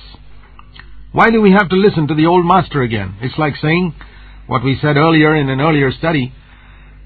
why 1.13 1.31
do 1.31 1.41
we 1.41 1.53
have 1.53 1.69
to 1.71 1.77
listen 1.77 2.09
to 2.09 2.15
the 2.15 2.27
old 2.27 2.47
master 2.47 2.83
again? 2.83 3.17
It's 3.21 3.39
like 3.39 3.55
saying 3.61 3.95
what 4.47 4.65
we 4.65 4.79
said 4.81 4.97
earlier 4.97 5.35
in 5.37 5.49
an 5.49 5.61
earlier 5.61 5.93
study 5.93 6.33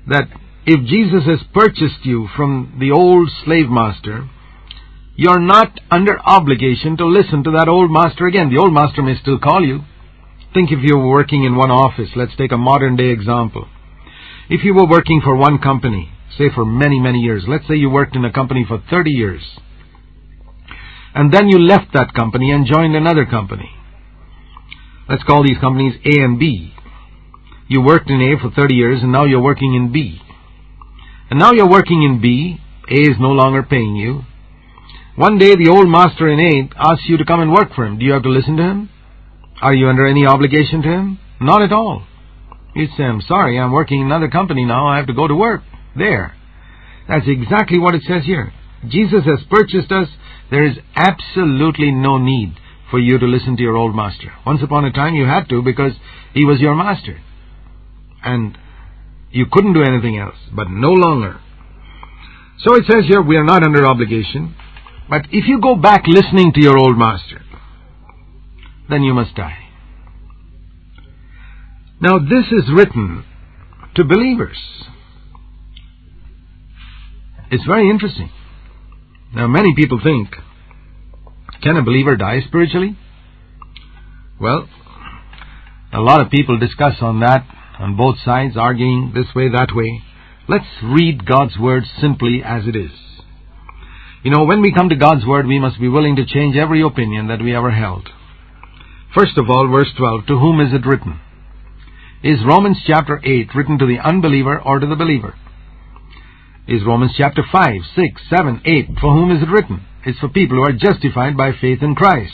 that 0.08 0.28
if 0.64 0.86
Jesus 0.86 1.24
has 1.26 1.40
purchased 1.52 2.04
you 2.04 2.28
from 2.36 2.76
the 2.78 2.92
old 2.92 3.28
slave 3.44 3.68
master, 3.68 4.28
you're 5.16 5.40
not 5.40 5.78
under 5.90 6.18
obligation 6.20 6.96
to 6.96 7.06
listen 7.06 7.44
to 7.44 7.50
that 7.52 7.68
old 7.68 7.90
master 7.90 8.26
again. 8.26 8.50
The 8.50 8.60
old 8.60 8.72
master 8.72 9.02
may 9.02 9.18
still 9.20 9.38
call 9.38 9.64
you. 9.64 9.80
Think 10.54 10.70
if 10.70 10.78
you 10.82 10.96
were 10.96 11.08
working 11.08 11.44
in 11.44 11.56
one 11.56 11.70
office. 11.70 12.10
Let's 12.14 12.36
take 12.36 12.52
a 12.52 12.56
modern 12.56 12.96
day 12.96 13.10
example. 13.10 13.68
If 14.48 14.64
you 14.64 14.74
were 14.74 14.86
working 14.86 15.20
for 15.22 15.34
one 15.34 15.58
company, 15.58 16.11
say 16.38 16.50
for 16.54 16.64
many, 16.64 17.00
many 17.00 17.18
years, 17.18 17.44
let's 17.46 17.66
say 17.68 17.74
you 17.74 17.90
worked 17.90 18.16
in 18.16 18.24
a 18.24 18.32
company 18.32 18.64
for 18.66 18.82
30 18.90 19.10
years, 19.10 19.42
and 21.14 21.32
then 21.32 21.48
you 21.48 21.58
left 21.58 21.92
that 21.92 22.14
company 22.14 22.50
and 22.50 22.66
joined 22.66 22.96
another 22.96 23.26
company. 23.26 23.70
Let's 25.08 25.24
call 25.24 25.42
these 25.42 25.58
companies 25.58 25.94
A 26.04 26.22
and 26.22 26.38
B. 26.38 26.74
You 27.68 27.82
worked 27.82 28.08
in 28.08 28.20
A 28.20 28.38
for 28.40 28.50
30 28.50 28.74
years 28.74 29.02
and 29.02 29.12
now 29.12 29.24
you're 29.24 29.42
working 29.42 29.74
in 29.74 29.92
B. 29.92 30.20
And 31.30 31.38
now 31.38 31.52
you're 31.52 31.68
working 31.68 32.02
in 32.02 32.20
B, 32.20 32.58
A 32.88 32.94
is 32.94 33.16
no 33.18 33.30
longer 33.30 33.62
paying 33.62 33.96
you. 33.96 34.22
One 35.16 35.38
day 35.38 35.54
the 35.54 35.70
old 35.70 35.88
master 35.88 36.28
in 36.28 36.40
A 36.40 36.70
asks 36.76 37.04
you 37.08 37.18
to 37.18 37.24
come 37.24 37.40
and 37.40 37.52
work 37.52 37.74
for 37.74 37.84
him. 37.84 37.98
Do 37.98 38.04
you 38.04 38.12
have 38.12 38.22
to 38.22 38.30
listen 38.30 38.56
to 38.56 38.62
him? 38.62 38.88
Are 39.60 39.74
you 39.74 39.88
under 39.88 40.06
any 40.06 40.26
obligation 40.26 40.82
to 40.82 40.88
him? 40.88 41.18
Not 41.40 41.62
at 41.62 41.72
all. 41.72 42.04
You 42.74 42.86
say, 42.96 43.04
I'm 43.04 43.20
sorry, 43.20 43.58
I'm 43.58 43.72
working 43.72 44.00
in 44.00 44.06
another 44.06 44.28
company 44.28 44.64
now, 44.64 44.86
I 44.86 44.96
have 44.96 45.06
to 45.08 45.12
go 45.12 45.28
to 45.28 45.34
work. 45.34 45.62
There. 45.96 46.34
That's 47.08 47.26
exactly 47.26 47.78
what 47.78 47.94
it 47.94 48.02
says 48.06 48.24
here. 48.24 48.52
Jesus 48.86 49.24
has 49.24 49.40
purchased 49.50 49.92
us. 49.92 50.08
There 50.50 50.64
is 50.64 50.76
absolutely 50.94 51.90
no 51.90 52.18
need 52.18 52.54
for 52.90 52.98
you 52.98 53.18
to 53.18 53.26
listen 53.26 53.56
to 53.56 53.62
your 53.62 53.76
old 53.76 53.94
master. 53.94 54.32
Once 54.46 54.60
upon 54.62 54.84
a 54.84 54.92
time 54.92 55.14
you 55.14 55.24
had 55.24 55.48
to 55.48 55.62
because 55.62 55.92
he 56.34 56.44
was 56.44 56.60
your 56.60 56.74
master. 56.74 57.20
And 58.22 58.56
you 59.30 59.46
couldn't 59.50 59.72
do 59.72 59.82
anything 59.82 60.18
else, 60.18 60.36
but 60.54 60.68
no 60.68 60.92
longer. 60.92 61.40
So 62.58 62.74
it 62.76 62.84
says 62.90 63.04
here 63.08 63.22
we 63.22 63.36
are 63.36 63.44
not 63.44 63.64
under 63.64 63.86
obligation. 63.86 64.54
But 65.08 65.22
if 65.30 65.48
you 65.48 65.60
go 65.60 65.74
back 65.74 66.04
listening 66.06 66.52
to 66.52 66.62
your 66.62 66.78
old 66.78 66.96
master, 66.96 67.42
then 68.88 69.02
you 69.02 69.14
must 69.14 69.34
die. 69.34 69.58
Now 72.00 72.18
this 72.18 72.46
is 72.50 72.72
written 72.72 73.24
to 73.94 74.04
believers. 74.04 74.58
It's 77.52 77.66
very 77.66 77.90
interesting. 77.90 78.30
Now 79.34 79.46
many 79.46 79.74
people 79.76 80.00
think, 80.02 80.30
can 81.62 81.76
a 81.76 81.82
believer 81.82 82.16
die 82.16 82.40
spiritually? 82.48 82.96
Well, 84.40 84.66
a 85.92 86.00
lot 86.00 86.22
of 86.22 86.30
people 86.30 86.58
discuss 86.58 86.94
on 87.02 87.20
that 87.20 87.46
on 87.78 87.94
both 87.94 88.16
sides, 88.24 88.56
arguing 88.56 89.12
this 89.14 89.26
way, 89.34 89.50
that 89.50 89.74
way. 89.74 90.00
Let's 90.48 90.64
read 90.82 91.26
God's 91.26 91.58
Word 91.58 91.84
simply 92.00 92.42
as 92.42 92.66
it 92.66 92.74
is. 92.74 92.90
You 94.24 94.30
know, 94.30 94.44
when 94.44 94.62
we 94.62 94.72
come 94.72 94.88
to 94.88 94.96
God's 94.96 95.26
Word, 95.26 95.46
we 95.46 95.58
must 95.58 95.78
be 95.78 95.88
willing 95.88 96.16
to 96.16 96.24
change 96.24 96.56
every 96.56 96.80
opinion 96.80 97.28
that 97.28 97.42
we 97.42 97.54
ever 97.54 97.70
held. 97.70 98.08
First 99.14 99.36
of 99.36 99.50
all, 99.50 99.68
verse 99.70 99.92
12, 99.98 100.26
to 100.28 100.38
whom 100.38 100.58
is 100.58 100.72
it 100.72 100.86
written? 100.86 101.20
Is 102.22 102.38
Romans 102.46 102.78
chapter 102.86 103.20
8 103.22 103.54
written 103.54 103.78
to 103.78 103.86
the 103.86 103.98
unbeliever 103.98 104.58
or 104.58 104.78
to 104.78 104.86
the 104.86 104.96
believer? 104.96 105.34
Is 106.68 106.84
Romans 106.86 107.12
chapter 107.16 107.42
5, 107.50 107.80
6, 107.96 108.22
7, 108.30 108.62
8, 108.64 108.86
for 109.00 109.12
whom 109.12 109.32
is 109.32 109.42
it 109.42 109.50
written? 109.50 109.84
It's 110.06 110.18
for 110.20 110.28
people 110.28 110.58
who 110.58 110.62
are 110.62 110.72
justified 110.72 111.36
by 111.36 111.50
faith 111.60 111.82
in 111.82 111.96
Christ. 111.96 112.32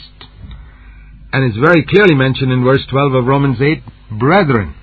And 1.33 1.43
it's 1.43 1.57
very 1.57 1.83
clearly 1.85 2.13
mentioned 2.13 2.51
in 2.51 2.63
verse 2.63 2.85
12 2.91 3.13
of 3.13 3.25
Romans 3.25 3.57
8, 3.59 3.81
brethren, 4.19 4.75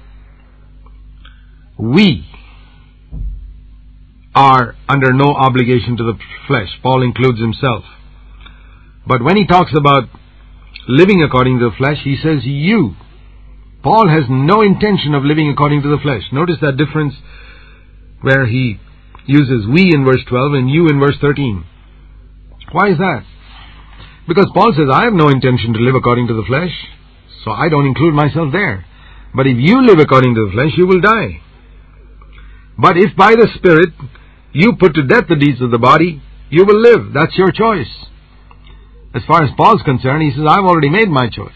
we 1.78 2.26
are 4.34 4.74
under 4.88 5.12
no 5.12 5.32
obligation 5.32 5.96
to 5.96 6.04
the 6.04 6.18
flesh. 6.48 6.68
Paul 6.82 7.02
includes 7.02 7.40
himself. 7.40 7.84
But 9.06 9.22
when 9.22 9.36
he 9.36 9.46
talks 9.46 9.72
about 9.76 10.08
living 10.88 11.22
according 11.22 11.60
to 11.60 11.70
the 11.70 11.76
flesh, 11.76 11.98
he 12.02 12.16
says 12.16 12.40
you. 12.44 12.96
Paul 13.82 14.08
has 14.08 14.24
no 14.28 14.62
intention 14.62 15.14
of 15.14 15.22
living 15.22 15.48
according 15.48 15.82
to 15.82 15.88
the 15.88 16.02
flesh. 16.02 16.22
Notice 16.32 16.56
that 16.60 16.76
difference 16.76 17.14
where 18.20 18.46
he 18.46 18.80
uses 19.26 19.66
we 19.66 19.92
in 19.92 20.04
verse 20.04 20.22
12 20.28 20.54
and 20.54 20.70
you 20.70 20.88
in 20.88 20.98
verse 20.98 21.16
13. 21.20 21.64
Why 22.72 22.90
is 22.90 22.98
that? 22.98 23.24
Because 24.26 24.50
Paul 24.54 24.72
says, 24.72 24.88
I 24.92 25.04
have 25.04 25.12
no 25.12 25.28
intention 25.28 25.72
to 25.72 25.80
live 25.80 25.94
according 25.94 26.26
to 26.28 26.34
the 26.34 26.46
flesh, 26.46 26.72
so 27.44 27.52
I 27.52 27.68
don't 27.68 27.86
include 27.86 28.14
myself 28.14 28.52
there. 28.52 28.84
But 29.34 29.46
if 29.46 29.56
you 29.58 29.86
live 29.86 29.98
according 29.98 30.34
to 30.34 30.46
the 30.46 30.52
flesh, 30.52 30.72
you 30.76 30.86
will 30.86 31.00
die. 31.00 31.42
But 32.78 32.96
if 32.96 33.14
by 33.16 33.32
the 33.32 33.48
Spirit 33.56 33.90
you 34.52 34.74
put 34.78 34.94
to 34.94 35.06
death 35.06 35.24
the 35.28 35.36
deeds 35.36 35.62
of 35.62 35.70
the 35.70 35.78
body, 35.78 36.22
you 36.50 36.64
will 36.64 36.80
live. 36.80 37.12
That's 37.14 37.36
your 37.36 37.52
choice. 37.52 37.90
As 39.14 39.22
far 39.26 39.42
as 39.44 39.50
Paul's 39.56 39.82
concerned, 39.82 40.22
he 40.22 40.30
says, 40.30 40.44
I've 40.48 40.64
already 40.64 40.90
made 40.90 41.08
my 41.08 41.28
choice. 41.28 41.52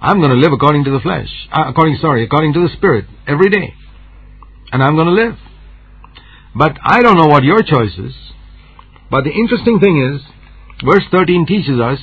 I'm 0.00 0.18
going 0.18 0.30
to 0.30 0.36
live 0.36 0.52
according 0.52 0.84
to 0.84 0.90
the 0.90 1.00
flesh, 1.00 1.28
uh, 1.52 1.64
according, 1.68 1.98
sorry, 2.00 2.24
according 2.24 2.54
to 2.54 2.60
the 2.60 2.74
Spirit 2.76 3.04
every 3.26 3.50
day. 3.50 3.74
And 4.72 4.82
I'm 4.82 4.94
going 4.94 5.08
to 5.08 5.12
live. 5.12 5.36
But 6.54 6.78
I 6.82 7.00
don't 7.00 7.16
know 7.16 7.28
what 7.28 7.44
your 7.44 7.62
choice 7.62 7.96
is. 7.98 8.14
But 9.10 9.24
the 9.24 9.30
interesting 9.30 9.78
thing 9.80 10.14
is, 10.14 10.22
verse 10.84 11.04
13 11.10 11.46
teaches 11.46 11.80
us 11.80 11.98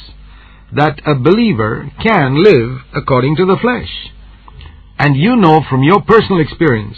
that 0.75 1.01
a 1.05 1.15
believer 1.15 1.91
can 2.01 2.43
live 2.43 2.81
according 2.93 3.35
to 3.37 3.45
the 3.45 3.57
flesh. 3.59 3.89
And 4.99 5.15
you 5.15 5.35
know 5.35 5.61
from 5.69 5.83
your 5.83 6.01
personal 6.01 6.41
experience 6.41 6.97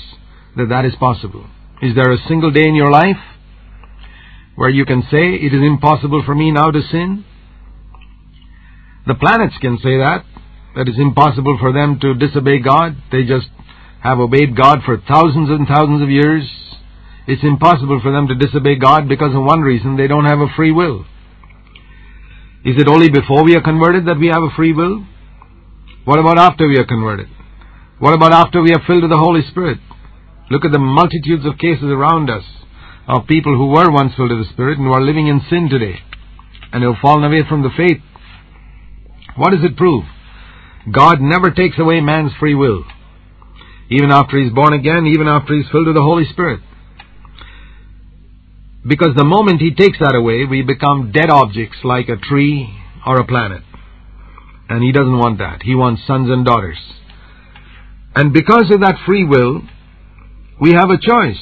that 0.58 0.70
that 0.70 0.86
is 0.86 0.94
possible. 1.00 1.48
Is 1.82 1.96
there 1.96 2.12
a 2.12 2.28
single 2.28 2.52
day 2.52 2.68
in 2.68 2.76
your 2.76 2.92
life 2.92 3.18
where 4.56 4.70
you 4.70 4.86
can 4.86 5.02
say, 5.04 5.36
it 5.36 5.54
is 5.54 5.62
impossible 5.62 6.24
for 6.26 6.36
me 6.36 6.52
now 6.52 6.72
to 6.72 6.82
sin? 6.92 7.26
The 9.08 9.16
planets 9.16 9.56
can 9.62 9.78
say 9.78 9.98
that, 9.98 10.26
that 10.76 10.88
it's 10.88 11.00
impossible 11.00 11.58
for 11.60 11.72
them 11.72 12.00
to 12.02 12.14
disobey 12.14 12.60
God. 12.60 12.98
They 13.12 13.24
just 13.24 13.48
have 14.02 14.20
obeyed 14.20 14.56
God 14.56 14.80
for 14.86 14.98
thousands 14.98 15.50
and 15.50 15.68
thousands 15.68 16.02
of 16.02 16.10
years. 16.10 16.44
It's 17.30 17.44
impossible 17.44 18.00
for 18.02 18.12
them 18.12 18.28
to 18.28 18.34
disobey 18.34 18.76
God 18.76 19.08
because 19.08 19.36
of 19.36 19.44
one 19.44 19.62
reason, 19.62 19.98
they 19.98 20.08
don't 20.08 20.26
have 20.26 20.40
a 20.40 20.50
free 20.56 20.72
will. 20.72 21.06
Is 22.66 22.74
it 22.82 22.88
only 22.88 23.10
before 23.10 23.44
we 23.44 23.56
are 23.56 23.62
converted 23.62 24.08
that 24.08 24.18
we 24.18 24.30
have 24.34 24.42
a 24.42 24.50
free 24.56 24.74
will? 24.74 25.06
What 26.06 26.18
about 26.18 26.40
after 26.40 26.68
we 26.68 26.78
are 26.78 26.88
converted? 26.88 27.28
What 28.00 28.16
about 28.16 28.34
after 28.34 28.64
we 28.64 28.74
are 28.74 28.82
filled 28.88 29.04
with 29.04 29.12
the 29.12 29.18
Holy 29.18 29.44
Spirit? 29.52 29.78
Look 30.50 30.66
at 30.66 30.72
the 30.72 30.80
multitudes 30.80 31.46
of 31.46 31.60
cases 31.60 31.86
around 31.86 32.32
us 32.32 32.44
of 33.08 33.28
people 33.28 33.56
who 33.56 33.68
were 33.68 33.92
once 33.92 34.16
filled 34.16 34.32
with 34.32 34.40
the 34.48 34.52
Spirit 34.52 34.80
and 34.80 34.88
who 34.88 34.94
are 34.94 35.02
living 35.02 35.28
in 35.28 35.40
sin 35.52 35.70
today 35.70 36.00
and 36.74 36.82
who 36.82 36.94
have 36.94 37.02
fallen 37.02 37.24
away 37.24 37.44
from 37.48 37.62
the 37.62 37.70
faith. 37.78 38.02
What 39.36 39.52
does 39.52 39.64
it 39.64 39.78
prove? 39.78 40.04
God 40.92 41.22
never 41.22 41.52
takes 41.52 41.78
away 41.78 42.02
man's 42.02 42.32
free 42.40 42.56
will. 42.56 42.86
Even 43.92 44.10
after 44.10 44.42
he's 44.42 44.52
born 44.52 44.74
again, 44.74 45.06
even 45.06 45.28
after 45.28 45.54
he's 45.54 45.70
filled 45.72 45.86
with 45.86 45.96
the 45.96 46.02
Holy 46.02 46.26
Spirit. 46.26 46.62
Because 48.88 49.16
the 49.16 49.26
moment 49.26 49.62
he 49.62 49.74
takes 49.74 50.00
that 50.00 50.16
away, 50.16 50.46
we 50.46 50.62
become 50.62 51.12
dead 51.12 51.30
objects 51.30 51.78
like 51.84 52.08
a 52.08 52.16
tree 52.16 52.74
or 53.06 53.20
a 53.20 53.28
planet. 53.28 53.64
And 54.70 54.84
he 54.84 54.92
doesn't 54.92 55.18
want 55.18 55.40
that. 55.40 55.64
He 55.64 55.76
wants 55.76 56.06
sons 56.08 56.30
and 56.30 56.46
daughters. 56.46 56.78
And 58.16 58.32
because 58.34 58.72
of 58.72 58.82
that 58.82 59.04
free 59.06 59.26
will, 59.26 59.62
we 60.62 60.72
have 60.72 60.90
a 60.90 60.98
choice. 60.98 61.42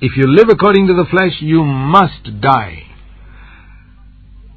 If 0.00 0.16
you 0.16 0.26
live 0.26 0.48
according 0.48 0.86
to 0.86 0.94
the 0.94 1.06
flesh, 1.10 1.40
you 1.40 1.62
must 1.64 2.40
die. 2.40 2.84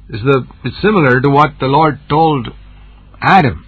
It's, 0.08 0.22
the, 0.22 0.46
it's 0.64 0.80
similar 0.80 1.20
to 1.20 1.28
what 1.28 1.54
the 1.60 1.66
Lord 1.66 1.98
told 2.08 2.48
Adam. 3.20 3.66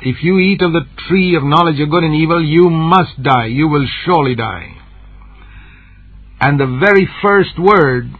If 0.00 0.22
you 0.22 0.38
eat 0.38 0.62
of 0.62 0.72
the 0.72 0.86
tree 1.08 1.36
of 1.36 1.44
knowledge 1.44 1.80
of 1.80 1.90
good 1.90 2.02
and 2.02 2.14
evil, 2.14 2.42
you 2.42 2.70
must 2.70 3.22
die. 3.22 3.46
You 3.46 3.68
will 3.68 3.86
surely 4.04 4.34
die. 4.34 4.81
And 6.44 6.58
the 6.58 6.66
very 6.66 7.08
first 7.22 7.56
word, 7.56 8.10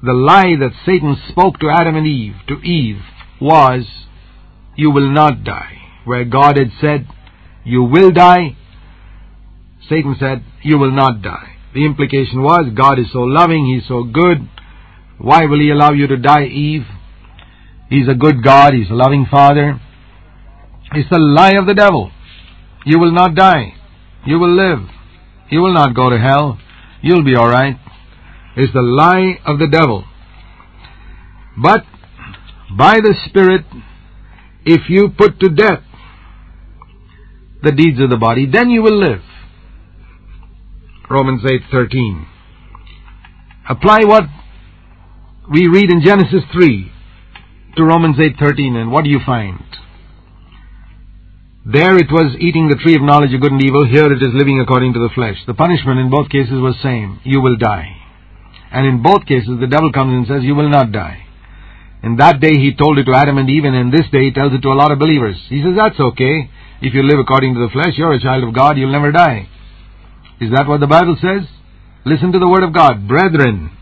the 0.00 0.12
lie 0.12 0.54
that 0.60 0.70
Satan 0.86 1.16
spoke 1.28 1.58
to 1.58 1.68
Adam 1.68 1.96
and 1.96 2.06
Eve, 2.06 2.36
to 2.46 2.60
Eve, 2.60 3.00
was, 3.40 3.84
You 4.76 4.92
will 4.92 5.10
not 5.10 5.42
die. 5.42 5.78
Where 6.04 6.24
God 6.24 6.56
had 6.56 6.70
said, 6.80 7.08
You 7.64 7.82
will 7.82 8.12
die, 8.12 8.56
Satan 9.88 10.14
said, 10.20 10.44
You 10.62 10.78
will 10.78 10.92
not 10.92 11.20
die. 11.20 11.56
The 11.74 11.84
implication 11.84 12.40
was, 12.40 12.70
God 12.76 13.00
is 13.00 13.06
so 13.12 13.22
loving, 13.22 13.66
He's 13.66 13.88
so 13.88 14.04
good, 14.04 14.48
why 15.18 15.44
will 15.46 15.58
He 15.58 15.70
allow 15.70 15.90
you 15.90 16.06
to 16.06 16.16
die, 16.16 16.44
Eve? 16.44 16.86
He's 17.90 18.06
a 18.08 18.14
good 18.14 18.44
God, 18.44 18.74
He's 18.74 18.90
a 18.90 18.94
loving 18.94 19.26
Father. 19.28 19.80
It's 20.92 21.10
the 21.10 21.18
lie 21.18 21.58
of 21.58 21.66
the 21.66 21.74
devil. 21.74 22.12
You 22.86 23.00
will 23.00 23.12
not 23.12 23.34
die. 23.34 23.74
You 24.24 24.38
will 24.38 24.54
live. 24.54 24.88
You 25.50 25.62
will 25.62 25.74
not 25.74 25.96
go 25.96 26.10
to 26.10 26.18
hell. 26.18 26.60
You'll 27.02 27.24
be 27.24 27.36
alright. 27.36 27.76
It's 28.56 28.72
the 28.72 28.82
lie 28.82 29.38
of 29.46 29.58
the 29.58 29.68
devil. 29.68 30.04
But 31.56 31.84
by 32.76 33.00
the 33.00 33.14
Spirit, 33.28 33.64
if 34.64 34.88
you 34.88 35.10
put 35.16 35.40
to 35.40 35.48
death 35.48 35.82
the 37.62 37.72
deeds 37.72 38.00
of 38.00 38.10
the 38.10 38.16
body, 38.16 38.46
then 38.50 38.70
you 38.70 38.82
will 38.82 38.98
live. 38.98 39.22
Romans 41.10 41.42
8:13. 41.44 42.26
Apply 43.68 44.04
what 44.04 44.24
we 45.50 45.66
read 45.66 45.90
in 45.90 46.02
Genesis 46.02 46.44
3 46.52 46.92
to 47.76 47.84
Romans 47.84 48.18
8:13 48.18 48.76
and 48.76 48.90
what 48.90 49.04
do 49.04 49.10
you 49.10 49.20
find? 49.24 49.64
There 51.70 51.98
it 51.98 52.10
was 52.10 52.34
eating 52.40 52.68
the 52.68 52.80
tree 52.80 52.96
of 52.96 53.02
knowledge 53.02 53.34
of 53.34 53.42
good 53.42 53.52
and 53.52 53.62
evil. 53.62 53.84
Here 53.84 54.10
it 54.10 54.22
is 54.22 54.32
living 54.32 54.58
according 54.58 54.94
to 54.94 55.00
the 55.00 55.12
flesh. 55.14 55.36
The 55.46 55.52
punishment 55.52 56.00
in 56.00 56.08
both 56.08 56.30
cases 56.30 56.56
was 56.64 56.80
same. 56.82 57.20
You 57.24 57.42
will 57.42 57.56
die. 57.56 57.94
And 58.72 58.86
in 58.86 59.02
both 59.02 59.26
cases 59.26 59.60
the 59.60 59.66
devil 59.66 59.92
comes 59.92 60.14
and 60.14 60.26
says, 60.26 60.48
you 60.48 60.54
will 60.54 60.70
not 60.70 60.92
die. 60.92 61.26
In 62.02 62.16
that 62.16 62.40
day 62.40 62.56
he 62.56 62.72
told 62.74 62.96
it 62.98 63.04
to 63.04 63.14
Adam 63.14 63.36
and 63.36 63.50
Eve 63.50 63.64
and 63.64 63.76
in 63.76 63.90
this 63.90 64.08
day 64.10 64.24
he 64.24 64.32
tells 64.32 64.54
it 64.54 64.62
to 64.62 64.72
a 64.72 64.80
lot 64.80 64.92
of 64.92 64.98
believers. 64.98 65.36
He 65.50 65.60
says, 65.62 65.76
that's 65.76 66.00
okay. 66.00 66.48
If 66.80 66.94
you 66.94 67.02
live 67.02 67.18
according 67.18 67.52
to 67.54 67.60
the 67.60 67.72
flesh, 67.72 67.98
you're 67.98 68.14
a 68.14 68.20
child 68.20 68.44
of 68.44 68.54
God, 68.54 68.78
you'll 68.78 68.92
never 68.92 69.12
die. 69.12 69.48
Is 70.40 70.50
that 70.52 70.68
what 70.68 70.80
the 70.80 70.86
Bible 70.86 71.16
says? 71.20 71.48
Listen 72.06 72.32
to 72.32 72.38
the 72.38 72.48
word 72.48 72.62
of 72.62 72.72
God. 72.72 73.06
Brethren, 73.06 73.72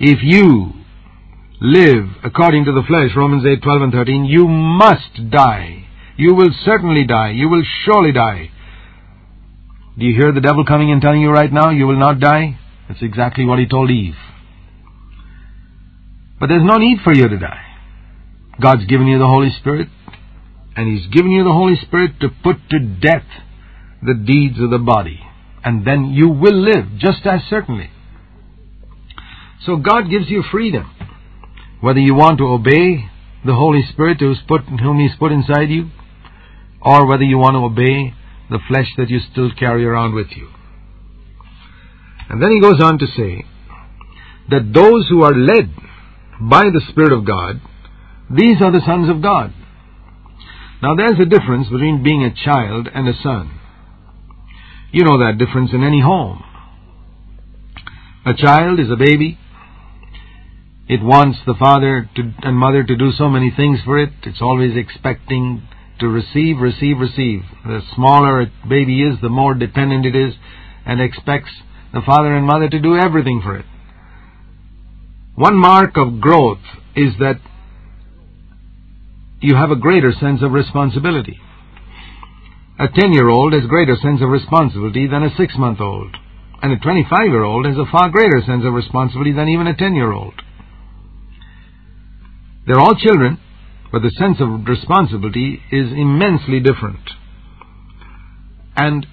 if 0.00 0.18
you 0.22 0.72
live 1.60 2.06
according 2.24 2.64
to 2.64 2.72
the 2.72 2.82
flesh, 2.82 3.10
Romans 3.14 3.44
8, 3.46 3.62
12 3.62 3.82
and 3.82 3.92
13, 3.92 4.24
you 4.24 4.48
must 4.48 5.30
die. 5.30 5.87
You 6.18 6.34
will 6.34 6.50
certainly 6.64 7.04
die. 7.06 7.30
You 7.30 7.48
will 7.48 7.62
surely 7.84 8.10
die. 8.12 8.50
Do 9.96 10.04
you 10.04 10.14
hear 10.20 10.32
the 10.32 10.40
devil 10.40 10.64
coming 10.64 10.90
and 10.90 11.00
telling 11.00 11.22
you 11.22 11.30
right 11.30 11.52
now 11.52 11.70
you 11.70 11.86
will 11.86 11.98
not 11.98 12.18
die? 12.18 12.58
That's 12.88 13.02
exactly 13.02 13.44
what 13.44 13.60
he 13.60 13.68
told 13.68 13.90
Eve. 13.90 14.16
But 16.40 16.48
there's 16.48 16.64
no 16.64 16.76
need 16.76 16.98
for 17.04 17.14
you 17.14 17.28
to 17.28 17.38
die. 17.38 17.64
God's 18.60 18.86
given 18.86 19.06
you 19.06 19.18
the 19.18 19.26
Holy 19.26 19.50
Spirit, 19.60 19.88
and 20.76 20.88
He's 20.88 21.06
given 21.08 21.30
you 21.30 21.44
the 21.44 21.52
Holy 21.52 21.76
Spirit 21.76 22.18
to 22.20 22.28
put 22.42 22.56
to 22.70 22.78
death 22.80 23.26
the 24.02 24.14
deeds 24.14 24.60
of 24.60 24.70
the 24.70 24.78
body. 24.78 25.20
And 25.64 25.86
then 25.86 26.06
you 26.06 26.28
will 26.28 26.54
live 26.54 26.98
just 26.98 27.24
as 27.26 27.42
certainly. 27.48 27.90
So 29.64 29.76
God 29.76 30.10
gives 30.10 30.28
you 30.28 30.42
freedom. 30.50 30.90
Whether 31.80 32.00
you 32.00 32.14
want 32.14 32.38
to 32.38 32.46
obey 32.46 33.08
the 33.44 33.54
Holy 33.54 33.82
Spirit 33.92 34.18
who's 34.18 34.40
put, 34.48 34.62
whom 34.62 34.98
He's 34.98 35.16
put 35.18 35.30
inside 35.30 35.70
you, 35.70 35.90
or 36.80 37.06
whether 37.06 37.24
you 37.24 37.38
want 37.38 37.54
to 37.54 37.64
obey 37.64 38.14
the 38.50 38.60
flesh 38.68 38.88
that 38.96 39.10
you 39.10 39.20
still 39.32 39.50
carry 39.58 39.84
around 39.84 40.14
with 40.14 40.28
you. 40.36 40.48
And 42.28 42.42
then 42.42 42.50
he 42.50 42.60
goes 42.60 42.80
on 42.82 42.98
to 42.98 43.06
say 43.06 43.44
that 44.50 44.72
those 44.72 45.08
who 45.08 45.22
are 45.22 45.34
led 45.34 45.74
by 46.40 46.64
the 46.70 46.82
Spirit 46.90 47.12
of 47.12 47.26
God, 47.26 47.60
these 48.30 48.60
are 48.60 48.72
the 48.72 48.84
sons 48.84 49.08
of 49.08 49.22
God. 49.22 49.52
Now 50.82 50.94
there's 50.94 51.18
a 51.18 51.28
difference 51.28 51.68
between 51.68 52.02
being 52.02 52.22
a 52.22 52.34
child 52.34 52.88
and 52.92 53.08
a 53.08 53.14
son. 53.22 53.58
You 54.92 55.04
know 55.04 55.18
that 55.18 55.38
difference 55.38 55.70
in 55.72 55.82
any 55.82 56.00
home. 56.00 56.42
A 58.24 58.34
child 58.34 58.78
is 58.78 58.90
a 58.90 58.96
baby. 58.96 59.38
It 60.88 61.02
wants 61.02 61.38
the 61.46 61.54
father 61.54 62.08
to, 62.16 62.32
and 62.42 62.56
mother 62.56 62.82
to 62.82 62.96
do 62.96 63.10
so 63.12 63.28
many 63.28 63.52
things 63.54 63.80
for 63.84 63.98
it. 63.98 64.10
It's 64.22 64.40
always 64.40 64.76
expecting 64.76 65.66
to 66.00 66.08
receive, 66.08 66.58
receive, 66.58 66.98
receive. 66.98 67.42
The 67.64 67.80
smaller 67.94 68.42
a 68.42 68.46
baby 68.68 69.02
is, 69.02 69.20
the 69.20 69.28
more 69.28 69.54
dependent 69.54 70.06
it 70.06 70.16
is, 70.16 70.34
and 70.86 71.00
expects 71.00 71.50
the 71.92 72.02
father 72.04 72.34
and 72.34 72.46
mother 72.46 72.68
to 72.68 72.78
do 72.78 72.96
everything 72.96 73.40
for 73.42 73.56
it. 73.56 73.66
One 75.34 75.56
mark 75.56 75.96
of 75.96 76.20
growth 76.20 76.58
is 76.96 77.12
that 77.20 77.40
you 79.40 79.54
have 79.54 79.70
a 79.70 79.76
greater 79.76 80.12
sense 80.12 80.42
of 80.42 80.52
responsibility. 80.52 81.38
A 82.78 82.88
10 82.88 83.12
year 83.12 83.28
old 83.28 83.52
has 83.52 83.66
greater 83.66 83.96
sense 83.96 84.20
of 84.22 84.30
responsibility 84.30 85.06
than 85.06 85.22
a 85.22 85.34
6 85.36 85.54
month 85.58 85.80
old. 85.80 86.16
And 86.60 86.72
a 86.72 86.78
25 86.78 87.26
year 87.26 87.44
old 87.44 87.66
has 87.66 87.76
a 87.76 87.90
far 87.90 88.10
greater 88.10 88.42
sense 88.44 88.64
of 88.64 88.74
responsibility 88.74 89.32
than 89.32 89.48
even 89.48 89.66
a 89.66 89.76
10 89.76 89.94
year 89.94 90.12
old. 90.12 90.34
They're 92.66 92.80
all 92.80 92.94
children, 92.96 93.38
but 93.90 94.02
the 94.02 94.10
sense 94.10 94.38
of 94.40 94.66
responsibility 94.66 95.60
is 95.72 95.92
immensely 95.92 96.60
different. 96.60 97.00
And 98.76 99.06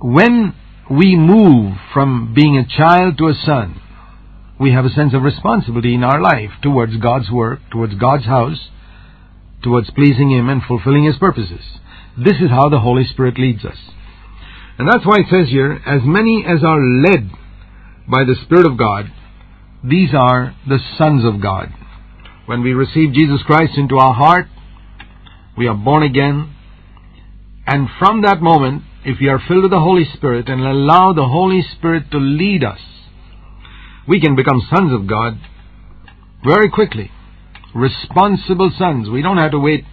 when 0.00 0.54
we 0.90 1.16
move 1.16 1.76
from 1.92 2.34
being 2.34 2.56
a 2.56 2.66
child 2.66 3.18
to 3.18 3.28
a 3.28 3.34
son, 3.34 3.80
we 4.60 4.72
have 4.72 4.84
a 4.84 4.90
sense 4.90 5.14
of 5.14 5.22
responsibility 5.22 5.94
in 5.94 6.04
our 6.04 6.20
life 6.20 6.50
towards 6.62 6.96
God's 6.98 7.30
work, 7.30 7.60
towards 7.72 7.94
God's 7.96 8.24
house, 8.24 8.68
towards 9.62 9.90
pleasing 9.90 10.30
Him 10.30 10.48
and 10.48 10.62
fulfilling 10.62 11.04
His 11.04 11.16
purposes. 11.16 11.60
This 12.16 12.36
is 12.40 12.50
how 12.50 12.68
the 12.68 12.80
Holy 12.80 13.04
Spirit 13.04 13.38
leads 13.38 13.64
us. 13.64 13.78
And 14.78 14.88
that's 14.88 15.06
why 15.06 15.16
it 15.18 15.26
says 15.30 15.48
here, 15.48 15.80
as 15.86 16.02
many 16.04 16.44
as 16.46 16.62
are 16.62 16.80
led 16.80 17.30
by 18.08 18.24
the 18.24 18.36
Spirit 18.44 18.66
of 18.66 18.78
God, 18.78 19.06
these 19.82 20.10
are 20.14 20.54
the 20.68 20.78
sons 20.98 21.24
of 21.24 21.40
God. 21.40 21.72
When 22.46 22.62
we 22.62 22.74
receive 22.74 23.14
Jesus 23.14 23.42
Christ 23.46 23.72
into 23.78 23.96
our 23.96 24.12
heart, 24.12 24.46
we 25.56 25.66
are 25.66 25.74
born 25.74 26.02
again, 26.02 26.54
and 27.66 27.88
from 27.98 28.22
that 28.22 28.42
moment, 28.42 28.82
if 29.04 29.18
we 29.18 29.28
are 29.28 29.40
filled 29.48 29.62
with 29.62 29.70
the 29.70 29.80
Holy 29.80 30.04
Spirit 30.14 30.48
and 30.48 30.60
allow 30.60 31.14
the 31.14 31.26
Holy 31.26 31.62
Spirit 31.76 32.10
to 32.10 32.18
lead 32.18 32.62
us, 32.62 32.80
we 34.06 34.20
can 34.20 34.36
become 34.36 34.66
sons 34.74 34.92
of 34.92 35.06
God 35.06 35.38
very 36.44 36.68
quickly. 36.68 37.10
Responsible 37.74 38.70
sons. 38.78 39.08
We 39.08 39.22
don't 39.22 39.38
have 39.38 39.52
to 39.52 39.58
wait 39.58 39.84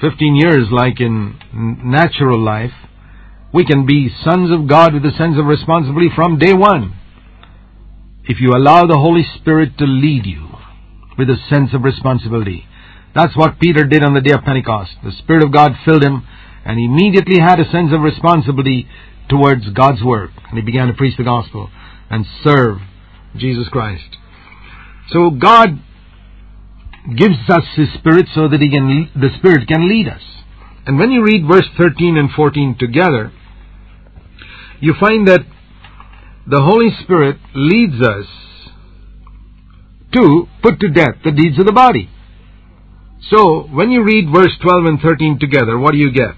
15 0.00 0.36
years 0.36 0.66
like 0.72 1.00
in 1.00 1.38
natural 1.84 2.42
life. 2.42 2.72
We 3.54 3.64
can 3.64 3.86
be 3.86 4.10
sons 4.24 4.50
of 4.50 4.68
God 4.68 4.94
with 4.94 5.04
a 5.04 5.16
sense 5.16 5.38
of 5.38 5.46
responsibility 5.46 6.10
from 6.14 6.38
day 6.38 6.52
one. 6.52 6.96
If 8.24 8.40
you 8.40 8.50
allow 8.50 8.86
the 8.86 8.98
Holy 8.98 9.24
Spirit 9.38 9.78
to 9.78 9.84
lead 9.84 10.26
you 10.26 10.49
with 11.18 11.28
a 11.28 11.36
sense 11.48 11.70
of 11.74 11.82
responsibility. 11.82 12.66
That's 13.14 13.36
what 13.36 13.58
Peter 13.58 13.84
did 13.84 14.04
on 14.04 14.14
the 14.14 14.20
day 14.20 14.32
of 14.32 14.44
Pentecost. 14.44 14.92
The 15.02 15.12
Spirit 15.12 15.44
of 15.44 15.52
God 15.52 15.72
filled 15.84 16.04
him 16.04 16.26
and 16.64 16.78
he 16.78 16.84
immediately 16.84 17.40
had 17.40 17.58
a 17.58 17.70
sense 17.70 17.92
of 17.92 18.00
responsibility 18.00 18.88
towards 19.28 19.68
God's 19.70 20.02
work. 20.02 20.30
And 20.48 20.58
he 20.58 20.62
began 20.62 20.88
to 20.88 20.94
preach 20.94 21.16
the 21.16 21.24
gospel 21.24 21.70
and 22.10 22.26
serve 22.44 22.78
Jesus 23.36 23.68
Christ. 23.68 24.16
So 25.10 25.30
God 25.30 25.80
gives 27.16 27.38
us 27.48 27.64
His 27.76 27.88
Spirit 27.94 28.26
so 28.34 28.48
that 28.48 28.60
he 28.60 28.70
can, 28.70 29.10
the 29.14 29.30
Spirit 29.38 29.66
can 29.66 29.88
lead 29.88 30.08
us. 30.08 30.22
And 30.86 30.98
when 30.98 31.10
you 31.10 31.24
read 31.24 31.46
verse 31.46 31.66
13 31.78 32.16
and 32.16 32.30
14 32.30 32.76
together, 32.78 33.32
you 34.80 34.94
find 34.98 35.26
that 35.28 35.40
the 36.46 36.62
Holy 36.62 36.90
Spirit 37.02 37.36
leads 37.54 38.00
us 38.00 38.26
to 40.12 40.46
put 40.62 40.80
to 40.80 40.88
death 40.88 41.16
the 41.24 41.32
deeds 41.32 41.58
of 41.58 41.66
the 41.66 41.72
body. 41.72 42.08
So, 43.30 43.62
when 43.70 43.90
you 43.90 44.02
read 44.02 44.32
verse 44.32 44.52
12 44.62 44.84
and 44.86 45.00
13 45.00 45.38
together, 45.38 45.78
what 45.78 45.92
do 45.92 45.98
you 45.98 46.10
get? 46.10 46.34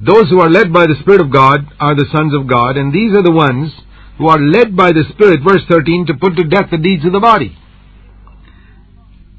Those 0.00 0.30
who 0.30 0.40
are 0.40 0.48
led 0.48 0.72
by 0.72 0.86
the 0.86 0.96
Spirit 1.00 1.20
of 1.20 1.30
God 1.30 1.60
are 1.78 1.94
the 1.94 2.08
sons 2.14 2.32
of 2.34 2.48
God, 2.48 2.76
and 2.76 2.92
these 2.92 3.12
are 3.14 3.22
the 3.22 3.32
ones 3.32 3.72
who 4.16 4.28
are 4.28 4.38
led 4.38 4.74
by 4.74 4.92
the 4.92 5.04
Spirit, 5.12 5.40
verse 5.46 5.62
13, 5.68 6.06
to 6.06 6.14
put 6.14 6.36
to 6.36 6.44
death 6.44 6.70
the 6.70 6.78
deeds 6.78 7.04
of 7.04 7.12
the 7.12 7.20
body. 7.20 7.56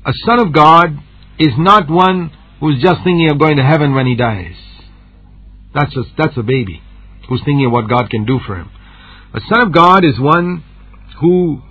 A 0.06 0.14
son 0.26 0.40
of 0.40 0.54
God 0.54 0.98
is 1.40 1.54
not 1.58 1.90
one 1.90 2.32
who's 2.60 2.82
just 2.82 3.04
thinking 3.04 3.30
of 3.32 3.40
going 3.40 3.58
to 3.58 3.64
heaven 3.64 3.94
when 3.94 4.06
he 4.06 4.16
dies. 4.16 4.56
That's 5.74 5.96
a, 5.96 6.04
that's 6.18 6.38
a 6.38 6.44
baby 6.44 6.82
who's 7.28 7.42
thinking 7.44 7.66
of 7.66 7.72
what 7.72 7.90
God 7.90 8.10
can 8.10 8.26
do 8.26 8.40
for 8.46 8.56
him. 8.56 8.70
A 9.34 9.40
son 9.50 9.68
of 9.68 9.74
God 9.74 10.06
is 10.06 10.20
one 10.20 10.64
who 11.20 11.62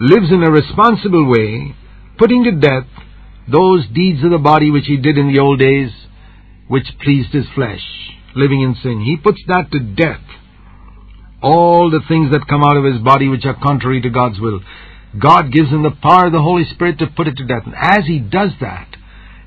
lives 0.00 0.30
in 0.30 0.42
a 0.42 0.50
responsible 0.50 1.26
way, 1.26 1.74
putting 2.18 2.44
to 2.44 2.52
death 2.52 2.86
those 3.50 3.86
deeds 3.92 4.24
of 4.24 4.30
the 4.30 4.38
body 4.38 4.70
which 4.70 4.86
he 4.86 4.96
did 4.96 5.18
in 5.18 5.32
the 5.32 5.40
old 5.40 5.58
days, 5.58 5.90
which 6.68 6.86
pleased 7.02 7.32
his 7.32 7.44
flesh, 7.54 7.82
living 8.34 8.62
in 8.62 8.74
sin. 8.82 9.02
He 9.04 9.16
puts 9.16 9.40
that 9.48 9.70
to 9.72 9.78
death 9.78 10.22
all 11.42 11.90
the 11.90 12.00
things 12.08 12.32
that 12.32 12.48
come 12.48 12.62
out 12.62 12.76
of 12.76 12.84
his 12.84 13.02
body 13.02 13.28
which 13.28 13.44
are 13.44 13.58
contrary 13.60 14.00
to 14.02 14.10
God's 14.10 14.40
will. 14.40 14.60
God 15.18 15.52
gives 15.52 15.70
him 15.70 15.82
the 15.82 15.90
power 15.90 16.26
of 16.26 16.32
the 16.32 16.42
Holy 16.42 16.64
Spirit 16.64 16.98
to 16.98 17.06
put 17.06 17.28
it 17.28 17.36
to 17.36 17.46
death. 17.46 17.62
And 17.66 17.74
as 17.74 18.06
he 18.06 18.20
does 18.20 18.50
that, 18.60 18.96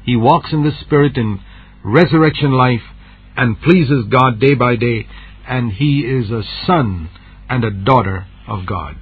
he 0.04 0.16
walks 0.16 0.51
in 0.51 0.64
the 0.64 0.72
Spirit 0.82 1.18
in 1.18 1.39
resurrection 1.84 2.51
life 2.51 2.82
and 3.36 3.62
pleases 3.62 4.06
God 4.12 4.39
day 4.39 4.54
by 4.54 4.76
day, 4.76 5.08
and 5.47 5.72
he 5.72 6.01
is 6.01 6.30
a 6.30 6.43
son 6.68 7.10
and 7.49 7.64
a 7.64 7.72
daughter 7.72 8.28
of 8.47 8.66
God. 8.66 8.95